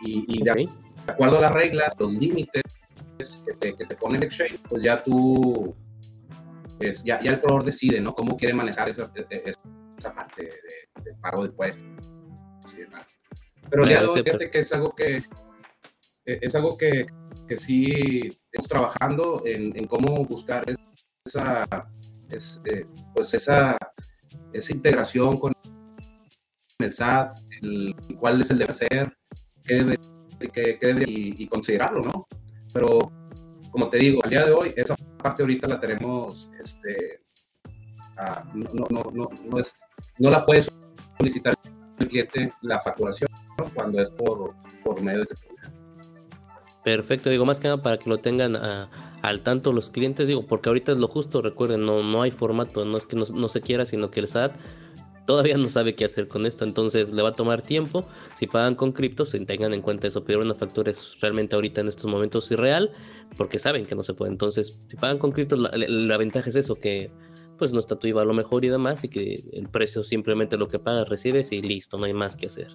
Y, 0.00 0.44
de 0.44 0.68
acuerdo 1.08 1.38
a 1.38 1.40
las 1.40 1.52
reglas, 1.52 1.98
los 1.98 2.12
límites 2.12 2.62
que 3.16 3.54
te, 3.54 3.76
que 3.76 3.84
te, 3.84 3.96
pone 3.96 4.18
el 4.18 4.24
exchange, 4.24 4.60
pues 4.68 4.82
ya 4.82 5.02
tú, 5.02 5.74
pues 6.78 7.02
ya, 7.04 7.20
ya 7.22 7.32
el 7.32 7.40
proveedor 7.40 7.64
decide, 7.64 8.00
¿no? 8.00 8.14
Cómo 8.14 8.36
quiere 8.36 8.54
manejar 8.54 8.88
esa, 8.88 9.10
e, 9.14 9.26
e, 9.30 9.52
esa 9.98 10.14
parte 10.14 10.42
de, 10.42 11.02
de, 11.02 11.14
pago 11.20 11.42
de 11.42 11.48
impuestos 11.48 11.84
y 12.72 12.76
demás. 12.76 13.20
Pero 13.70 13.84
ya 13.86 14.00
fíjate 14.00 14.50
que 14.50 14.58
es 14.58 14.72
algo 14.72 14.94
que 14.94 15.22
e, 16.26 16.38
es 16.42 16.54
algo 16.54 16.76
que, 16.76 17.06
que 17.46 17.56
sí 17.56 18.38
estamos 18.50 18.68
trabajando 18.68 19.42
en, 19.44 19.86
cómo 19.86 20.24
buscar 20.24 20.64
esa, 21.26 21.66
eh, 22.30 22.86
pues 23.14 23.34
esa, 23.34 23.76
esa 24.52 24.72
integración 24.72 25.36
con 25.36 25.52
el 26.78 26.92
SAT, 26.92 27.32
el, 27.62 27.94
cuál 28.18 28.40
es 28.40 28.50
el 28.50 28.58
deber 28.58 28.74
ser, 28.74 29.16
qué 29.62 29.74
debe, 29.74 29.98
qué, 30.52 30.78
debe 30.80 31.04
y, 31.06 31.46
considerarlo, 31.46 32.02
¿no? 32.02 32.26
Pero, 32.74 33.10
como 33.70 33.88
te 33.88 33.98
digo, 33.98 34.20
al 34.22 34.30
día 34.30 34.44
de 34.44 34.52
hoy, 34.52 34.74
esa 34.76 34.94
parte 35.22 35.42
ahorita 35.42 35.66
la 35.68 35.80
tenemos, 35.80 36.50
este, 36.60 37.22
ah, 38.18 38.44
no, 38.52 38.84
no, 38.90 39.10
no, 39.10 39.30
no, 39.44 39.62
no 40.18 40.30
la 40.30 40.44
puede 40.44 40.64
solicitar 41.18 41.54
el 41.98 42.08
cliente 42.08 42.52
la 42.62 42.80
facturación 42.80 43.30
cuando 43.74 44.02
es 44.02 44.10
por, 44.10 44.54
por 44.82 45.00
medio 45.00 45.20
de 45.20 45.28
Perfecto, 46.84 47.30
digo, 47.30 47.46
más 47.46 47.60
que 47.60 47.68
nada 47.68 47.82
para 47.82 47.98
que 47.98 48.10
lo 48.10 48.18
tengan 48.18 48.56
al 48.56 49.40
tanto 49.40 49.72
los 49.72 49.88
clientes, 49.88 50.28
digo, 50.28 50.46
porque 50.46 50.68
ahorita 50.68 50.92
es 50.92 50.98
lo 50.98 51.08
justo, 51.08 51.40
recuerden, 51.40 51.86
no, 51.86 52.02
no 52.02 52.20
hay 52.20 52.30
formato, 52.30 52.84
no 52.84 52.98
es 52.98 53.06
que 53.06 53.16
no, 53.16 53.48
se 53.48 53.62
quiera, 53.62 53.86
sino 53.86 54.10
que 54.10 54.20
el 54.20 54.28
SAT 54.28 54.52
todavía 55.26 55.56
no 55.56 55.68
sabe 55.68 55.94
qué 55.94 56.04
hacer 56.04 56.28
con 56.28 56.46
esto, 56.46 56.64
entonces 56.64 57.14
le 57.14 57.22
va 57.22 57.30
a 57.30 57.34
tomar 57.34 57.62
tiempo. 57.62 58.06
Si 58.38 58.46
pagan 58.46 58.74
con 58.74 58.92
criptos, 58.92 59.34
tengan 59.46 59.72
en 59.74 59.82
cuenta 59.82 60.08
eso. 60.08 60.24
Pedir 60.24 60.40
una 60.40 60.54
factura 60.54 60.90
es 60.90 61.18
realmente 61.20 61.54
ahorita 61.54 61.80
en 61.80 61.88
estos 61.88 62.10
momentos 62.10 62.50
irreal, 62.50 62.90
porque 63.36 63.58
saben 63.58 63.86
que 63.86 63.94
no 63.94 64.02
se 64.02 64.14
puede. 64.14 64.32
Entonces, 64.32 64.80
si 64.88 64.96
pagan 64.96 65.18
con 65.18 65.32
criptos, 65.32 65.58
la, 65.58 66.16
ventaja 66.16 66.48
es 66.48 66.56
eso, 66.56 66.76
que 66.76 67.10
pues 67.58 67.72
no 67.72 67.80
está 67.80 67.96
tu 67.96 68.08
IVA 68.08 68.22
a 68.22 68.24
lo 68.24 68.34
mejor 68.34 68.64
y 68.64 68.68
demás, 68.68 69.04
y 69.04 69.08
que 69.08 69.44
el 69.52 69.68
precio 69.68 70.02
simplemente 70.02 70.56
lo 70.56 70.68
que 70.68 70.78
pagas 70.78 71.08
recibes 71.08 71.52
y 71.52 71.62
listo, 71.62 71.98
no 71.98 72.04
hay 72.04 72.14
más 72.14 72.36
que 72.36 72.46
hacer. 72.46 72.68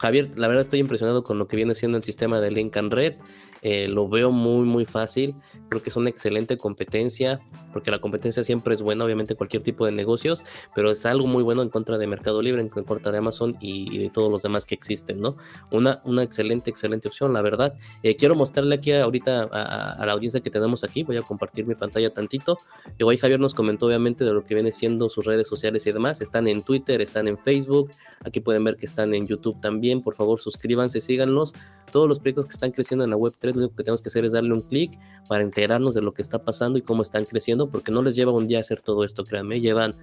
Javier, 0.00 0.30
la 0.36 0.48
verdad 0.48 0.62
estoy 0.62 0.80
impresionado 0.80 1.22
con 1.22 1.38
lo 1.38 1.46
que 1.46 1.56
viene 1.56 1.74
siendo 1.74 1.98
el 1.98 2.02
sistema 2.02 2.40
de 2.40 2.50
Link 2.50 2.76
and 2.76 2.92
Red. 2.92 3.16
Eh, 3.62 3.88
lo 3.88 4.08
veo 4.08 4.30
muy, 4.30 4.64
muy 4.64 4.84
fácil. 4.84 5.34
Creo 5.68 5.82
que 5.82 5.90
es 5.90 5.96
una 5.96 6.10
excelente 6.10 6.56
competencia, 6.56 7.40
porque 7.72 7.90
la 7.90 8.00
competencia 8.00 8.42
siempre 8.42 8.74
es 8.74 8.82
buena, 8.82 9.04
obviamente, 9.04 9.34
cualquier 9.34 9.62
tipo 9.62 9.86
de 9.86 9.92
negocios, 9.92 10.42
pero 10.74 10.90
es 10.90 11.06
algo 11.06 11.26
muy 11.26 11.42
bueno 11.42 11.62
en 11.62 11.68
contra 11.68 11.98
de 11.98 12.06
Mercado 12.06 12.42
Libre, 12.42 12.60
en 12.60 12.68
contra 12.68 13.12
de 13.12 13.18
Amazon 13.18 13.56
y, 13.60 13.98
de 13.98 14.10
todos 14.10 14.30
los 14.30 14.42
demás 14.42 14.66
que 14.66 14.74
existen, 14.74 15.20
¿no? 15.20 15.36
Una, 15.70 16.00
una 16.04 16.22
excelente, 16.22 16.70
excelente 16.70 17.08
opción, 17.08 17.32
la 17.32 17.42
verdad. 17.42 17.74
Eh, 18.02 18.16
quiero 18.16 18.34
mostrarle 18.34 18.76
aquí 18.76 18.92
ahorita 18.92 19.48
a, 19.52 20.04
la 20.04 20.12
audiencia 20.12 20.40
que 20.40 20.50
tenemos 20.50 20.84
aquí, 20.84 21.02
voy 21.02 21.16
a 21.16 21.22
compartir 21.22 21.66
mi 21.66 21.74
pantalla 21.74 22.12
tantito. 22.12 22.56
Y 22.98 23.04
hoy 23.04 23.16
Javier 23.16 23.40
nos 23.40 23.54
comentó, 23.54 23.86
obviamente, 23.86 24.24
de 24.24 24.32
lo 24.32 24.44
que 24.44 24.54
viene 24.54 24.72
siendo 24.72 25.08
sus 25.08 25.24
redes 25.24 25.46
sociales 25.46 25.86
y 25.86 25.92
demás. 25.92 26.20
Están 26.20 26.48
en 26.48 26.62
Twitter, 26.62 27.00
están 27.00 27.28
en 27.28 27.38
Facebook, 27.38 27.90
aquí 28.24 28.40
pueden 28.40 28.64
ver 28.64 28.76
que 28.76 28.86
están 28.86 29.14
en 29.14 29.26
YouTube 29.26 29.60
también. 29.60 30.02
Por 30.02 30.14
favor, 30.14 30.40
suscríbanse, 30.40 31.00
síganlos. 31.00 31.54
Todos 31.92 32.08
los 32.08 32.18
proyectos 32.18 32.46
que 32.46 32.52
están 32.52 32.70
creciendo 32.70 33.04
en 33.04 33.10
la 33.10 33.16
Web3 33.50 33.54
lo 33.54 33.60
único 33.60 33.76
que 33.76 33.84
tenemos 33.84 34.02
que 34.02 34.08
hacer 34.08 34.24
es 34.24 34.32
darle 34.32 34.52
un 34.52 34.60
clic 34.60 34.98
para 35.28 35.42
enterarnos 35.42 35.94
de 35.94 36.02
lo 36.02 36.12
que 36.12 36.22
está 36.22 36.44
pasando 36.44 36.78
y 36.78 36.82
cómo 36.82 37.02
están 37.02 37.24
creciendo, 37.24 37.68
porque 37.70 37.92
no 37.92 38.02
les 38.02 38.16
lleva 38.16 38.32
un 38.32 38.48
día 38.48 38.60
hacer 38.60 38.80
todo 38.80 39.04
esto, 39.04 39.24
créanme, 39.24 39.60
llevan 39.60 39.94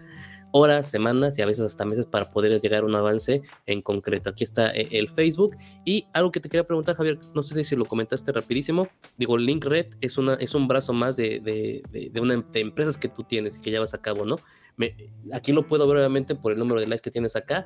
horas, 0.52 0.90
semanas 0.90 1.38
y 1.38 1.42
a 1.42 1.46
veces 1.46 1.66
hasta 1.66 1.86
meses 1.86 2.06
para 2.06 2.32
poder 2.32 2.60
llegar 2.62 2.84
a 2.84 2.86
un 2.86 2.96
avance 2.96 3.42
en 3.66 3.82
concreto. 3.82 4.30
Aquí 4.30 4.44
está 4.44 4.72
eh, 4.72 4.88
el 4.92 5.10
Facebook 5.10 5.58
y 5.86 6.08
algo 6.14 6.32
que 6.32 6.40
te 6.40 6.50
quería 6.50 6.66
preguntar, 6.66 6.96
Javier, 6.96 7.20
no 7.34 7.44
sé 7.44 7.64
si 7.64 7.76
lo 7.76 7.86
comentaste 7.86 8.32
rapidísimo, 8.32 8.88
digo, 9.18 9.38
Link 9.38 9.66
Red 9.66 9.88
es, 10.02 10.18
una, 10.18 10.36
es 10.36 10.56
un 10.56 10.68
brazo 10.68 10.94
más 10.94 11.16
de, 11.18 11.40
de, 11.40 12.10
de, 12.12 12.22
una, 12.22 12.36
de 12.36 12.60
empresas 12.60 12.98
que 12.98 13.10
tú 13.10 13.24
tienes 13.24 13.58
y 13.58 13.62
que 13.62 13.72
llevas 13.72 13.94
a 13.94 14.02
cabo, 14.02 14.26
¿no? 14.26 14.38
Aquí 15.34 15.52
lo 15.52 15.68
puedo 15.68 15.88
ver 15.88 15.98
obviamente 15.98 16.36
por 16.36 16.52
el 16.52 16.60
número 16.60 16.80
de 16.80 16.88
likes 16.88 17.02
que 17.02 17.12
tienes 17.12 17.36
acá. 17.36 17.66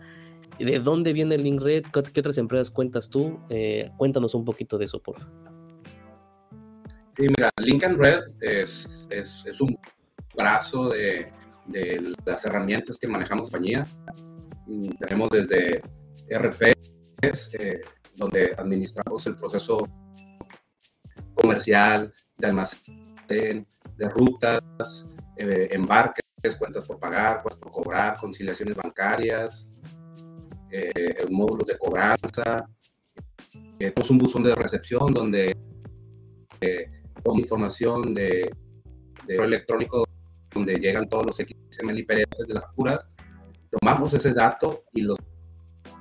¿De 0.59 0.79
dónde 0.79 1.13
viene 1.13 1.38
Link 1.38 1.61
Red? 1.61 1.86
¿Qué, 1.91 2.19
otras 2.19 2.38
empresas 2.38 2.71
cuentas 2.71 3.09
tú? 3.09 3.39
Eh, 3.49 3.89
cuéntanos 3.97 4.34
un 4.34 4.45
poquito 4.45 4.77
de 4.77 4.86
eso, 4.86 4.99
por 5.01 5.19
favor. 5.19 5.50
Sí, 7.18 7.28
mira, 7.28 7.49
Lincoln 7.57 7.97
Red 7.97 8.24
es, 8.39 9.07
es, 9.09 9.62
un 9.62 9.78
brazo 10.36 10.89
de, 10.89 11.32
de, 11.66 12.14
las 12.26 12.45
herramientas 12.45 12.97
que 12.97 13.07
manejamos 13.07 13.49
compañía. 13.49 13.86
Mm, 14.66 14.89
tenemos 14.91 15.30
desde 15.30 15.82
RPs, 16.30 17.53
eh, 17.53 17.82
donde 18.16 18.55
administramos 18.57 19.28
el 19.28 19.36
proceso 19.36 19.88
comercial, 21.36 22.14
de 22.38 22.47
almacén, 22.47 23.68
de 23.97 24.09
rutas, 24.09 25.07
eh, 25.38 25.68
embarques, 25.72 26.24
cuentas 26.57 26.86
por 26.86 26.97
pagar, 26.99 27.41
cuentas 27.41 27.59
por 27.59 27.72
cobrar, 27.72 28.18
conciliaciones 28.18 28.76
bancarias, 28.76 29.70
eh, 30.72 31.26
módulos 31.30 31.68
de 31.68 31.78
cobranza. 31.78 32.68
tenemos 33.78 34.09
un 34.09 34.18
buzón 34.18 34.43
de 34.43 34.55
recepción 34.55 35.14
donde 35.14 35.57
con 37.24 37.39
información 37.39 38.13
de, 38.13 38.51
de 39.28 39.36
electrónico 39.36 40.05
donde 40.53 40.76
llegan 40.76 41.07
todos 41.07 41.26
los 41.26 41.36
XML 41.38 41.99
y 41.99 42.03
PDF 42.03 42.47
de 42.47 42.53
las 42.53 42.65
puras, 42.76 43.07
tomamos 43.80 44.13
ese 44.13 44.34
dato 44.34 44.84
y 44.93 45.01
los 45.01 45.17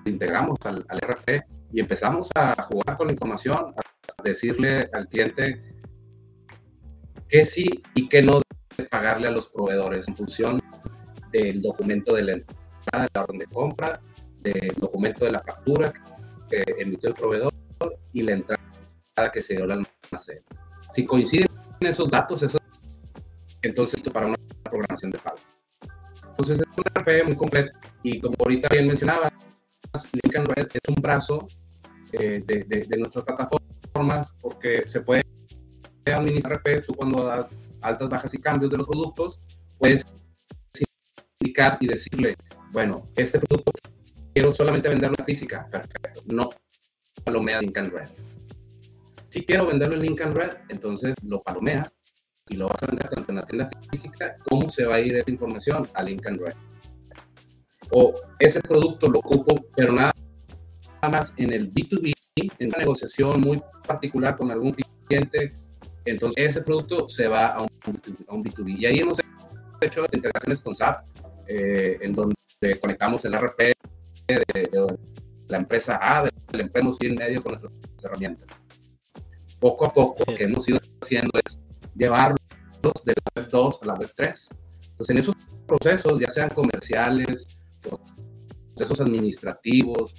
integramos 0.05 0.59
al, 0.64 0.85
al 0.89 0.99
RP 0.99 1.45
y 1.73 1.81
empezamos 1.81 2.29
a 2.35 2.61
jugar 2.62 2.97
con 2.97 3.07
la 3.07 3.12
información, 3.12 3.75
a 3.77 4.23
decirle 4.23 4.89
al 4.93 5.09
cliente 5.09 5.77
qué 7.29 7.45
sí 7.45 7.83
y 7.95 8.09
qué 8.09 8.23
no 8.23 8.41
debe 8.77 8.89
pagarle 8.89 9.29
a 9.29 9.31
los 9.31 9.49
proveedores 9.49 10.09
en 10.09 10.16
función 10.16 10.61
del 11.31 11.62
documento 11.62 12.14
de 12.14 12.23
la 12.23 12.33
entrada 12.33 13.05
de 13.05 13.09
la 13.14 13.23
orden 13.23 13.39
de 13.39 13.47
compra, 13.47 14.01
del 14.41 14.75
documento 14.77 15.25
de 15.25 15.31
la 15.31 15.41
factura 15.43 15.93
que 16.49 16.64
emitió 16.79 17.11
el 17.11 17.14
proveedor 17.14 17.53
y 18.12 18.23
la 18.23 18.33
entrada 18.33 18.61
que 19.33 19.43
se 19.43 19.55
dio 19.55 19.64
al 19.64 19.85
almacén. 20.11 20.43
Si 20.93 21.05
coinciden 21.05 21.47
esos 21.80 22.11
datos, 22.11 22.43
eso, 22.43 22.59
entonces 23.62 24.01
para 24.12 24.26
una 24.26 24.36
programación 24.64 25.11
de 25.11 25.18
pago. 25.18 25.38
Entonces 26.28 26.61
es 26.61 26.66
un 26.76 26.84
RP 26.84 27.26
muy 27.26 27.36
completo 27.36 27.72
y 28.03 28.20
como 28.20 28.34
ahorita 28.41 28.68
bien 28.70 28.86
mencionaba, 28.86 29.30
Lincoln 30.12 30.47
Red 30.47 30.68
es 30.72 30.80
un 30.88 30.95
brazo 30.97 31.49
eh, 32.12 32.43
de, 32.47 32.64
de, 32.64 32.97
nuestras 32.97 33.24
plataformas 33.24 34.32
porque 34.41 34.86
se 34.86 35.01
puede 35.01 35.22
administrar 36.07 36.55
RP, 36.59 36.86
tú 36.86 36.95
cuando 36.95 37.24
das 37.24 37.57
altas, 37.82 38.09
bajas 38.09 38.34
y 38.34 38.38
cambios 38.38 38.70
de 38.70 38.78
los 38.78 38.86
productos, 38.86 39.41
puedes 39.78 40.05
indicar 41.41 41.78
y 41.80 41.86
decirle, 41.86 42.36
bueno, 42.72 43.09
este 43.16 43.38
producto 43.38 43.72
quiero 44.32 44.53
solamente 44.53 44.88
venderlo 44.88 45.16
en 45.18 45.24
física, 45.24 45.66
perfecto, 45.70 46.22
no 46.26 46.51
palomea 47.24 47.61
Lincoln 47.61 47.91
Red 47.91 48.09
si 49.31 49.45
quiero 49.45 49.66
venderlo 49.66 49.95
en 49.95 50.03
Lincoln 50.03 50.35
Red, 50.35 50.51
entonces 50.68 51.14
lo 51.22 51.41
palomeas 51.41 51.91
y 52.49 52.57
lo 52.57 52.66
vas 52.68 52.83
a 52.83 52.87
vender 52.87 53.09
tanto 53.09 53.31
en 53.31 53.37
la 53.37 53.47
tienda 53.47 53.70
física, 53.91 54.37
¿cómo 54.49 54.68
se 54.68 54.85
va 54.85 54.97
a 54.97 55.01
ir 55.01 55.14
esa 55.14 55.31
información 55.31 55.89
a 55.95 56.03
Lincoln 56.03 56.39
Red? 56.39 56.55
O 57.93 58.14
ese 58.41 58.61
producto 58.61 59.09
lo 59.09 59.20
ocupo, 59.20 59.55
pero 59.76 59.93
nada 59.93 60.12
más 61.03 61.33
en 61.37 61.53
el 61.53 61.72
B2B, 61.72 62.12
en 62.37 62.68
una 62.68 62.78
negociación 62.78 63.41
muy 63.41 63.62
particular 63.87 64.37
con 64.37 64.51
algún 64.51 64.74
cliente, 65.09 65.53
entonces 66.05 66.51
ese 66.51 66.62
producto 66.62 67.09
se 67.09 67.28
va 67.28 67.47
a 67.47 67.62
un, 67.62 67.68
B2B. 68.43 68.78
Y 68.78 68.87
ahí 68.87 68.99
hemos 68.99 69.18
hecho 69.81 70.05
integraciones 70.12 70.61
con 70.61 70.74
SAP, 70.74 71.05
eh, 71.47 71.99
en 72.01 72.12
donde 72.12 72.35
conectamos 72.81 73.24
el 73.24 73.35
RP 73.35 73.72
de, 74.26 74.97
la 75.49 75.59
empresa 75.59 75.99
A, 76.03 76.24
de 76.24 76.31
la 76.53 76.62
empresa 76.62 76.91
en 77.01 77.14
medio 77.14 77.43
con 77.43 77.53
nuestras 77.53 77.72
herramientas 78.03 78.60
poco 79.61 79.87
a 79.87 79.93
poco 79.93 80.25
lo 80.27 80.35
que 80.35 80.45
hemos 80.45 80.69
ido 80.69 80.81
haciendo 81.03 81.39
es 81.45 81.61
llevarlos 81.95 82.39
de 83.05 83.13
la 83.13 83.43
web 83.43 83.51
2 83.51 83.79
a 83.83 83.87
la 83.87 83.95
web 83.95 84.13
3. 84.17 84.49
Entonces, 84.91 85.11
en 85.11 85.19
esos 85.19 85.37
procesos, 85.67 86.19
ya 86.19 86.29
sean 86.31 86.49
comerciales, 86.49 87.47
procesos 88.75 89.01
administrativos, 89.01 90.15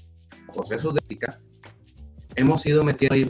procesos 0.53 0.93
de 0.93 0.99
ética, 0.99 1.37
hemos 2.35 2.65
ido 2.65 2.83
metiendo 2.83 3.15
ahí 3.15 3.29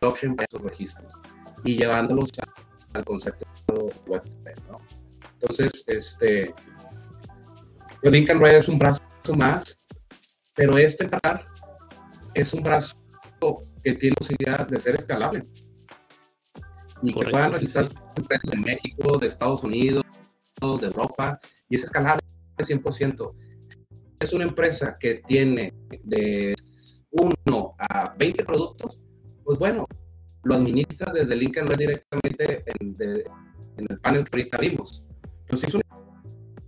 blockchain 0.00 0.36
para 0.36 0.46
esos 0.50 0.62
registros 0.62 1.12
y 1.64 1.76
llevándolos 1.76 2.30
al 2.92 3.04
concepto 3.04 3.90
web 4.06 4.22
3. 4.44 4.56
¿no? 4.70 4.80
Entonces, 5.40 5.84
este, 5.86 6.54
el 8.02 8.12
Lincoln 8.12 8.40
Red 8.40 8.56
es 8.58 8.68
un 8.68 8.78
brazo 8.78 9.00
más, 9.36 9.78
pero 10.54 10.76
este 10.76 11.08
par 11.08 11.46
es 12.34 12.52
un 12.52 12.62
brazo 12.62 12.94
que 13.82 13.94
tiene 13.94 14.14
posibilidad 14.16 14.66
de 14.66 14.80
ser 14.80 14.94
escalable 14.94 15.46
y 17.02 17.14
que 17.14 17.30
puedan 17.30 17.52
registrar 17.52 17.88
empresas 18.16 18.50
de 18.50 18.56
México, 18.58 19.18
de 19.18 19.26
Estados 19.26 19.64
Unidos, 19.64 20.04
de 20.60 20.86
Europa, 20.86 21.40
y 21.68 21.76
es 21.76 21.84
escalable 21.84 22.20
100%. 22.58 23.32
Es 24.20 24.32
una 24.34 24.44
empresa 24.44 24.94
que 24.98 25.22
tiene 25.26 25.72
de 26.04 26.54
1 27.10 27.74
a 27.78 28.14
20 28.18 28.44
productos, 28.44 29.02
pues 29.44 29.58
bueno, 29.58 29.86
lo 30.44 30.54
administra 30.54 31.12
desde 31.12 31.36
Lincoln 31.36 31.66
Red 31.68 31.78
directamente 31.78 32.64
en, 32.66 32.94
en, 33.00 33.86
el 33.88 34.00
panel 34.00 34.24
que 34.24 34.30
ahorita 34.38 34.58
vimos. 34.58 35.06
Pero 35.46 35.56
si 35.56 35.66
es 35.66 35.74
una 35.74 35.84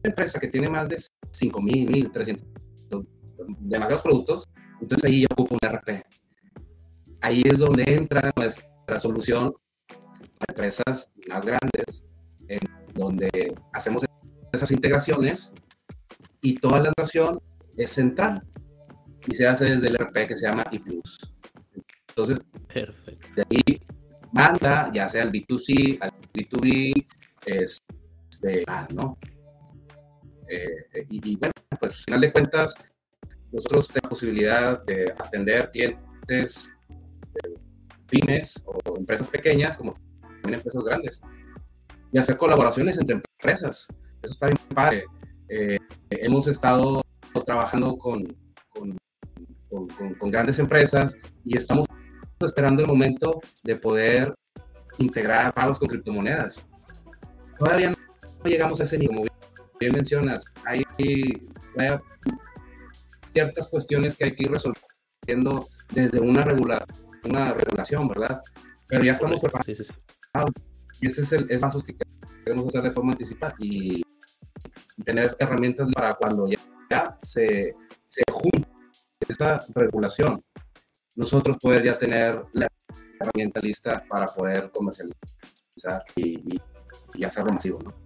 empresa 0.02 0.40
que 0.40 0.48
tiene 0.48 0.68
más 0.68 0.88
de 0.88 0.96
5.000, 0.96 2.10
1.300, 2.12 3.06
demasiados 3.60 4.02
productos, 4.02 4.48
entonces 4.80 5.10
ahí 5.10 5.20
ya 5.22 5.28
ocupa 5.32 5.56
un 5.60 5.76
RP 5.76 6.04
ahí 7.22 7.42
es 7.44 7.58
donde 7.58 7.84
entra 7.86 8.30
nuestra 8.36 8.98
solución 8.98 9.54
para 10.38 10.50
empresas 10.50 11.10
más 11.28 11.44
grandes, 11.44 12.04
en 12.48 12.60
donde 12.94 13.54
hacemos 13.72 14.04
esas 14.52 14.70
integraciones 14.70 15.52
y 16.42 16.54
toda 16.56 16.80
la 16.80 16.92
nación 16.98 17.40
es 17.76 17.90
central 17.90 18.42
y 19.26 19.34
se 19.34 19.46
hace 19.46 19.76
desde 19.76 19.88
el 19.88 19.96
RP 19.96 20.26
que 20.26 20.36
se 20.36 20.46
llama 20.46 20.64
ePlus. 20.70 21.32
Entonces, 22.08 22.40
Perfecto. 22.72 23.28
de 23.36 23.44
ahí 23.50 23.80
manda 24.32 24.90
ya 24.92 25.08
sea 25.08 25.22
al 25.22 25.32
B2C, 25.32 25.98
al 26.00 26.12
B2B, 26.34 27.06
este, 27.46 28.64
ah, 28.66 28.86
¿no? 28.94 29.16
Eh, 30.48 31.06
y, 31.08 31.36
bueno, 31.36 31.52
pues 31.80 31.98
al 31.98 32.04
final 32.04 32.20
de 32.20 32.32
cuentas, 32.32 32.74
nosotros 33.52 33.88
tenemos 33.88 34.10
posibilidad 34.10 34.82
de 34.84 35.04
atender 35.18 35.70
clientes 35.70 36.71
pymes 38.08 38.62
o 38.66 38.96
empresas 38.96 39.28
pequeñas 39.28 39.76
como 39.76 39.94
también 40.20 40.54
empresas 40.54 40.84
grandes 40.84 41.22
y 42.12 42.18
hacer 42.18 42.36
colaboraciones 42.36 42.98
entre 42.98 43.16
empresas. 43.16 43.88
Eso 44.22 44.32
está 44.32 44.46
bien 44.46 44.58
padre. 44.74 45.04
Eh, 45.48 45.78
hemos 46.10 46.46
estado 46.46 47.02
trabajando 47.46 47.96
con, 47.96 48.36
con, 48.68 48.96
con, 50.18 50.30
grandes 50.30 50.58
empresas 50.58 51.16
y 51.44 51.56
estamos 51.56 51.86
esperando 52.40 52.82
el 52.82 52.88
momento 52.88 53.40
de 53.62 53.76
poder 53.76 54.34
integrar 54.98 55.54
pagos 55.54 55.78
con 55.78 55.88
criptomonedas. 55.88 56.66
Todavía 57.58 57.90
no 57.90 57.96
llegamos 58.50 58.80
a 58.80 58.84
ese 58.84 58.98
nivel, 58.98 59.16
como 59.16 59.70
bien 59.80 59.92
mencionas, 59.92 60.52
hay, 60.64 60.84
ciertas 63.32 63.66
cuestiones 63.68 64.16
que 64.16 64.24
hay 64.24 64.34
que 64.34 64.44
ir 64.44 64.50
resolviendo 64.50 65.66
desde 65.94 66.20
una 66.20 66.42
regulación 66.42 67.11
una 67.24 67.54
regulación, 67.54 68.08
¿verdad? 68.08 68.42
Pero 68.88 69.04
ya 69.04 69.12
estamos 69.12 69.40
preparados. 69.40 69.66
Sí, 69.66 69.74
sí, 69.74 69.84
sí. 69.84 69.94
Y 71.00 71.06
ese 71.06 71.22
es 71.22 71.32
el 71.32 71.60
paso 71.60 71.82
que 71.82 71.96
queremos 72.44 72.68
hacer 72.68 72.82
de 72.82 72.92
forma 72.92 73.12
anticipada 73.12 73.54
y 73.58 74.02
tener 75.04 75.36
herramientas 75.38 75.88
para 75.92 76.14
cuando 76.14 76.46
ya, 76.48 77.16
se, 77.20 77.74
se 78.06 78.22
junte 78.30 78.68
esta 79.28 79.64
regulación, 79.74 80.42
nosotros 81.16 81.56
poder 81.60 81.84
ya 81.84 81.98
tener 81.98 82.44
la 82.52 82.68
herramienta 83.18 83.60
lista 83.60 84.04
para 84.08 84.26
poder 84.26 84.70
comercializar 84.70 86.04
y, 86.16 86.60
y 87.14 87.24
hacerlo 87.24 87.52
masivo, 87.52 87.78
¿no? 87.82 88.01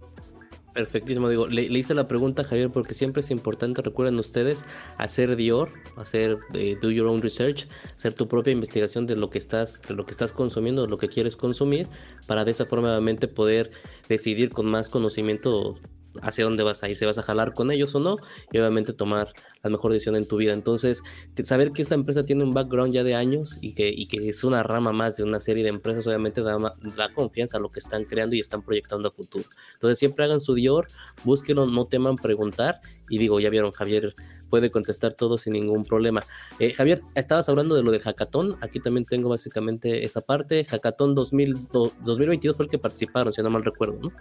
Perfectísimo, 0.77 1.27
digo, 1.27 1.47
le, 1.47 1.63
hice 1.63 1.95
la 1.95 2.07
pregunta 2.07 2.43
a 2.43 2.45
Javier 2.45 2.69
porque 2.69 2.93
siempre 2.93 3.21
es 3.21 3.31
importante, 3.31 3.81
recuerden 3.81 4.19
ustedes, 4.19 4.67
hacer 4.99 5.35
Dior, 5.35 5.71
hacer 5.95 6.37
eh, 6.53 6.77
do 6.79 6.91
your 6.91 7.07
own 7.07 7.19
research, 7.19 7.67
hacer 7.95 8.13
tu 8.13 8.27
propia 8.27 8.53
investigación 8.53 9.07
de 9.07 9.15
lo 9.15 9.31
que 9.31 9.39
estás, 9.39 9.81
de 9.81 9.95
lo 9.95 10.05
que 10.05 10.11
estás 10.11 10.33
consumiendo, 10.33 10.83
de 10.83 10.89
lo 10.89 10.99
que 10.99 11.07
quieres 11.07 11.35
consumir, 11.35 11.87
para 12.27 12.45
de 12.45 12.51
esa 12.51 12.67
forma 12.67 12.89
obviamente 12.91 13.27
poder 13.27 13.71
decidir 14.07 14.51
con 14.51 14.67
más 14.67 14.87
conocimiento 14.87 15.73
hacia 16.21 16.43
dónde 16.43 16.63
vas 16.63 16.83
a 16.83 16.89
ir, 16.89 16.97
si 16.97 17.05
vas 17.05 17.17
a 17.17 17.23
jalar 17.23 17.53
con 17.53 17.71
ellos 17.71 17.93
o 17.95 17.99
no, 17.99 18.17
y 18.51 18.57
obviamente 18.59 18.93
tomar 18.93 19.33
la 19.63 19.69
mejor 19.69 19.91
decisión 19.91 20.15
en 20.15 20.27
tu 20.27 20.37
vida. 20.37 20.53
Entonces, 20.53 21.03
saber 21.43 21.71
que 21.71 21.81
esta 21.81 21.95
empresa 21.95 22.23
tiene 22.23 22.43
un 22.43 22.53
background 22.53 22.93
ya 22.93 23.03
de 23.03 23.15
años 23.15 23.57
y 23.61 23.73
que, 23.73 23.89
y 23.89 24.07
que 24.07 24.29
es 24.29 24.43
una 24.43 24.63
rama 24.63 24.91
más 24.93 25.17
de 25.17 25.23
una 25.23 25.39
serie 25.39 25.63
de 25.63 25.69
empresas, 25.69 26.05
obviamente 26.07 26.41
da, 26.41 26.57
da 26.95 27.13
confianza 27.13 27.57
a 27.57 27.59
lo 27.59 27.69
que 27.69 27.79
están 27.79 28.05
creando 28.05 28.35
y 28.35 28.39
están 28.39 28.61
proyectando 28.61 29.09
a 29.09 29.11
futuro. 29.11 29.45
Entonces, 29.73 29.99
siempre 29.99 30.25
hagan 30.25 30.39
su 30.39 30.53
Dior, 30.53 30.87
búsquenlo, 31.23 31.65
no 31.65 31.85
teman 31.85 32.15
preguntar, 32.15 32.81
y 33.09 33.17
digo, 33.17 33.39
ya 33.39 33.49
vieron, 33.49 33.71
Javier 33.71 34.15
puede 34.49 34.71
contestar 34.71 35.13
todo 35.13 35.37
sin 35.37 35.53
ningún 35.53 35.83
problema. 35.83 36.21
Eh, 36.59 36.73
Javier, 36.73 37.01
estabas 37.15 37.47
hablando 37.49 37.75
de 37.75 37.83
lo 37.83 37.91
del 37.91 38.01
hackathon. 38.01 38.57
Aquí 38.61 38.79
también 38.79 39.05
tengo 39.05 39.29
básicamente 39.29 40.05
esa 40.05 40.21
parte. 40.21 40.63
Hackathon 40.63 41.15
2022 41.15 42.55
fue 42.55 42.65
el 42.65 42.71
que 42.71 42.79
participaron, 42.79 43.33
si 43.33 43.41
no 43.41 43.49
mal 43.49 43.63
recuerdo, 43.63 43.99
¿no? 44.01 44.11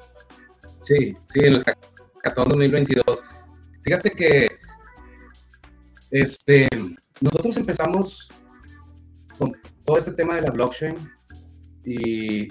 Sí, 0.82 1.16
sí, 1.32 1.40
en 1.40 1.54
el 1.54 1.64
Hackathon 1.64 2.48
2022. 2.50 3.22
Fíjate 3.82 4.10
que 4.10 4.48
este, 6.10 6.68
nosotros 7.20 7.56
empezamos 7.56 8.28
con 9.38 9.52
todo 9.84 9.98
este 9.98 10.12
tema 10.12 10.36
de 10.36 10.42
la 10.42 10.50
blockchain 10.50 10.94
y, 11.84 12.48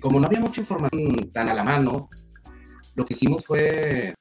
como 0.00 0.20
no 0.20 0.26
había 0.26 0.40
mucha 0.40 0.60
información 0.60 1.30
tan 1.32 1.48
a 1.48 1.54
la 1.54 1.64
mano, 1.64 2.10
lo 2.94 3.04
que 3.04 3.14
hicimos 3.14 3.44
fue 3.44 4.14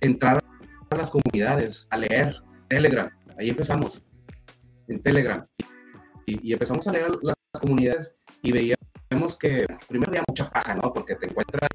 entrar 0.00 0.42
a 0.90 0.96
las 0.96 1.10
comunidades, 1.10 1.88
a 1.90 1.98
leer 1.98 2.36
Telegram. 2.68 3.10
Ahí 3.38 3.50
empezamos, 3.50 4.04
en 4.86 5.02
Telegram. 5.02 5.46
Y, 6.26 6.50
y 6.50 6.52
empezamos 6.52 6.86
a 6.86 6.92
leer 6.92 7.10
las 7.22 7.36
comunidades 7.60 8.14
y 8.42 8.52
veíamos 8.52 9.36
que 9.38 9.66
primero 9.88 10.10
había 10.10 10.22
mucha 10.28 10.48
paja, 10.50 10.74
¿no? 10.74 10.92
Porque 10.92 11.16
te 11.16 11.26
encuentras 11.26 11.68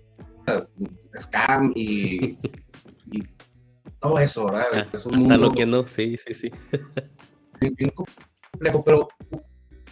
scam 1.19 1.71
y, 1.75 2.37
todo 3.99 4.19
eso, 4.19 4.45
¿verdad? 4.47 4.65
Ah, 4.73 4.85
es 4.91 5.05
un 5.05 5.15
hasta 5.15 5.37
lo 5.37 5.51
que 5.51 5.65
no, 5.65 5.87
sí, 5.87 6.17
sí, 6.17 6.33
sí. 6.33 6.51
Bien 7.61 7.91
complejo, 7.91 8.83
pero 8.83 9.07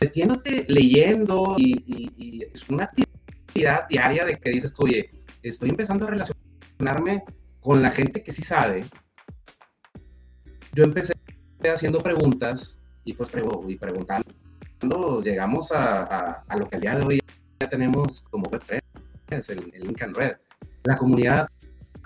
metiéndote 0.01 0.65
leyendo 0.67 1.55
y, 1.57 2.43
es 2.53 2.67
una 2.69 2.85
actividad 2.85 3.87
diaria 3.87 4.25
de 4.25 4.35
que 4.35 4.49
dices 4.49 4.73
tú, 4.73 4.83
oye, 4.83 5.11
estoy 5.43 5.69
empezando 5.69 6.05
a 6.05 6.09
relacionarme 6.09 7.23
con 7.61 7.81
la 7.81 7.91
gente 7.91 8.21
que 8.21 8.33
sí 8.33 8.41
sabe. 8.41 8.83
Yo 10.73 10.83
empecé 10.83 11.13
haciendo 11.73 12.01
preguntas 12.01 12.79
y 13.05 13.13
pues 13.13 13.29
y 13.67 13.75
preguntando 13.77 14.33
llegamos 15.23 15.71
a, 15.71 16.43
a, 16.47 16.57
lo 16.57 16.67
que 16.67 16.75
al 16.75 16.81
día 16.81 16.95
de 16.95 17.05
hoy 17.05 17.19
ya 17.59 17.69
tenemos 17.69 18.21
como 18.21 18.45
Web3 18.45 18.80
el, 19.31 19.71
el 19.73 19.83
Lincoln 19.83 20.13
Red. 20.13 20.35
La 20.83 20.97
comunidad 20.97 21.47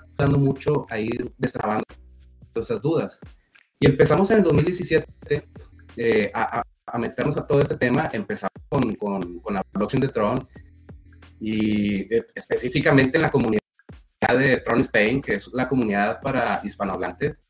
está 0.10 0.24
dando 0.26 0.38
mucho 0.38 0.86
a 0.90 1.00
ir 1.00 1.32
destrabando 1.38 1.84
esas 2.56 2.82
dudas. 2.82 3.20
Y 3.80 3.88
empezamos 3.88 4.30
en 4.32 4.38
el 4.38 4.44
2017 4.44 5.48
eh, 5.98 6.32
a, 6.34 6.64
a, 6.86 6.98
meternos 7.00 7.38
a 7.38 7.46
todo 7.46 7.62
este 7.62 7.76
tema. 7.76 8.10
Empezamos 8.14 8.54
con, 8.70 8.96
con, 8.96 9.40
con 9.40 9.54
la 9.56 9.64
blockchain 9.74 10.02
de 10.02 10.10
Tron 10.10 10.48
y 11.40 12.14
eh, 12.14 12.26
específicamente 12.34 13.18
en 13.18 13.24
la 13.24 13.32
comunidad 13.32 13.62
de 14.38 14.58
Tron 14.58 14.82
Spain, 14.82 15.22
que 15.22 15.34
es 15.36 15.50
la 15.54 15.68
comunidad 15.68 16.22
para 16.22 16.62
hispanohablantes. 16.64 17.44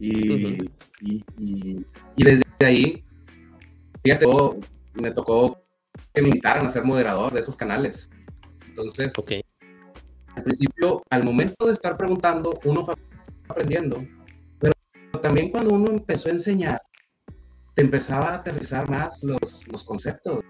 Y, 0.00 0.58
y, 1.00 1.24
y, 1.38 1.86
y, 2.16 2.24
desde 2.24 2.44
ahí, 2.60 3.04
fíjate, 4.02 4.26
me 4.94 5.12
tocó 5.12 5.64
que 6.12 6.20
me 6.20 6.28
invitaran 6.28 6.66
a 6.66 6.70
ser 6.70 6.84
moderador 6.84 7.32
de 7.32 7.40
esos 7.40 7.56
canales. 7.56 8.10
Entonces, 8.74 9.12
okay. 9.16 9.40
al 10.34 10.42
principio, 10.42 11.00
al 11.08 11.22
momento 11.22 11.66
de 11.66 11.74
estar 11.74 11.96
preguntando, 11.96 12.58
uno 12.64 12.84
fue 12.84 12.94
aprendiendo, 13.48 14.04
pero 14.58 14.74
también 15.22 15.50
cuando 15.50 15.74
uno 15.74 15.92
empezó 15.92 16.28
a 16.28 16.32
enseñar, 16.32 16.80
te 17.74 17.82
empezaba 17.82 18.30
a 18.30 18.34
aterrizar 18.34 18.90
más 18.90 19.22
los, 19.22 19.68
los 19.68 19.84
conceptos. 19.84 20.42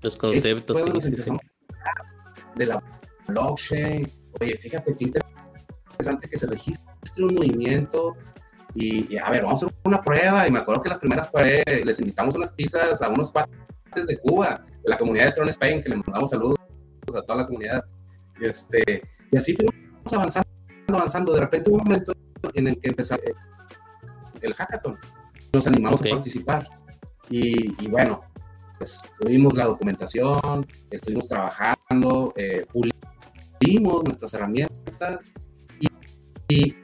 Los 0.00 0.16
conceptos, 0.16 0.80
sí, 1.02 1.16
sí, 1.16 1.30
De 2.54 2.66
la 2.66 2.80
blockchain. 3.26 4.06
Oye, 4.40 4.56
fíjate 4.58 4.94
qué 4.96 5.04
interesante 5.06 6.28
que 6.28 6.36
se 6.36 6.46
registre 6.46 7.24
un 7.24 7.34
movimiento 7.34 8.14
y, 8.76 9.16
a 9.16 9.28
ver, 9.28 9.42
vamos 9.42 9.64
a 9.64 9.66
hacer 9.66 9.78
una 9.84 10.00
prueba. 10.00 10.46
Y 10.46 10.52
me 10.52 10.60
acuerdo 10.60 10.82
que 10.82 10.88
las 10.88 10.98
primeras 10.98 11.28
pruebas 11.32 11.84
les 11.84 11.98
invitamos 11.98 12.36
unas 12.36 12.52
pizzas 12.52 13.02
a 13.02 13.08
unos 13.08 13.32
cuates 13.32 14.06
de 14.06 14.18
Cuba, 14.18 14.64
de 14.84 14.88
la 14.88 14.96
comunidad 14.96 15.26
de 15.26 15.32
Tron 15.32 15.48
Spain, 15.48 15.82
que 15.82 15.88
le 15.88 15.96
mandamos 15.96 16.30
saludos 16.30 16.61
a 17.18 17.22
toda 17.22 17.38
la 17.38 17.46
comunidad. 17.46 17.84
Este, 18.40 19.02
y 19.30 19.36
así 19.36 19.54
fuimos 19.54 20.12
avanzando, 20.12 20.48
avanzando. 20.88 21.32
De 21.32 21.40
repente 21.40 21.70
hubo 21.70 21.78
un 21.78 21.84
momento 21.84 22.12
en 22.54 22.68
el 22.68 22.80
que 22.80 22.88
empezó 22.90 23.16
el 24.40 24.54
hackathon. 24.54 24.98
Nos 25.52 25.66
animamos 25.66 26.00
a 26.02 26.08
participar. 26.08 26.68
Y, 27.28 27.88
bueno, 27.88 28.22
pues 28.78 29.02
tuvimos 29.20 29.54
la 29.54 29.66
documentación, 29.66 30.66
estuvimos 30.90 31.26
trabajando, 31.28 32.32
eh, 32.36 32.66
pulimos 32.72 34.04
nuestras 34.04 34.34
herramientas. 34.34 35.24
Y, 36.48 36.74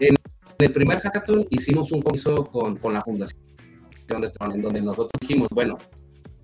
en 0.00 0.14
el 0.58 0.72
primer 0.72 1.00
hackathon 1.00 1.46
hicimos 1.50 1.92
un 1.92 2.02
compromiso 2.02 2.44
con, 2.46 2.76
con 2.76 2.92
la 2.92 3.00
fundación 3.02 3.40
de 4.20 4.30
Tron, 4.30 4.52
en 4.52 4.62
donde 4.62 4.80
nosotros 4.80 5.10
dijimos, 5.20 5.48
bueno, 5.50 5.78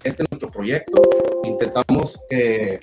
este 0.04 0.22
es 0.22 0.30
nuestro 0.30 0.50
proyecto, 0.50 1.02
intentamos 1.44 2.20
que 2.28 2.80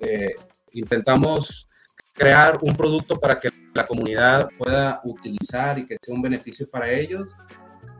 eh, 0.00 0.34
intentamos 0.72 1.68
crear 2.12 2.58
un 2.62 2.74
producto 2.74 3.18
para 3.18 3.38
que 3.38 3.50
la 3.74 3.86
comunidad 3.86 4.48
pueda 4.58 5.00
utilizar 5.04 5.78
y 5.78 5.86
que 5.86 5.96
sea 6.00 6.14
un 6.14 6.22
beneficio 6.22 6.68
para 6.68 6.90
ellos 6.90 7.34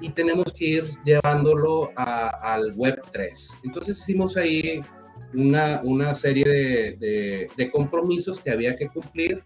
y 0.00 0.10
tenemos 0.10 0.52
que 0.52 0.64
ir 0.64 0.90
llevándolo 1.04 1.90
al 1.96 2.72
Web 2.74 3.02
3. 3.12 3.58
Entonces 3.64 3.98
hicimos 3.98 4.36
ahí 4.36 4.82
una, 5.32 5.80
una 5.84 6.14
serie 6.14 6.44
de, 6.44 7.48
de, 7.56 7.70
compromisos 7.70 8.38
que 8.40 8.50
había 8.50 8.76
que 8.76 8.88
cumplir 8.88 9.42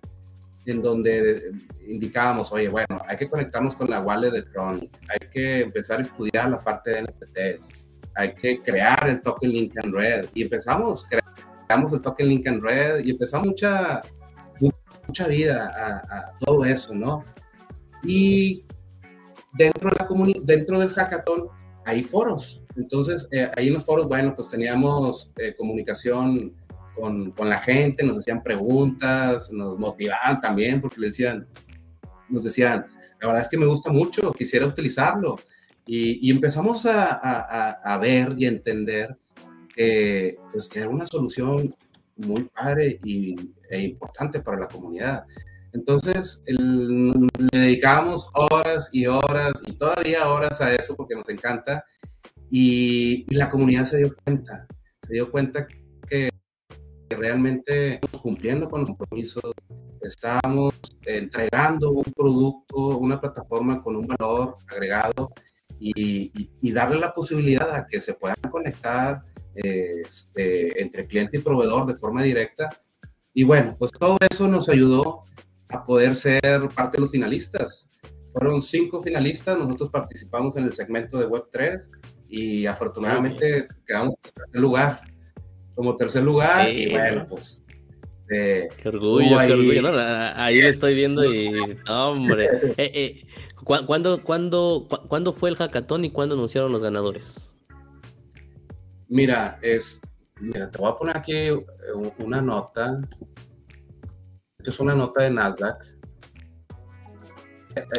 en 0.64 0.83
donde 0.83 1.53
indicábamos, 1.87 2.51
oye, 2.51 2.69
bueno, 2.69 3.01
hay 3.07 3.17
que 3.17 3.29
conectarnos 3.29 3.77
con 3.77 3.89
la 3.89 4.01
wallet 4.01 4.31
de 4.31 4.43
Tron, 4.43 4.91
hay 5.09 5.29
que 5.31 5.61
empezar 5.61 6.01
a 6.01 6.03
estudiar 6.03 6.51
la 6.51 6.61
parte 6.61 6.91
de 6.91 7.03
NFTs, 7.03 7.89
hay 8.17 8.35
que 8.35 8.61
crear 8.62 9.09
el 9.09 9.23
token 9.23 9.51
Lincoln 9.51 9.93
Red 9.93 10.27
y 10.35 10.43
empezamos, 10.43 11.05
crear 11.05 11.26
creamos 11.67 11.93
el 11.93 12.01
token 12.01 12.29
Lincoln 12.29 12.62
Red 12.62 13.05
y 13.05 13.11
empezó 13.11 13.41
mucha, 13.41 14.03
mucha 15.07 15.29
vida 15.29 15.73
a, 16.09 16.37
todo 16.39 16.64
eso, 16.64 16.95
¿no? 16.95 17.25
Y 18.03 18.64
dentro, 19.55 19.91
de 19.91 19.97
la 19.97 20.41
dentro 20.43 20.79
del 20.79 20.91
hackathon 20.91 21.49
hay 21.85 22.03
foros. 22.03 22.62
Entonces, 22.77 23.29
eh, 23.31 23.51
ahí 23.57 23.69
en 23.69 23.75
los 23.75 23.85
foros, 23.85 24.07
bueno, 24.07 24.35
pues 24.35 24.51
teníamos 24.51 25.33
eh, 25.39 25.55
comunicación 25.57 26.55
con, 26.95 27.31
con, 27.33 27.49
la 27.49 27.59
gente, 27.59 28.05
nos 28.05 28.19
hacían 28.19 28.43
preguntas, 28.43 29.51
nos 29.53 29.79
motivaban 29.79 30.41
también 30.41 30.81
porque 30.81 31.01
le 31.01 31.09
decían, 31.09 31.47
nos 32.29 32.45
decían, 32.45 32.87
la 33.21 33.27
verdad 33.27 33.43
es 33.43 33.49
que 33.49 33.59
me 33.59 33.67
gusta 33.67 33.91
mucho, 33.91 34.33
quisiera 34.33 34.67
utilizarlo. 34.67 35.37
Y, 35.87 36.29
y 36.29 36.31
empezamos 36.31 36.85
a, 36.85 37.12
a, 37.12 37.71
a, 37.71 37.99
ver 37.99 38.35
y 38.37 38.47
entender 38.47 39.17
que, 39.77 40.37
pues, 40.51 40.68
era 40.74 40.89
una 40.89 41.07
solución 41.07 41.74
muy 42.16 42.45
padre 42.45 42.99
y, 43.05 43.37
e 43.70 43.81
importante 43.81 44.41
para 44.41 44.61
la 44.61 44.68
comunidad. 44.68 45.24
Entonces, 45.72 46.43
le 46.47 47.29
dedicábamos 47.53 48.31
horas 48.35 48.89
y 48.93 49.07
horas 49.07 49.53
y 49.66 49.72
todavía 49.72 50.29
horas 50.29 50.61
a 50.62 50.74
eso 50.74 50.97
porque 50.97 51.14
nos 51.14 51.29
encanta 51.29 51.85
y, 52.51 53.27
la 53.35 53.51
comunidad 53.51 53.85
se 53.85 53.99
dio 53.99 54.16
cuenta, 54.24 54.66
se 55.03 55.12
dio 55.12 55.31
cuenta 55.31 55.66
que, 56.09 56.31
realmente 57.09 57.95
estamos 57.95 58.20
cumpliendo 58.20 58.68
con 58.68 58.81
los 58.81 58.91
compromisos, 58.91 59.53
estamos 60.01 60.74
entregando 61.05 61.93
un 61.93 62.05
producto, 62.05 62.99
una 62.99 63.20
plataforma 63.20 63.81
con 63.81 63.97
un 63.97 64.09
valor 64.09 64.57
agregado 64.66 65.31
y, 65.79 66.72
darle 66.72 66.99
la 66.99 67.12
posibilidad 67.12 67.70
a 67.74 67.87
que 67.87 68.01
se 68.01 68.14
puedan 68.14 68.37
conectar 68.51 69.22
este, 69.57 70.81
entre 70.81 71.07
cliente 71.07 71.39
y 71.39 71.41
proveedor 71.41 71.87
de 71.87 71.97
forma 71.97 72.23
directa. 72.23 72.69
Y 73.33 73.45
bueno, 73.45 73.77
pues 73.79 73.93
todo 73.93 74.17
eso 74.31 74.49
nos 74.49 74.69
ayudó 74.69 75.25
a 75.69 75.85
poder 75.85 76.15
ser 76.15 76.69
parte 76.75 76.97
de 76.97 77.03
los 77.03 77.11
finalistas. 77.11 77.89
Fueron 78.33 78.61
cinco 78.61 79.01
finalistas, 79.01 79.59
nosotros 79.59 79.91
participamos 79.91 80.57
en 80.57 80.65
el 80.65 80.73
segmento 80.73 81.19
de 81.19 81.27
Web3 81.27 81.81
y 82.29 82.67
afortunadamente 82.67 83.67
quedamos 83.87 84.15
en 84.25 84.33
tercer 84.33 84.61
lugar. 84.61 85.01
Como 85.75 85.97
tercer 85.97 86.23
lugar, 86.23 86.71
y 86.71 86.91
bueno, 86.91 87.27
pues 87.29 87.63
qué 88.29 88.69
orgullo, 88.87 89.39
qué 89.47 89.53
orgullo. 89.53 89.93
Ahí 90.35 90.61
lo 90.61 90.69
estoy 90.69 90.95
viendo 90.95 91.25
y, 91.25 91.53
hombre. 91.89 92.49
Eh, 92.77 92.91
eh, 92.95 93.27
¿cuándo, 93.65 94.23
cuándo, 94.23 95.33
fue 95.35 95.51
el 95.51 95.57
hackathon 95.57 96.05
y 96.05 96.11
cuándo 96.11 96.35
anunciaron 96.35 96.73
los 96.73 96.83
ganadores? 96.83 97.56
Mira, 99.09 99.59
es, 99.63 100.01
mira, 100.41 100.71
te 100.71 100.79
voy 100.79 100.91
a 100.91 100.97
poner 100.97 101.17
aquí 101.17 101.35
eh, 101.35 101.61
una 102.19 102.41
nota. 102.41 103.01
Es 104.65 104.81
una 104.81 104.95
nota 104.95 105.23
de 105.23 105.31
Nasdaq. 105.31 105.85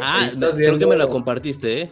Ah, 0.02 0.30
creo 0.38 0.78
que 0.78 0.88
me 0.88 0.98
la 0.98 1.08
compartiste, 1.08 1.82
¿eh? 1.84 1.92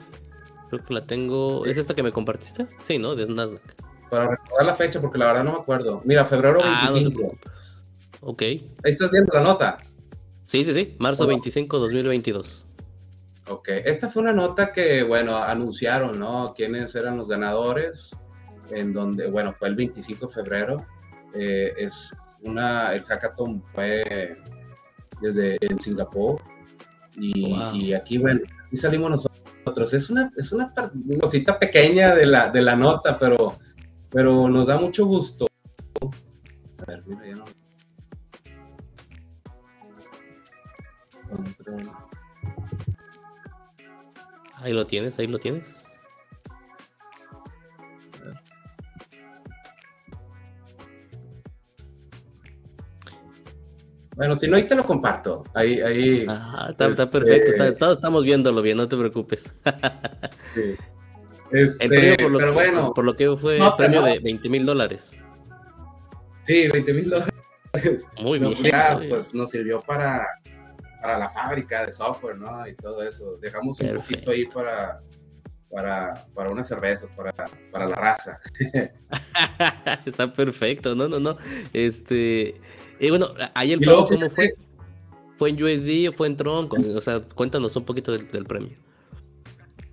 Creo 0.70 0.84
que 0.84 0.94
la 0.94 1.02
tengo. 1.02 1.66
¿Es 1.66 1.78
esta 1.78 1.94
que 1.94 2.04
me 2.04 2.12
compartiste? 2.12 2.68
Sí, 2.82 2.98
¿no? 2.98 3.16
De 3.16 3.26
Nasdaq. 3.28 3.62
Para 4.10 4.28
recordar 4.30 4.66
la 4.66 4.76
fecha, 4.76 5.00
porque 5.00 5.18
la 5.18 5.28
verdad 5.28 5.44
no 5.44 5.54
me 5.54 5.60
acuerdo. 5.60 6.02
Mira, 6.04 6.26
febrero 6.26 6.62
25. 6.62 7.32
Ah, 7.34 7.50
ok. 8.22 8.42
Ahí 8.42 8.70
estás 8.84 9.12
viendo 9.12 9.34
la 9.34 9.42
nota. 9.42 9.78
Sí, 10.44 10.64
sí, 10.64 10.74
sí. 10.74 10.96
Marzo 11.00 11.26
25, 11.26 11.80
2022. 11.80 12.68
Ok. 13.48 13.70
Esta 13.70 14.10
fue 14.10 14.24
una 14.24 14.34
nota 14.34 14.72
que, 14.72 15.04
bueno, 15.04 15.38
anunciaron, 15.38 16.20
¿no? 16.20 16.54
Quiénes 16.56 16.94
eran 16.96 17.18
los 17.18 17.28
ganadores. 17.28 18.16
En 18.70 18.94
donde, 18.94 19.28
bueno, 19.28 19.54
fue 19.54 19.70
el 19.70 19.76
25 19.76 20.28
de 20.28 20.34
febrero. 20.34 20.86
Eh, 21.34 21.74
es 21.78 22.14
una. 22.42 22.94
El 22.94 23.04
hackathon 23.04 23.64
fue 23.74 24.38
desde 25.22 25.58
en 25.62 25.80
Singapur. 25.80 26.42
Y, 27.18 27.94
aquí, 27.94 28.18
bueno, 28.18 28.42
aquí 28.66 28.76
salimos 28.76 29.12
nosotros. 29.12 29.94
Es 29.94 30.10
una, 30.10 30.32
es 30.36 30.52
una 30.52 30.74
cosita 31.20 31.58
pequeña 31.58 32.14
de 32.16 32.26
la, 32.26 32.50
de 32.50 32.62
la 32.62 32.76
nota, 32.76 33.18
pero, 33.18 33.58
pero 34.10 34.50
nos 34.50 34.68
da 34.68 34.78
mucho 34.78 35.06
gusto. 35.06 35.48
A 36.80 36.86
ver, 36.86 37.02
mira, 37.08 37.28
ya 37.28 37.36
no. 37.36 37.46
Ahí 44.56 44.74
lo 44.74 44.86
tienes, 44.86 45.20
ahí 45.20 45.28
lo 45.28 45.40
tienes. 45.40 45.86
Bueno, 54.16 54.36
si 54.36 54.48
no, 54.48 54.56
ahí 54.56 54.66
te 54.68 54.76
lo 54.76 54.84
comparto. 54.86 55.44
Ahí, 55.54 55.82
ahí. 55.82 56.26
está, 56.70 56.88
este, 56.88 57.08
perfecto. 57.08 57.76
todos 57.76 57.98
estamos 57.98 58.24
viéndolo 58.24 58.62
bien, 58.62 58.78
no 58.78 58.88
te 58.88 58.96
preocupes. 58.96 59.54
sí. 60.56 60.76
Este, 61.52 62.18
por 62.18 62.32
lo 62.32 62.38
pero 62.40 62.50
que, 62.50 62.54
bueno. 62.54 62.94
Por 62.94 63.06
lo 63.06 63.16
que 63.16 63.36
fue 63.38 63.58
el 63.58 63.64
premio 63.78 64.02
de 64.04 64.20
20 64.20 64.50
mil 64.50 64.66
dólares. 64.66 65.20
Sí, 66.42 66.68
20 66.70 66.94
mil 66.94 67.10
dólares. 67.10 68.08
Muy 68.22 68.40
bien. 68.40 68.56
Ya, 68.64 69.00
pues 69.10 69.34
nos 69.34 69.52
sirvió 69.52 69.82
para, 69.82 70.26
para 71.02 71.20
la 71.20 71.30
fábrica 71.30 71.86
de 71.86 71.92
software, 71.92 72.38
¿no? 72.38 72.68
Y 72.68 72.76
todo 72.76 73.04
eso. 73.04 73.38
Dejamos 73.42 73.80
un 73.82 73.96
poquito 73.96 74.32
ahí 74.32 74.46
para, 74.46 75.02
para, 75.70 76.26
para 76.34 76.50
unas 76.50 76.68
cervezas, 76.68 77.12
para, 77.12 77.34
para 77.72 77.86
la 77.86 77.96
raza. 77.96 78.40
Está 80.06 80.32
perfecto, 80.32 80.96
no, 80.96 81.08
no, 81.10 81.20
no. 81.20 81.38
Este. 81.74 82.62
Y 83.00 83.10
bueno, 83.10 83.30
ahí 83.54 83.74
el 83.74 83.80
pago, 83.82 84.08
¿cómo 84.08 84.30
fue? 84.30 84.54
¿Fue 85.38 85.50
en 85.50 85.62
USD 85.62 86.10
o 86.10 86.14
fue 86.14 86.28
en 86.28 86.36
Tron? 86.36 86.70
O 86.96 87.02
sea, 87.02 87.22
cuéntanos 87.22 87.76
un 87.76 87.86
poquito 87.86 88.12
del, 88.14 88.46
premio. 88.46 88.72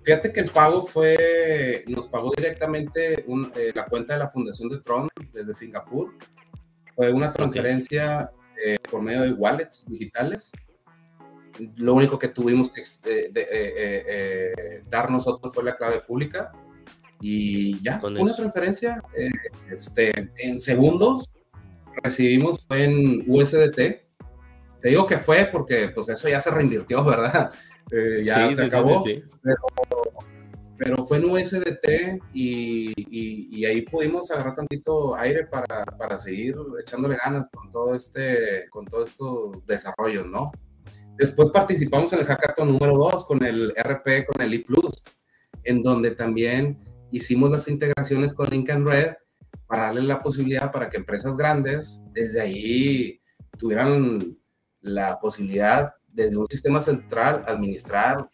Fíjate 0.03 0.31
que 0.31 0.41
el 0.41 0.49
pago 0.49 0.83
fue, 0.83 1.83
nos 1.87 2.07
pagó 2.07 2.31
directamente 2.35 3.25
eh, 3.25 3.71
la 3.73 3.85
cuenta 3.85 4.13
de 4.13 4.19
la 4.19 4.29
Fundación 4.29 4.69
de 4.69 4.79
Tron 4.79 5.09
desde 5.33 5.53
Singapur. 5.53 6.13
Fue 6.95 7.11
una 7.11 7.33
transferencia 7.33 8.31
eh, 8.63 8.77
por 8.89 9.01
medio 9.01 9.21
de 9.21 9.33
wallets 9.33 9.85
digitales 9.87 10.51
lo 11.77 11.93
único 11.93 12.17
que 12.17 12.29
tuvimos 12.29 12.69
que 12.69 12.81
eh, 12.81 13.31
eh, 13.35 14.03
eh, 14.07 14.83
dar 14.89 15.11
nosotros 15.11 15.53
fue 15.53 15.63
la 15.63 15.75
clave 15.75 16.01
pública 16.01 16.51
y 17.21 17.81
ya, 17.83 18.01
una 18.03 18.35
transferencia 18.35 19.01
este, 19.71 20.31
en 20.37 20.59
segundos 20.59 21.31
recibimos 22.03 22.65
fue 22.67 22.85
en 22.85 23.23
USDT. 23.27 23.77
Te 24.81 24.89
digo 24.89 25.07
que 25.07 25.17
fue 25.17 25.49
porque 25.51 25.89
pues 25.89 26.09
eso 26.09 26.27
ya 26.29 26.41
se 26.41 26.51
reinvirtió, 26.51 27.03
¿verdad? 27.05 27.51
ya 28.23 28.53
se 28.53 28.65
acabó. 28.65 29.03
pero, 30.77 31.05
fue 31.05 31.17
en 31.17 31.25
USDT 31.25 32.21
y, 32.33 32.93
y, 32.95 33.65
ahí 33.65 33.81
pudimos 33.83 34.31
agarrar 34.31 34.55
tantito 34.55 35.15
aire 35.15 35.45
para, 35.45 35.85
para 35.85 36.17
seguir 36.17 36.55
echándole 36.81 37.17
ganas 37.23 37.47
con 37.49 37.71
todo 37.71 37.95
este, 37.95 38.67
con 38.69 38.85
todos 38.85 39.11
estos 39.11 39.65
desarrollos, 39.65 40.25
¿no? 40.25 40.51
Después 41.17 41.51
participamos 41.51 42.11
en 42.13 42.19
el 42.19 42.25
hackathon 42.25 42.73
número 42.73 42.97
2 42.97 43.25
con 43.25 43.45
el 43.45 43.73
RP, 43.77 44.25
con 44.25 44.41
el 44.41 44.53
ePlus, 44.53 45.03
en 45.63 45.81
donde 45.83 46.11
también 46.11 46.79
hicimos 47.11 47.51
las 47.51 47.67
integraciones 47.67 48.33
con 48.33 48.49
Lincoln 48.49 48.85
Red 48.85 49.13
para 49.73 49.85
darle 49.85 50.03
la 50.03 50.21
posibilidad 50.21 50.71
para 50.71 50.87
que 50.87 50.97
empresas 50.97 51.35
grandes 51.35 52.03
desde 52.11 52.41
ahí 52.41 53.19
tuvieran 53.57 54.37
la 54.81 55.19
posibilidad 55.19 55.95
desde 56.09 56.37
un 56.37 56.45
sistema 56.47 56.79
central 56.79 57.43
administrar 57.47 58.29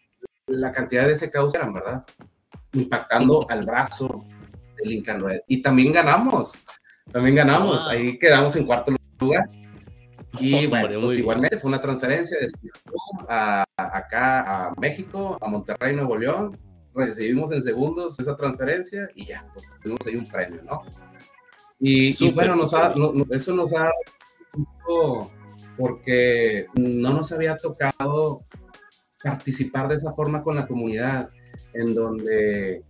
la 0.48 0.70
cantidad 0.70 1.06
de 1.06 1.16
SKUs 1.16 1.54
eran, 1.54 1.72
¿verdad? 1.72 2.04
Impactando 2.74 3.46
al 3.48 3.64
brazo 3.64 4.26
de 4.76 4.90
Lincoln 4.90 5.20
Red. 5.20 5.40
Y 5.48 5.62
también 5.62 5.94
ganamos, 5.94 6.58
también 7.10 7.36
ganamos, 7.36 7.88
ahí 7.88 8.18
quedamos 8.18 8.54
en 8.56 8.66
cuarto 8.66 8.94
lugar. 9.18 9.48
Y 10.38 10.66
bueno, 10.66 11.00
pues 11.00 11.16
igualmente 11.16 11.58
fue 11.58 11.70
una 11.70 11.80
transferencia 11.80 12.36
de 12.38 12.48
a, 13.30 13.64
acá 13.78 14.66
a 14.66 14.74
México, 14.78 15.38
a 15.40 15.48
Monterrey, 15.48 15.96
Nuevo 15.96 16.18
León. 16.18 16.58
Recibimos 16.94 17.50
en 17.50 17.62
segundos 17.62 18.20
esa 18.20 18.36
transferencia 18.36 19.08
y 19.14 19.24
ya, 19.24 19.46
pues 19.54 19.66
tuvimos 19.82 20.06
ahí 20.06 20.16
un 20.16 20.26
premio, 20.26 20.62
¿no? 20.64 20.82
Y, 21.80 22.30
bueno, 22.32 22.56
nos 22.56 22.74
eso 23.30 23.54
nos 23.54 23.72
ha 23.72 23.90
porque 25.76 26.66
no 26.74 27.14
nos 27.14 27.32
había 27.32 27.56
tocado 27.56 28.44
participar 29.22 29.88
de 29.88 29.94
esa 29.94 30.12
forma 30.12 30.42
con 30.42 30.56
la 30.56 30.66
comunidad, 30.66 31.30
en 31.72 31.94
donde 31.94 32.84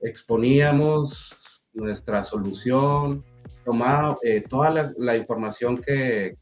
exponíamos 0.00 1.34
nuestra 1.72 2.22
solución, 2.22 3.24
tomaba 3.64 4.16
eh, 4.22 4.44
toda 4.48 4.92
la, 4.96 5.16
información 5.16 5.76
que, 5.78 6.36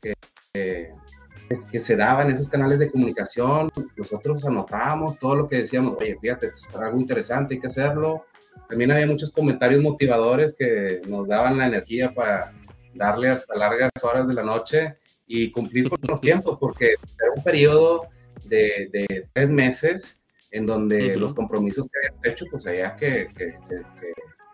que 0.52 1.80
se 1.80 1.96
daban 1.96 2.28
en 2.28 2.34
esos 2.34 2.48
canales 2.48 2.78
de 2.78 2.90
comunicación, 2.90 3.70
nosotros 3.96 4.44
anotábamos 4.44 5.18
todo 5.18 5.36
lo 5.36 5.48
que 5.48 5.58
decíamos, 5.58 5.96
oye, 6.00 6.18
fíjate, 6.20 6.46
esto 6.46 6.68
es 6.68 6.76
algo 6.76 6.98
interesante, 6.98 7.54
hay 7.54 7.60
que 7.60 7.68
hacerlo. 7.68 8.24
También 8.68 8.90
había 8.90 9.06
muchos 9.06 9.30
comentarios 9.30 9.82
motivadores 9.82 10.54
que 10.58 11.00
nos 11.08 11.26
daban 11.28 11.58
la 11.58 11.66
energía 11.66 12.12
para 12.12 12.52
darle 12.94 13.28
hasta 13.28 13.54
largas 13.56 13.90
horas 14.02 14.26
de 14.26 14.34
la 14.34 14.42
noche 14.42 14.96
y 15.26 15.50
cumplir 15.50 15.88
con 15.88 15.98
los 16.08 16.20
tiempos, 16.22 16.58
porque 16.58 16.94
era 17.20 17.32
un 17.34 17.42
periodo 17.42 18.08
de, 18.44 18.88
de 18.92 19.28
tres 19.32 19.48
meses 19.48 20.22
en 20.50 20.66
donde 20.66 21.16
los 21.16 21.34
compromisos 21.34 21.88
que 21.88 21.98
habían 21.98 22.32
hecho, 22.32 22.46
pues 22.50 22.66
había 22.66 22.96
que, 22.96 23.28
que, 23.36 23.58
que, 23.68 24.12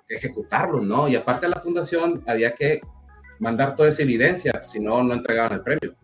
ejecutarlos, 0.09 0.83
¿no? 0.85 1.09
Y 1.09 1.17
aparte 1.17 1.47
de 1.47 1.51
la 1.55 1.61
fundación, 1.61 2.23
había 2.27 2.55
que 2.55 2.81
mandar 3.39 3.75
toda 3.75 3.89
esa 3.89 4.03
evidencia, 4.03 4.63
si 4.63 4.79
no, 4.79 5.03
no 5.03 5.15
entregaban 5.15 5.53
el 5.53 5.63
premio 5.63 5.97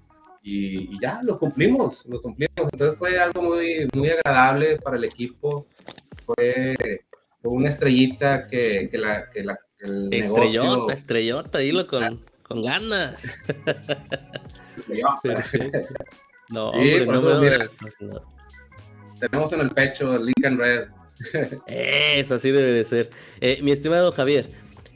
y, 0.42 1.01
ya 1.01 1.20
lo 1.22 1.38
cumplimos, 1.38 2.07
lo 2.07 2.20
cumplimos. 2.22 2.68
Entonces 2.72 2.99
fue 2.99 3.18
algo 3.18 3.42
muy, 3.42 3.88
muy 3.94 4.11
agradable 4.11 4.78
para 4.78 4.96
el 4.96 5.05
equipo. 5.05 5.66
Fue, 6.24 6.74
una 7.51 7.68
estrellita 7.68 8.46
que, 8.46 8.88
que 8.90 8.99
la, 8.99 9.28
que 9.30 9.44
la 9.44 9.59
el 9.80 10.12
estrellota, 10.12 10.70
negocio... 10.70 10.90
estrellota, 10.90 11.59
dilo 11.59 11.86
con, 11.86 12.24
con 12.42 12.64
ganas. 12.64 13.36
no, 16.51 16.70
hombre, 16.70 17.07
no, 17.07 18.22
Tenemos 19.20 19.53
en 19.53 19.61
el 19.61 19.70
pecho 19.70 20.16
el 20.16 20.26
Lincoln 20.26 20.59
Red. 20.59 20.88
Eso 21.66 22.34
así 22.36 22.51
debe 22.51 22.72
de 22.72 22.84
ser. 22.84 23.11
Eh, 23.40 23.61
mi 23.62 23.70
estimado 23.70 24.12
Javier, 24.12 24.49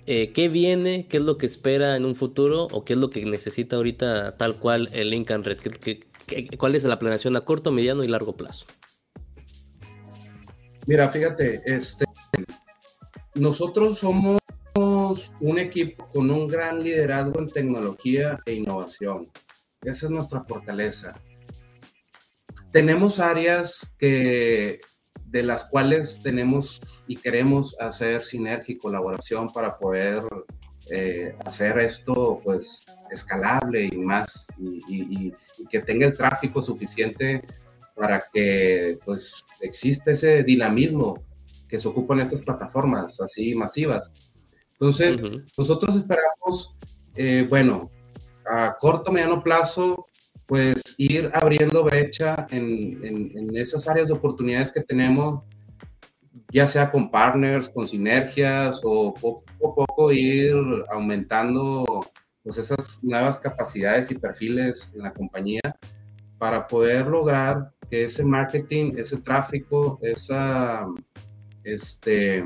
eh, 0.06 0.32
qué 0.32 0.48
viene, 0.48 1.06
qué 1.08 1.18
es 1.18 1.22
lo 1.22 1.38
que 1.38 1.46
espera 1.46 1.96
en 1.96 2.04
un 2.04 2.16
futuro 2.16 2.68
o 2.70 2.84
qué 2.84 2.94
es 2.94 2.98
lo 2.98 3.10
que 3.10 3.24
necesita 3.24 3.76
ahorita 3.76 4.36
tal 4.36 4.56
cual 4.56 4.88
el 4.92 5.10
Lincoln 5.10 5.44
Red, 5.44 5.58
cuál 6.58 6.74
es 6.74 6.84
la 6.84 6.98
planeación 6.98 7.36
a 7.36 7.42
corto, 7.42 7.70
mediano 7.70 8.02
y 8.02 8.08
largo 8.08 8.36
plazo. 8.36 8.66
Mira, 10.86 11.08
fíjate, 11.08 11.62
este, 11.64 12.04
nosotros 13.34 13.98
somos 13.98 14.40
un 15.40 15.58
equipo 15.58 16.08
con 16.12 16.30
un 16.30 16.48
gran 16.48 16.82
liderazgo 16.82 17.40
en 17.40 17.48
tecnología 17.48 18.38
e 18.46 18.54
innovación. 18.54 19.28
Esa 19.82 20.06
es 20.06 20.10
nuestra 20.10 20.42
fortaleza. 20.42 21.14
Tenemos 22.72 23.18
áreas 23.18 23.94
que, 23.98 24.80
de 25.26 25.42
las 25.42 25.64
cuales 25.64 26.18
tenemos 26.22 26.80
y 27.06 27.16
queremos 27.16 27.76
hacer 27.80 28.22
sinergia 28.22 28.74
y 28.74 28.78
colaboración 28.78 29.50
para 29.50 29.78
poder 29.78 30.22
eh, 30.90 31.34
hacer 31.44 31.78
esto 31.78 32.40
pues 32.42 32.82
escalable 33.10 33.84
y 33.84 33.96
más 33.96 34.46
y, 34.58 35.32
que 35.70 35.80
tenga 35.80 36.06
el 36.06 36.14
tráfico 36.14 36.60
suficiente 36.60 37.42
para 37.94 38.22
que 38.32 38.98
pues 39.04 39.44
exista 39.60 40.10
ese 40.10 40.42
dinamismo 40.42 41.22
que 41.72 41.78
se 41.78 41.88
ocupan 41.88 42.20
estas 42.20 42.42
plataformas 42.42 43.18
así 43.18 43.54
masivas. 43.54 44.10
Entonces, 44.72 45.18
nosotros 45.56 45.96
esperamos, 45.96 46.76
eh, 47.14 47.46
bueno, 47.48 47.90
a 48.44 48.76
corto, 48.78 49.10
mediano 49.10 49.42
plazo, 49.42 50.04
pues 50.44 50.82
ir 50.98 51.30
abriendo 51.32 51.82
brecha 51.82 52.46
en, 52.50 53.02
en, 53.02 53.56
esas 53.56 53.88
áreas 53.88 54.08
de 54.08 54.14
oportunidades 54.14 54.70
que 54.70 54.82
tenemos, 54.82 55.44
ya 56.50 56.66
sea 56.66 56.90
con 56.90 57.10
partners, 57.10 57.70
con 57.70 57.88
sinergias 57.88 58.82
o 58.84 59.14
poco 59.14 59.42
a 59.64 59.74
poco 59.74 60.12
ir 60.12 60.54
aumentando 60.90 62.06
pues 62.42 62.58
esas 62.58 63.02
nuevas 63.02 63.38
capacidades 63.38 64.10
y 64.10 64.18
perfiles 64.18 64.92
en 64.94 65.04
la 65.04 65.14
compañía 65.14 65.62
para 66.36 66.66
poder 66.66 67.06
lograr 67.06 67.72
que 67.88 68.04
ese 68.04 68.24
marketing, 68.24 68.92
ese 68.98 69.16
tráfico, 69.16 69.98
esa, 70.02 70.86
este, 71.64 72.44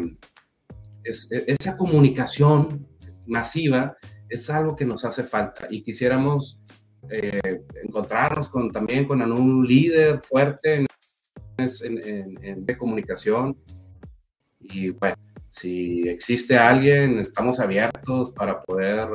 esa 1.03 1.77
comunicación 1.77 2.87
masiva 3.27 3.97
es 4.29 4.51
algo 4.51 4.75
que 4.77 4.85
nos 4.85 5.05
hace 5.05 5.25
falta 5.25 5.67
y 5.71 5.83
quisiéramos 5.83 6.61
eh, 7.11 7.62
encontrarnos 7.85 8.49
con, 8.49 8.71
también 8.73 9.07
con 9.07 9.23
un 9.31 9.67
líder 9.67 10.21
fuerte 10.23 10.87
en, 11.59 12.39
en, 12.43 12.67
de 12.67 12.77
comunicación. 12.77 13.57
Y 14.61 14.91
bueno, 14.91 15.17
si 15.51 16.09
existe 16.09 16.59
alguien, 16.59 17.19
estamos 17.21 17.61
abiertos 17.61 18.33
para 18.33 18.62
poder 18.62 19.09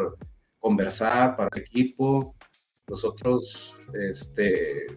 conversar, 0.60 1.36
para 1.36 1.49
el 1.54 1.62
equipo. 1.62 2.36
Nosotros 2.88 3.76
este, 3.93 4.88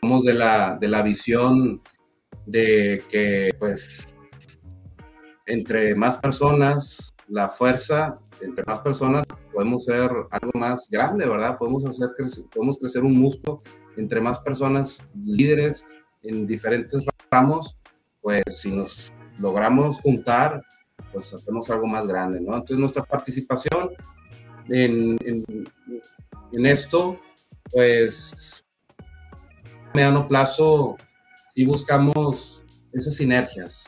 somos 0.00 0.24
de 0.24 0.34
la, 0.34 0.76
de 0.80 0.88
la 0.88 1.02
visión 1.02 1.80
de 2.46 3.02
que 3.10 3.50
pues 3.58 4.16
entre 5.46 5.94
más 5.94 6.18
personas, 6.18 7.14
la 7.28 7.48
fuerza 7.48 8.18
entre 8.40 8.64
más 8.64 8.80
personas 8.80 9.24
podemos 9.52 9.84
ser 9.84 10.10
algo 10.30 10.50
más 10.54 10.88
grande, 10.90 11.26
¿verdad? 11.26 11.58
Podemos 11.58 11.84
hacer 11.84 12.10
crecer, 12.16 12.44
podemos 12.52 12.78
crecer 12.78 13.02
un 13.02 13.16
músculo 13.16 13.62
entre 13.96 14.20
más 14.20 14.38
personas 14.40 15.06
líderes 15.14 15.86
en 16.22 16.46
diferentes 16.46 17.04
ramos, 17.30 17.76
pues 18.20 18.42
si 18.48 18.74
nos 18.74 19.12
logramos 19.38 20.00
juntar, 20.00 20.62
pues 21.12 21.32
hacemos 21.34 21.68
algo 21.70 21.86
más 21.86 22.06
grande, 22.06 22.40
¿no? 22.40 22.54
Entonces 22.54 22.78
nuestra 22.78 23.02
participación 23.02 23.90
en, 24.68 25.16
en, 25.24 26.66
esto, 26.66 27.18
pues 27.70 28.64
a 28.98 29.90
mediano 29.94 30.28
plazo, 30.28 30.96
sí 31.54 31.64
buscamos 31.64 32.62
esas 32.92 33.14
sinergias. 33.14 33.84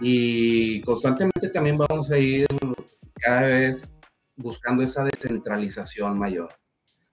Y 0.00 0.82
constantemente 0.82 1.48
también 1.48 1.78
vamos 1.78 2.10
a 2.10 2.18
ir 2.18 2.46
cada 3.14 3.42
vez 3.42 3.92
buscando 4.36 4.82
esa 4.82 5.04
descentralización 5.04 6.18
mayor. 6.18 6.50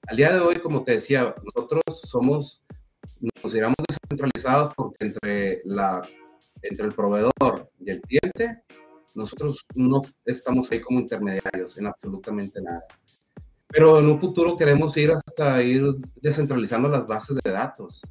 Al 0.08 0.18
día 0.18 0.34
de 0.34 0.40
hoy, 0.40 0.56
como 0.58 0.84
te 0.84 0.94
decía, 0.94 1.34
nosotros 1.44 1.84
somos, 2.02 2.62
nos 3.22 3.32
consideramos 3.42 3.78
descentralizados 3.88 4.74
porque 4.76 5.06
entre, 5.06 5.62
la, 5.64 6.02
entre 6.62 6.88
el 6.88 6.94
proveedor 6.94 7.72
y 7.80 7.92
el 7.92 8.02
cliente, 8.02 8.64
nosotros 9.16 9.62
no 9.76 10.02
estamos 10.26 10.70
ahí 10.72 10.82
como 10.82 11.00
intermediarios 11.00 11.78
en 11.78 11.88
absolutamente 11.88 12.62
nada. 12.62 12.84
Pero 13.68 14.00
en 14.00 14.08
un 14.08 14.20
futuro 14.20 14.58
queremos 14.58 14.98
ir 14.98 15.12
hasta 15.12 15.64
ir 15.64 15.96
descentralizando 16.22 16.90
las 16.90 17.08
bases 17.08 17.38
de 17.42 17.52
datos 17.52 18.04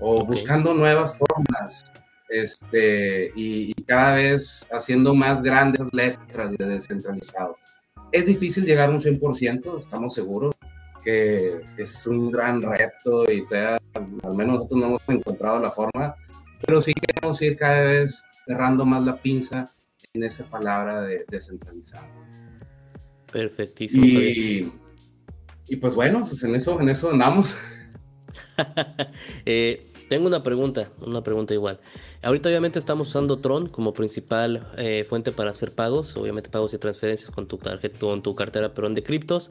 o 0.00 0.24
buscando 0.24 0.74
nuevas 0.74 1.16
formas 1.16 1.92
este, 2.28 3.32
y, 3.34 3.72
cada 3.84 4.16
vez 4.16 4.66
haciendo 4.70 5.14
más 5.14 5.42
grandes 5.42 5.82
letras 5.92 6.52
de 6.56 6.66
descentralizado. 6.66 7.56
Es 8.12 8.26
difícil 8.26 8.64
llegar 8.64 8.90
a 8.90 8.92
un 8.92 9.00
100%, 9.00 9.78
estamos 9.78 10.14
seguros 10.14 10.54
que 11.02 11.54
es 11.76 12.06
un 12.06 12.30
gran 12.30 12.60
reto 12.60 13.24
y 13.32 13.44
al 13.54 14.34
menos 14.34 14.56
nosotros 14.58 14.80
no 14.80 14.86
hemos 14.88 15.08
encontrado 15.08 15.60
la 15.60 15.70
forma, 15.70 16.14
pero 16.66 16.82
sí 16.82 16.92
queremos 16.92 17.40
ir 17.40 17.56
cada 17.56 17.80
vez 17.80 18.22
cerrando 18.46 18.84
más 18.84 19.04
la 19.04 19.16
pinza 19.16 19.64
en 20.12 20.24
esa 20.24 20.44
palabra 20.44 21.02
de 21.02 21.24
descentralizado. 21.28 22.06
Perfectísimo. 23.32 24.04
Y, 24.04 24.72
y, 25.68 25.76
pues 25.76 25.94
bueno, 25.94 26.20
pues 26.26 26.42
en 26.42 26.54
eso, 26.54 26.80
en 26.80 26.88
eso 26.88 27.10
andamos. 27.10 27.58
eh, 29.46 29.87
tengo 30.08 30.26
una 30.26 30.42
pregunta, 30.42 30.90
una 31.04 31.22
pregunta 31.22 31.54
igual. 31.54 31.80
Ahorita 32.22 32.48
obviamente 32.48 32.78
estamos 32.78 33.08
usando 33.08 33.38
Tron 33.38 33.68
como 33.68 33.92
principal 33.92 34.72
eh, 34.78 35.04
fuente 35.04 35.32
para 35.32 35.50
hacer 35.50 35.72
pagos, 35.74 36.16
obviamente 36.16 36.50
pagos 36.50 36.72
y 36.74 36.78
transferencias 36.78 37.30
con 37.30 37.46
tu 37.46 37.58
tarjeta, 37.58 37.98
con 37.98 38.22
tu 38.22 38.34
cartera, 38.34 38.72
perdón, 38.74 38.94
de 38.94 39.02
criptos. 39.02 39.50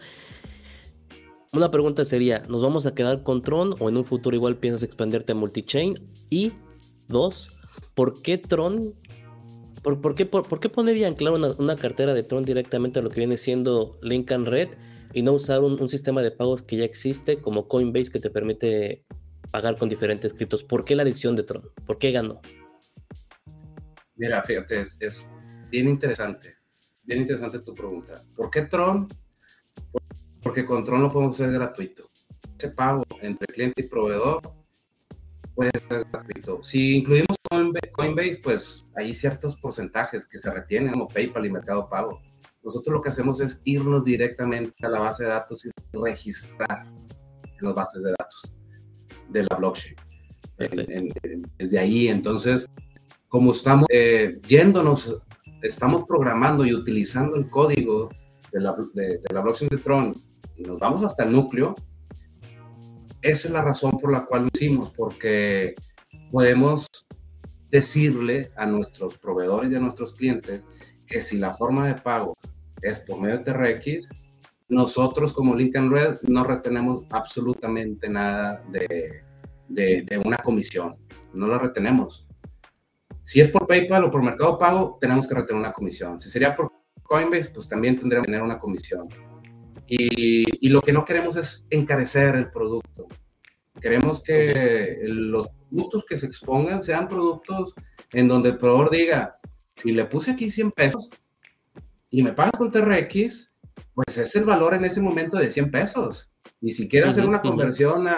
Una 1.54 1.72
pregunta 1.72 2.04
sería, 2.06 2.44
¿nos 2.50 2.62
vamos 2.62 2.86
a 2.86 2.94
quedar 2.94 3.24
con 3.24 3.42
Tron 3.42 3.76
o 3.80 3.88
en 3.88 3.98
un 3.98 4.04
futuro 4.04 4.36
igual 4.36 4.58
piensas 4.58 4.84
expanderte 4.84 5.32
a 5.32 5.36
multichain? 5.36 5.96
Y 6.30 6.52
dos, 7.08 7.60
¿por 7.94 8.22
qué 8.22 8.38
Tron? 8.38 8.96
¿Por, 9.84 10.16
qué, 10.16 10.26
por, 10.26 10.60
qué 10.60 10.68
ponerían 10.68 11.14
claro 11.14 11.38
una, 11.58 11.76
cartera 11.78 12.14
de 12.14 12.24
Tron 12.24 12.44
directamente 12.44 13.00
a 13.00 13.02
lo 13.02 13.10
que 13.10 13.22
viene 13.22 13.38
siendo 13.38 13.98
Lincoln 14.02 14.46
Red 14.46 14.70
y 15.14 15.22
no 15.22 15.32
usar 15.32 15.62
un 15.62 15.88
sistema 15.88 16.22
de 16.22 16.32
pagos 16.32 16.62
que 16.62 16.76
ya 16.76 16.84
existe 16.84 17.38
como 17.38 17.70
Coinbase 17.70 18.12
que 18.12 18.20
te 18.20 18.30
permite 18.30 19.06
pagar 19.52 19.78
con 19.78 19.90
diferentes 19.90 20.34
criptos. 20.34 20.64
¿Por 20.64 20.86
qué 20.86 20.96
la 20.96 21.04
decisión 21.04 21.36
de 21.36 21.44
Tron? 21.44 21.70
¿Por 21.86 21.98
qué 21.98 22.12
ganó? 22.12 22.42
Mira, 24.16 24.42
fíjate, 24.44 24.80
es, 24.80 25.30
bien 25.70 25.88
interesante. 25.88 26.56
Bien 27.04 27.22
interesante 27.22 27.60
tu 27.60 27.74
pregunta. 27.74 28.14
¿Por 28.36 28.50
qué 28.50 28.64
Tron? 28.64 29.08
Porque 30.42 30.66
con 30.66 30.84
Tron 30.84 31.02
lo 31.02 31.12
podemos 31.12 31.40
hacer 31.40 31.54
gratuito. 31.54 32.10
Ese 32.58 32.72
pago 32.72 33.04
entre 33.22 33.48
cliente 33.48 33.84
y 33.84 33.88
proveedor 33.88 34.42
puede 35.54 35.72
ser 35.88 36.06
gratuito. 36.12 36.64
Si 36.64 36.98
incluimos 36.98 37.38
Coinbase, 37.94 38.40
pues 38.44 38.86
hay 38.96 39.14
ciertos 39.14 39.56
porcentajes 39.56 40.28
que 40.28 40.38
se 40.38 40.52
retienen, 40.52 40.94
como 40.94 41.08
PayPal 41.08 41.46
y 41.46 41.52
Mercado 41.52 41.90
Pago. 41.90 42.22
Nosotros 42.64 42.94
lo 42.94 43.02
que 43.02 43.10
hacemos 43.10 43.40
es 43.42 43.62
irnos 43.64 44.04
directamente 44.04 44.86
a 44.86 44.90
la 44.90 45.00
base 45.00 45.24
de 45.24 45.30
datos 45.30 45.66
y 45.66 45.70
registrar 45.94 46.86
en 46.86 47.58
las 47.62 47.74
bases 47.74 48.04
de 48.04 48.12
datos 48.12 48.57
de 49.30 49.44
la 49.44 49.56
blockchain. 49.56 49.96
desde 51.58 51.80
ahí, 51.80 52.08
entonces, 52.08 52.68
como 53.28 53.52
estamos 53.52 53.86
eh, 53.90 54.40
yéndonos, 54.48 55.18
estamos 55.62 56.04
programando 56.06 56.66
y 56.66 56.74
utilizando 56.74 57.36
el 57.36 57.48
código 57.48 58.10
de 58.52 58.62
la, 58.62 58.76
de, 58.94 59.22
la 59.32 59.42
blockchain 59.42 59.70
de 59.70 59.78
Tron 59.78 60.14
y 60.56 60.64
nos 60.64 60.80
vamos 60.80 61.04
hasta 61.04 61.24
el 61.24 61.32
núcleo, 61.32 61.76
esa 63.22 63.48
es 63.48 63.54
la 63.54 63.62
razón 63.62 63.98
por 64.00 64.12
la 64.12 64.26
cual 64.26 64.44
lo 64.44 64.50
hicimos, 64.54 64.94
porque 64.96 65.76
podemos 66.32 66.88
decirle 67.70 68.52
a 68.56 68.66
nuestros 68.66 69.18
proveedores 69.18 69.72
y 69.72 69.76
a 69.76 69.80
nuestros 69.80 70.14
clientes 70.14 70.62
que 71.06 71.22
si 71.22 71.38
la 71.38 71.52
forma 71.52 71.88
de 71.88 71.96
pago 71.96 72.36
es 72.82 73.00
por 73.02 73.20
medio 73.20 73.40
de 73.40 73.44
TRX, 73.44 74.10
nosotros 74.70 75.34
como 75.34 75.56
Lincoln 75.56 75.92
Red 75.92 76.18
no 76.24 76.44
retenemos 76.44 77.04
absolutamente 77.10 78.10
nada 78.10 78.64
de, 78.70 79.24
de, 79.70 80.22
una 80.24 80.38
comisión, 80.38 80.96
no 81.34 81.48
la 81.48 81.58
retenemos. 81.58 82.26
Si 83.24 83.42
es 83.42 83.50
por 83.50 83.68
PayPal 83.68 84.06
o 84.06 84.12
por 84.12 84.24
Mercado 84.24 84.58
Pago, 84.58 84.98
tenemos 85.02 85.28
que 85.28 85.36
retener 85.36 85.62
una 85.62 85.74
comisión. 85.74 86.20
Si 86.20 86.30
sería 86.30 86.56
por 86.56 86.72
Coinbase, 87.04 87.52
pues 87.52 87.68
también 87.68 87.98
tendremos 87.98 88.26
que 88.26 88.32
tener 88.32 88.44
una 88.44 88.60
comisión. 88.60 89.08
Y, 89.88 90.66
y, 90.66 90.70
lo 90.70 90.82
que 90.82 90.92
no 90.92 91.06
queremos 91.06 91.38
es 91.38 91.66
encarecer 91.70 92.36
el 92.36 92.52
producto. 92.52 93.08
Queremos 93.82 94.22
que 94.22 94.98
los 95.04 95.48
productos 95.70 96.06
que 96.06 96.18
se 96.18 96.26
expongan 96.26 96.84
sean 96.84 97.08
productos 97.08 97.74
en 98.12 98.28
donde 98.28 98.50
el 98.50 98.58
proveedor 98.58 98.90
diga, 98.90 99.40
si 99.76 99.92
le 99.92 100.06
puse 100.06 100.32
aquí 100.32 100.50
100 100.50 100.72
pesos 100.72 101.10
y 102.10 102.24
me 102.24 102.34
pagas 102.34 102.54
con 102.58 102.72
TRX, 102.72 103.54
pues 103.94 104.18
es 104.18 104.36
el 104.36 104.46
valor 104.46 104.74
en 104.74 104.86
ese 104.86 105.02
momento 105.02 105.38
de 105.38 105.50
100 105.50 105.72
pesos. 105.72 106.30
Y 106.62 106.72
si 106.72 106.88
quiere 106.88 107.08
hacer 107.08 107.26
una 107.26 107.42
conversión 107.42 108.08
a, 108.08 108.18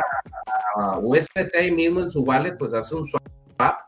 UST 1.02 1.72
mismo 1.74 2.02
en 2.02 2.10
su 2.10 2.22
wallet, 2.22 2.58
pues 2.58 2.74
hace 2.74 2.96
un 2.96 3.06
swap 3.06 3.80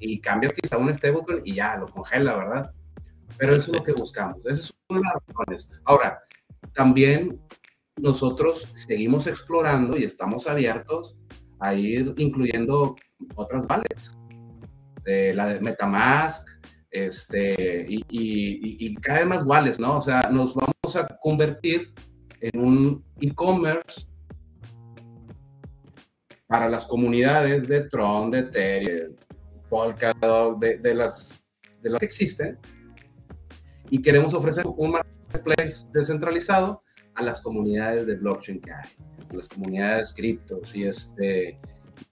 y 0.00 0.20
cambia 0.20 0.50
quizá 0.50 0.78
un 0.78 0.92
stablecoin 0.92 1.42
y 1.44 1.54
ya 1.54 1.76
lo 1.76 1.86
congela, 1.86 2.36
¿verdad? 2.36 2.70
Pero 3.36 3.54
eso 3.54 3.70
es 3.70 3.78
lo 3.78 3.84
que 3.84 3.92
buscamos. 3.92 4.44
Esa 4.46 4.60
es 4.60 4.74
una 4.88 5.00
de 5.00 5.04
las 5.04 5.22
razones. 5.26 5.70
Ahora, 5.84 6.20
también 6.72 7.40
nosotros 7.96 8.68
seguimos 8.74 9.26
explorando 9.26 9.96
y 9.96 10.04
estamos 10.04 10.46
abiertos 10.46 11.18
a 11.60 11.74
ir 11.74 12.14
incluyendo 12.16 12.96
otras 13.34 13.66
wallets. 13.68 14.16
la 15.04 15.46
de 15.46 15.60
Metamask, 15.60 16.48
este, 16.90 17.86
y, 17.88 17.98
y, 18.08 18.86
y, 18.86 18.94
cada 18.96 19.20
vez 19.20 19.28
más 19.28 19.44
wallets, 19.44 19.78
¿no? 19.78 19.98
O 19.98 20.02
sea, 20.02 20.28
nos 20.30 20.54
vamos 20.54 20.96
a 20.96 21.06
convertir 21.22 21.92
en 22.40 22.60
un 22.60 23.04
e-commerce 23.20 24.06
para 26.46 26.68
las 26.68 26.84
comunidades 26.86 27.68
de 27.68 27.82
Tron, 27.82 28.30
de 28.30 28.40
Ethereum, 28.40 29.14
Polkadot, 29.68 30.58
de, 30.58 30.78
de, 30.78 30.94
las, 30.94 31.40
de 31.80 31.90
las 31.90 32.00
que 32.00 32.06
existen, 32.06 32.58
y 33.90 34.00
queremos 34.00 34.34
ofrecer 34.34 34.64
un 34.66 34.92
marketplace 34.92 35.88
descentralizado 35.92 36.82
a 37.14 37.22
las 37.22 37.40
comunidades 37.40 38.06
de 38.06 38.16
blockchain 38.16 38.60
que 38.60 38.72
hay, 38.72 38.88
a 39.30 39.34
las 39.34 39.48
comunidades 39.48 40.12
criptos 40.12 40.74
y 40.74 40.84
este 40.84 41.58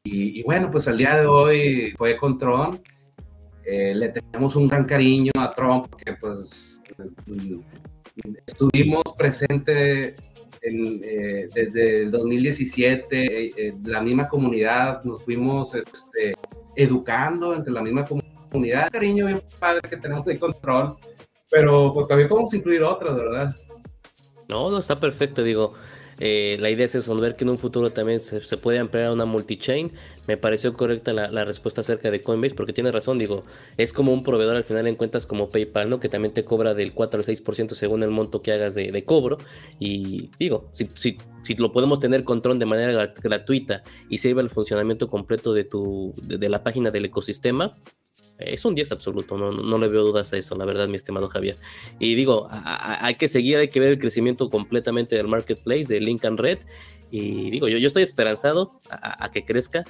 y, 0.05 0.43
bueno 0.43 0.71
pues 0.71 0.87
al 0.89 0.99
día 0.99 1.17
de 1.17 1.27
hoy 1.27 1.95
fue 1.97 2.17
con 2.17 2.37
Tron 2.37 2.83
eh, 3.71 3.95
le 3.95 4.09
tenemos 4.09 4.57
un 4.57 4.69
gran 4.69 4.85
cariño 4.85 5.33
a 5.39 5.53
Tron 5.53 5.83
porque 5.83 6.15
pues 6.15 6.81
estuvimos 8.47 9.03
presentes 9.17 10.15
eh, 10.63 11.49
desde 11.55 12.03
el 12.03 12.11
2017 12.11 13.67
eh, 13.69 13.75
la 13.85 14.01
misma 14.01 14.29
comunidad 14.29 15.05
nos 15.05 15.23
fuimos 15.23 15.75
este, 15.75 16.35
educando 16.77 17.55
entre 17.55 17.73
la 17.73 17.83
misma 17.83 18.05
comunidad 18.05 18.91
cariño 18.91 19.27
bien 19.27 19.43
padre 19.61 19.89
que 19.89 19.97
tenemos 19.97 20.25
de 20.25 20.39
control 20.39 20.97
pero 21.51 21.93
pues 21.95 22.07
también 22.07 22.29
podemos 22.29 22.53
incluir 22.55 22.83
otras, 22.83 23.17
¿verdad? 23.17 23.55
No, 24.49 24.71
no, 24.71 24.79
está 24.79 24.99
perfecto, 24.99 25.43
digo. 25.43 25.75
Eh, 26.21 26.57
la 26.61 26.71
idea 26.71 26.87
es 26.87 26.95
resolver 26.95 27.37
que 27.37 27.45
en 27.45 27.51
un 27.51 27.59
futuro 27.59 27.93
también 27.93 28.21
se, 28.21 28.41
puede 28.57 28.79
ampliar 28.79 29.13
una 29.13 29.25
multi-chain. 29.25 29.93
Me 30.27 30.37
pareció 30.37 30.75
correcta 30.75 31.13
la, 31.13 31.45
respuesta 31.45 31.81
acerca 31.81 32.11
de 32.11 32.21
Coinbase, 32.21 32.55
porque 32.55 32.73
tiene 32.73 32.91
razón, 32.91 33.19
digo, 33.19 33.45
es 33.77 33.93
como 33.93 34.13
un 34.13 34.23
proveedor 34.23 34.57
al 34.57 34.65
final 34.65 34.87
en 34.87 34.97
cuentas 34.97 35.27
como 35.27 35.49
PayPal, 35.51 35.89
¿no? 35.89 36.01
Que 36.01 36.09
también 36.09 36.35
te 36.35 36.45
cobra 36.45 36.75
del 36.75 36.93
4 36.93 37.21
al 37.21 37.27
6% 37.27 37.71
según 37.71 38.03
el 38.03 38.11
monto 38.11 38.43
que 38.43 38.53
hagas 38.53 38.75
de, 38.75 39.05
cobro. 39.05 39.39
Y 39.79 40.31
digo, 40.39 40.69
si, 40.73 40.89
si, 40.95 41.17
si, 41.43 41.55
lo 41.55 41.73
podemos 41.73 41.99
tener 41.99 42.25
control 42.25 42.59
de 42.59 42.67
manera 42.67 43.13
gratuita 43.23 43.83
y 44.09 44.19
sirve 44.19 44.43
el 44.43 44.51
funcionamiento 44.51 45.09
completo 45.09 45.55
de, 45.55 45.65
tu, 45.65 46.15
de 46.23 46.49
la 46.49 46.63
página 46.63 46.91
del 46.91 47.07
ecosistema, 47.07 47.75
es 48.39 48.65
un 48.65 48.75
10 48.75 48.93
absoluto, 48.93 49.37
no, 49.37 49.51
no, 49.51 49.79
le 49.79 49.89
veo 49.89 50.05
dudas 50.05 50.33
a 50.33 50.37
eso, 50.37 50.55
la 50.55 50.65
verdad, 50.65 50.89
mi 50.89 50.97
estimado 50.97 51.29
Javier. 51.29 51.57
Y 51.99 52.15
digo, 52.15 52.49
hay 52.51 53.17
que 53.17 53.27
seguir, 53.27 53.57
hay 53.57 53.69
que 53.69 53.81
ver 53.81 53.91
el 53.91 53.99
crecimiento 53.99 54.49
completamente 54.49 55.17
del 55.17 55.27
marketplace, 55.27 55.85
de 55.85 56.01
Lincoln 56.01 56.39
Red. 56.39 56.59
Y 57.11 57.51
digo, 57.51 57.69
yo, 57.69 57.79
yo 57.79 57.89
estoy 57.89 58.05
esperanzado 58.05 58.81
a, 58.91 59.31
que 59.33 59.45
crezca, 59.45 59.85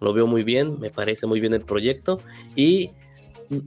lo 0.00 0.12
veo 0.12 0.26
muy 0.26 0.42
bien, 0.42 0.78
me 0.80 0.90
parece 0.90 1.26
muy 1.26 1.40
bien 1.40 1.54
el 1.54 1.62
proyecto. 1.62 2.20
Y 2.54 2.90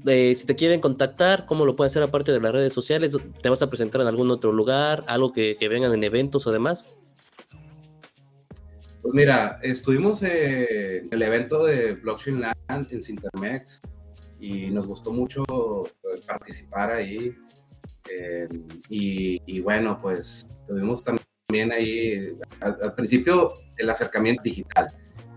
eh, 0.05 0.35
si 0.35 0.45
te 0.45 0.55
quieren 0.55 0.81
contactar, 0.81 1.47
¿cómo 1.47 1.65
lo 1.65 1.75
pueden 1.75 1.87
hacer 1.87 2.03
aparte 2.03 2.31
de 2.31 2.39
las 2.39 2.51
redes 2.51 2.73
sociales? 2.73 3.17
¿Te 3.41 3.49
vas 3.49 3.61
a 3.63 3.69
presentar 3.69 4.01
en 4.01 4.07
algún 4.07 4.29
otro 4.29 4.51
lugar? 4.51 5.03
¿Algo 5.07 5.33
que, 5.33 5.55
que 5.59 5.67
vengan 5.67 5.93
en 5.93 6.03
eventos 6.03 6.45
o 6.45 6.51
demás? 6.51 6.85
Pues 9.01 9.15
mira, 9.15 9.57
estuvimos 9.63 10.21
en 10.21 11.07
el 11.09 11.21
evento 11.21 11.65
de 11.65 11.93
Blockchain 11.93 12.41
Land 12.41 12.91
en 12.91 13.01
Sintermex 13.01 13.79
y 14.39 14.69
nos 14.69 14.87
gustó 14.87 15.11
mucho 15.11 15.43
pues, 16.01 16.25
participar 16.25 16.91
ahí. 16.91 17.35
Eh, 18.09 18.47
y, 18.89 19.59
bueno, 19.61 19.97
pues 20.01 20.47
tuvimos 20.67 21.03
también 21.03 21.71
ahí 21.71 22.37
al, 22.61 22.93
principio 22.95 23.51
el 23.77 23.89
acercamiento 23.89 24.43
digital. 24.43 24.87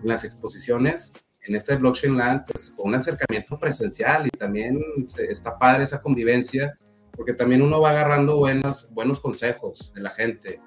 En 0.03 0.09
las 0.09 0.24
exposiciones, 0.24 1.12
en 1.42 1.55
este 1.55 1.76
Blockchain 1.76 2.16
Land, 2.16 2.46
pues 2.46 2.72
fue 2.74 2.84
un 2.86 2.94
acercamiento 2.94 3.59
presencial 3.59 4.26
y 4.26 4.30
también 4.30 4.80
está 5.28 5.59
padre 5.59 5.84
esa 5.84 6.01
convivencia, 6.01 6.78
porque 7.12 7.34
también 7.34 7.62
uno 7.62 7.80
va 7.80 7.90
agarrando 7.90 8.36
buenas, 8.36 8.90
buenos 8.92 9.20
consejos 9.20 9.92
de 9.94 10.01
la 10.01 10.11
gente. 10.11 10.61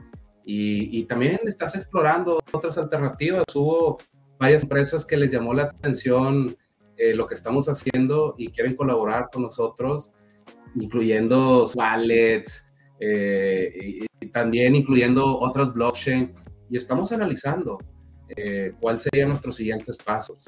Y, 0.45 0.99
y, 0.99 1.05
también 1.05 1.39
estás 1.45 1.75
explorando 1.75 2.41
otras 2.51 2.77
alternativas. 2.77 3.43
Hubo 3.55 3.97
varias 4.37 4.63
empresas 4.63 5.05
que 5.05 5.15
les 5.15 5.31
llamó 5.31 5.53
la 5.53 5.63
atención 5.63 6.57
eh, 6.97 7.15
lo 7.15 7.25
que 7.27 7.33
estamos 7.33 7.67
haciendo 7.67 8.35
y 8.37 8.49
quieren 8.49 8.75
colaborar 8.75 9.29
con 9.31 9.41
nosotros, 9.41 10.13
incluyendo 10.75 11.65
wallets 11.75 12.65
eh, 12.99 13.99
y, 14.21 14.27
también 14.27 14.75
incluyendo 14.75 15.39
otras 15.39 15.73
blockchain. 15.73 16.33
Y 16.69 16.77
estamos 16.77 17.11
analizando 17.11 17.79
eh, 18.29 18.73
cuáles 18.79 19.03
serían 19.03 19.29
nuestros 19.29 19.55
siguientes 19.55 19.97
pasos. 19.97 20.45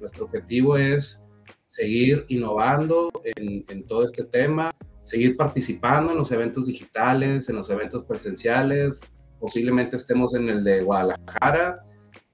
Nuestro 0.00 0.26
objetivo 0.26 0.76
es 0.76 1.24
seguir 1.66 2.24
innovando 2.28 3.10
en, 3.24 3.86
todo 3.86 4.04
este 4.04 4.24
tema, 4.24 4.70
seguir 5.04 5.36
participando 5.36 6.12
en 6.12 6.18
los 6.18 6.30
eventos 6.30 6.66
digitales, 6.66 7.48
en 7.48 7.56
los 7.56 7.70
eventos 7.70 8.04
presenciales. 8.04 9.00
Posiblemente 9.40 9.96
estemos 9.96 10.34
en 10.34 10.48
el 10.48 10.62
de 10.64 10.82
Guadalajara 10.82 11.84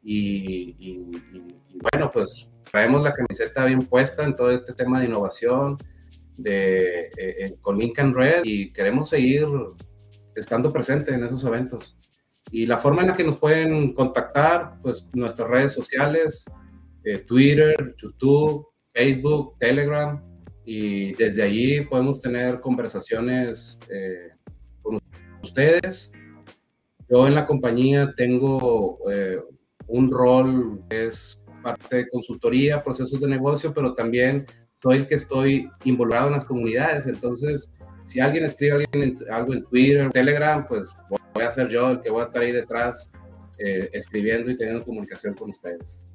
y 0.03 1.11
bueno, 1.81 2.11
pues 2.13 2.53
traemos 2.71 3.03
la 3.03 3.13
camiseta 3.13 3.65
bien 3.65 3.83
puesta 3.83 4.25
en 4.25 4.37
todo 4.37 4.51
este 4.51 4.73
tema 4.73 5.01
de 5.01 5.07
innovación 5.07 5.79
de, 6.37 7.07
eh, 7.07 7.11
eh, 7.17 7.57
con 7.61 7.79
Lincoln 7.79 8.15
Red 8.15 8.43
y 8.45 8.73
queremos 8.73 9.09
seguir 9.09 9.47
estando 10.35 10.73
presente 10.73 11.13
en 11.13 11.25
esos 11.25 11.45
eventos. 11.45 11.97
Y 12.51 12.67
la 12.67 12.79
forma 12.79 13.03
en 13.03 13.09
la 13.09 13.15
que 13.15 13.25
nos 13.25 13.39
pueden 13.39 13.95
contactar, 13.95 14.81
pues 14.83 15.07
nuestras 15.13 15.49
redes 15.49 15.73
sociales, 15.73 16.45
eh, 17.05 17.19
Twitter, 17.19 17.95
YouTube, 17.97 18.67
Facebook, 18.93 19.57
Telegram, 19.59 20.23
y 20.65 21.13
desde 21.15 21.43
allí 21.43 21.81
podemos 21.83 22.21
tener 22.21 22.61
conversaciones 22.61 23.79
con 24.83 25.01
ustedes. 25.43 26.13
Yo 27.09 27.27
en 27.27 27.35
la 27.35 27.47
compañía 27.47 28.13
tengo 28.17 28.99
un 29.87 30.11
rol 30.11 30.85
que 30.89 31.07
es 31.07 31.40
parte 31.63 31.97
de 31.97 32.09
consultoría, 32.09 32.83
procesos 32.83 33.21
de 33.21 33.29
negocio, 33.29 33.73
pero 33.75 33.95
también 33.95 34.47
soy 34.83 34.99
el 34.99 35.07
que 35.07 35.17
estoy 35.17 35.71
involucrado 35.85 36.29
en 36.29 36.35
las 36.35 36.45
comunidades. 36.45 37.07
Entonces, 37.07 37.71
si 38.05 38.21
alguien 38.21 38.45
escribe 38.45 38.87
algo 39.31 39.55
en 39.55 39.65
Twitter, 39.65 40.11
Telegram, 40.11 40.67
pues 40.67 40.95
voy 41.35 41.45
a 41.45 41.51
ser 41.51 41.69
yo 41.69 41.91
el 41.91 42.01
que 42.01 42.11
voy 42.11 42.23
a 42.23 42.25
estar 42.27 42.43
ahí 42.43 42.53
detrás 42.53 43.11
eh, 43.59 43.91
escribiendo 43.93 44.51
y 44.51 44.57
teniendo 44.57 44.85
comunicación 44.85 45.35
con 45.35 45.51
ustedes. 45.51 46.07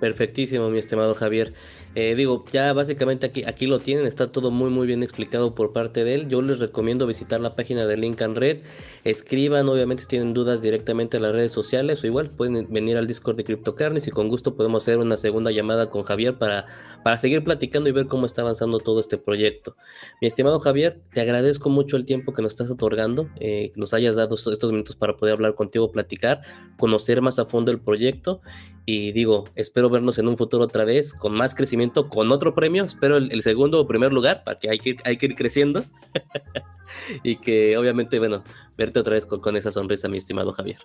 Perfectísimo, 0.00 0.68
mi 0.68 0.78
estimado 0.78 1.14
Javier. 1.14 1.52
Eh, 1.94 2.14
digo, 2.14 2.44
ya 2.50 2.72
básicamente 2.72 3.26
aquí, 3.26 3.44
aquí 3.44 3.66
lo 3.66 3.78
tienen, 3.78 4.06
está 4.06 4.32
todo 4.32 4.50
muy 4.50 4.70
muy 4.70 4.86
bien 4.86 5.02
explicado 5.02 5.54
por 5.54 5.74
parte 5.74 6.04
de 6.04 6.14
él. 6.14 6.28
Yo 6.28 6.40
les 6.40 6.58
recomiendo 6.58 7.06
visitar 7.06 7.40
la 7.40 7.54
página 7.54 7.86
de 7.86 7.98
Lincoln 7.98 8.34
Red. 8.34 8.60
Escriban, 9.04 9.68
obviamente, 9.68 10.04
si 10.04 10.08
tienen 10.08 10.32
dudas 10.32 10.62
directamente 10.62 11.18
en 11.18 11.24
las 11.24 11.32
redes 11.32 11.52
sociales 11.52 12.02
o 12.02 12.06
igual 12.06 12.30
pueden 12.30 12.66
venir 12.72 12.96
al 12.96 13.06
Discord 13.06 13.36
de 13.36 13.44
CryptoCarnes 13.44 14.06
y 14.06 14.10
con 14.10 14.28
gusto 14.28 14.56
podemos 14.56 14.84
hacer 14.84 14.98
una 14.98 15.18
segunda 15.18 15.50
llamada 15.50 15.90
con 15.90 16.02
Javier 16.02 16.38
para, 16.38 16.66
para 17.04 17.18
seguir 17.18 17.44
platicando 17.44 17.90
y 17.90 17.92
ver 17.92 18.06
cómo 18.06 18.24
está 18.24 18.40
avanzando 18.40 18.78
todo 18.78 18.98
este 18.98 19.18
proyecto. 19.18 19.76
Mi 20.22 20.28
estimado 20.28 20.60
Javier, 20.60 20.98
te 21.12 21.20
agradezco 21.20 21.68
mucho 21.68 21.98
el 21.98 22.06
tiempo 22.06 22.32
que 22.32 22.40
nos 22.40 22.52
estás 22.52 22.70
otorgando, 22.70 23.28
eh, 23.38 23.70
que 23.74 23.78
nos 23.80 23.92
hayas 23.92 24.16
dado 24.16 24.34
estos 24.34 24.72
minutos 24.72 24.96
para 24.96 25.18
poder 25.18 25.34
hablar 25.34 25.54
contigo, 25.54 25.92
platicar, 25.92 26.40
conocer 26.78 27.20
más 27.20 27.38
a 27.38 27.44
fondo 27.44 27.70
el 27.70 27.80
proyecto 27.80 28.40
y 28.84 29.12
digo, 29.12 29.44
espero 29.54 29.90
vernos 29.90 30.18
en 30.18 30.26
un 30.26 30.36
futuro 30.36 30.64
otra 30.64 30.84
vez 30.84 31.14
con 31.14 31.32
más 31.32 31.54
crecimiento, 31.54 31.81
con 31.90 32.32
otro 32.32 32.54
premio. 32.54 32.84
Espero 32.84 33.16
el, 33.16 33.42
segundo 33.42 33.80
o 33.80 33.86
primer 33.86 34.12
lugar, 34.12 34.44
para 34.44 34.58
que 34.58 34.70
hay 34.70 34.78
que, 34.78 34.96
hay 35.04 35.16
que 35.16 35.26
ir 35.26 35.34
creciendo. 35.34 35.84
y 37.22 37.36
que 37.36 37.76
obviamente, 37.76 38.18
bueno, 38.18 38.44
verte 38.76 39.00
otra 39.00 39.14
vez 39.14 39.26
con, 39.26 39.56
esa 39.56 39.72
sonrisa, 39.72 40.08
mi 40.08 40.18
estimado 40.18 40.52
Javier. 40.52 40.78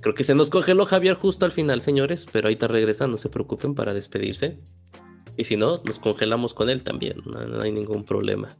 Creo 0.00 0.14
que 0.14 0.24
se 0.24 0.34
nos 0.34 0.50
congeló 0.50 0.86
Javier 0.86 1.14
justo 1.14 1.44
al 1.44 1.52
final, 1.52 1.80
señores, 1.80 2.26
pero 2.30 2.48
ahí 2.48 2.54
está 2.54 2.68
regresando, 2.68 3.12
no 3.12 3.18
se 3.18 3.28
preocupen 3.28 3.74
para 3.74 3.94
despedirse. 3.94 4.58
Y 5.36 5.44
si 5.44 5.56
no, 5.56 5.82
nos 5.84 5.98
congelamos 5.98 6.54
con 6.54 6.70
él 6.70 6.82
también, 6.82 7.22
no, 7.24 7.60
hay 7.60 7.72
ningún 7.72 8.04
problema. 8.04 8.56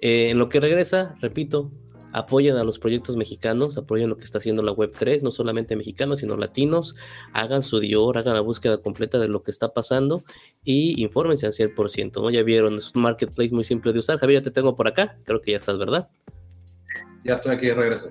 Eh, 0.00 0.30
en 0.30 0.38
lo 0.38 0.48
que 0.48 0.60
regresa, 0.60 1.14
repito, 1.20 1.72
apoyen 2.14 2.56
a 2.56 2.64
los 2.64 2.78
proyectos 2.78 3.16
mexicanos, 3.16 3.76
apoyen 3.76 4.08
lo 4.08 4.16
que 4.16 4.24
está 4.24 4.38
haciendo 4.38 4.62
la 4.62 4.72
Web3, 4.72 5.22
no 5.22 5.32
solamente 5.32 5.74
mexicanos, 5.74 6.20
sino 6.20 6.36
latinos, 6.36 6.94
hagan 7.32 7.64
su 7.64 7.80
Dior, 7.80 8.16
hagan 8.16 8.34
la 8.34 8.40
búsqueda 8.40 8.78
completa 8.78 9.18
de 9.18 9.26
lo 9.26 9.42
que 9.42 9.50
está 9.50 9.74
pasando 9.74 10.22
y 10.62 11.02
infórmense 11.02 11.46
al 11.46 11.52
100%, 11.52 12.22
¿no? 12.22 12.30
Ya 12.30 12.44
vieron, 12.44 12.76
es 12.76 12.94
un 12.94 13.02
marketplace 13.02 13.52
muy 13.52 13.64
simple 13.64 13.92
de 13.92 13.98
usar. 13.98 14.20
Javier, 14.20 14.40
ya 14.40 14.44
te 14.44 14.50
tengo 14.52 14.76
por 14.76 14.86
acá, 14.86 15.18
creo 15.24 15.42
que 15.42 15.50
ya 15.50 15.56
estás, 15.56 15.76
¿verdad? 15.76 16.08
Ya 17.24 17.34
estoy 17.34 17.56
aquí, 17.56 17.70
regreso. 17.72 18.10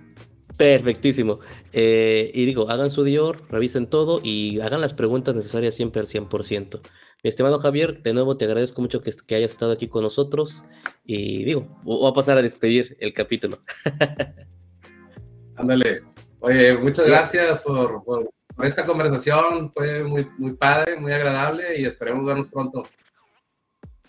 Perfectísimo. 0.57 1.39
Eh, 1.71 2.29
y 2.33 2.45
digo, 2.45 2.69
hagan 2.69 2.89
su 2.89 3.05
Dior, 3.05 3.43
revisen 3.49 3.87
todo 3.87 4.19
y 4.21 4.59
hagan 4.59 4.81
las 4.81 4.93
preguntas 4.93 5.33
necesarias 5.33 5.75
siempre 5.75 6.01
al 6.01 6.07
100%. 6.07 6.81
Mi 7.23 7.29
estimado 7.29 7.57
Javier, 7.57 8.03
de 8.03 8.13
nuevo 8.13 8.35
te 8.35 8.43
agradezco 8.43 8.81
mucho 8.81 9.01
que, 9.01 9.11
que 9.25 9.35
hayas 9.35 9.51
estado 9.51 9.71
aquí 9.71 9.87
con 9.87 10.03
nosotros 10.03 10.61
y 11.05 11.45
digo, 11.45 11.79
voy 11.83 12.11
a 12.11 12.13
pasar 12.13 12.37
a 12.37 12.41
despedir 12.41 12.97
el 12.99 13.13
capítulo. 13.13 13.59
Ándale. 15.55 16.03
Oye, 16.41 16.77
muchas 16.77 17.07
gracias 17.07 17.61
por, 17.61 18.03
por, 18.03 18.29
esta 18.61 18.85
conversación. 18.85 19.71
Fue 19.71 20.03
muy, 20.03 20.27
muy 20.37 20.51
padre, 20.51 20.97
muy 20.97 21.13
agradable 21.13 21.79
y 21.79 21.85
esperemos 21.85 22.25
vernos 22.25 22.49
pronto. 22.49 22.83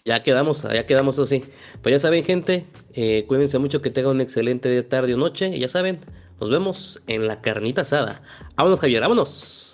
Ya 0.05 0.21
quedamos, 0.25 0.63
ya 0.65 0.85
quedamos 0.85 1.17
así. 1.21 1.45
Pues 1.83 1.93
ya 1.93 1.99
saben, 2.01 2.25
gente, 2.25 2.67
eh, 2.95 3.27
cuídense 3.29 3.61
mucho, 3.61 3.81
que 3.81 3.91
tengan 3.91 4.17
un 4.17 4.21
excelente 4.23 4.83
tarde 4.83 5.15
o 5.15 5.17
noche. 5.17 5.51
Y 5.55 5.61
ya 5.61 5.69
saben, 5.69 6.01
nos 6.41 6.51
vemos 6.51 7.01
en 7.07 7.29
la 7.29 7.41
carnita 7.41 7.83
asada. 7.83 8.23
Vámonos, 8.57 8.81
Javier, 8.81 9.03
vámonos. 9.03 9.74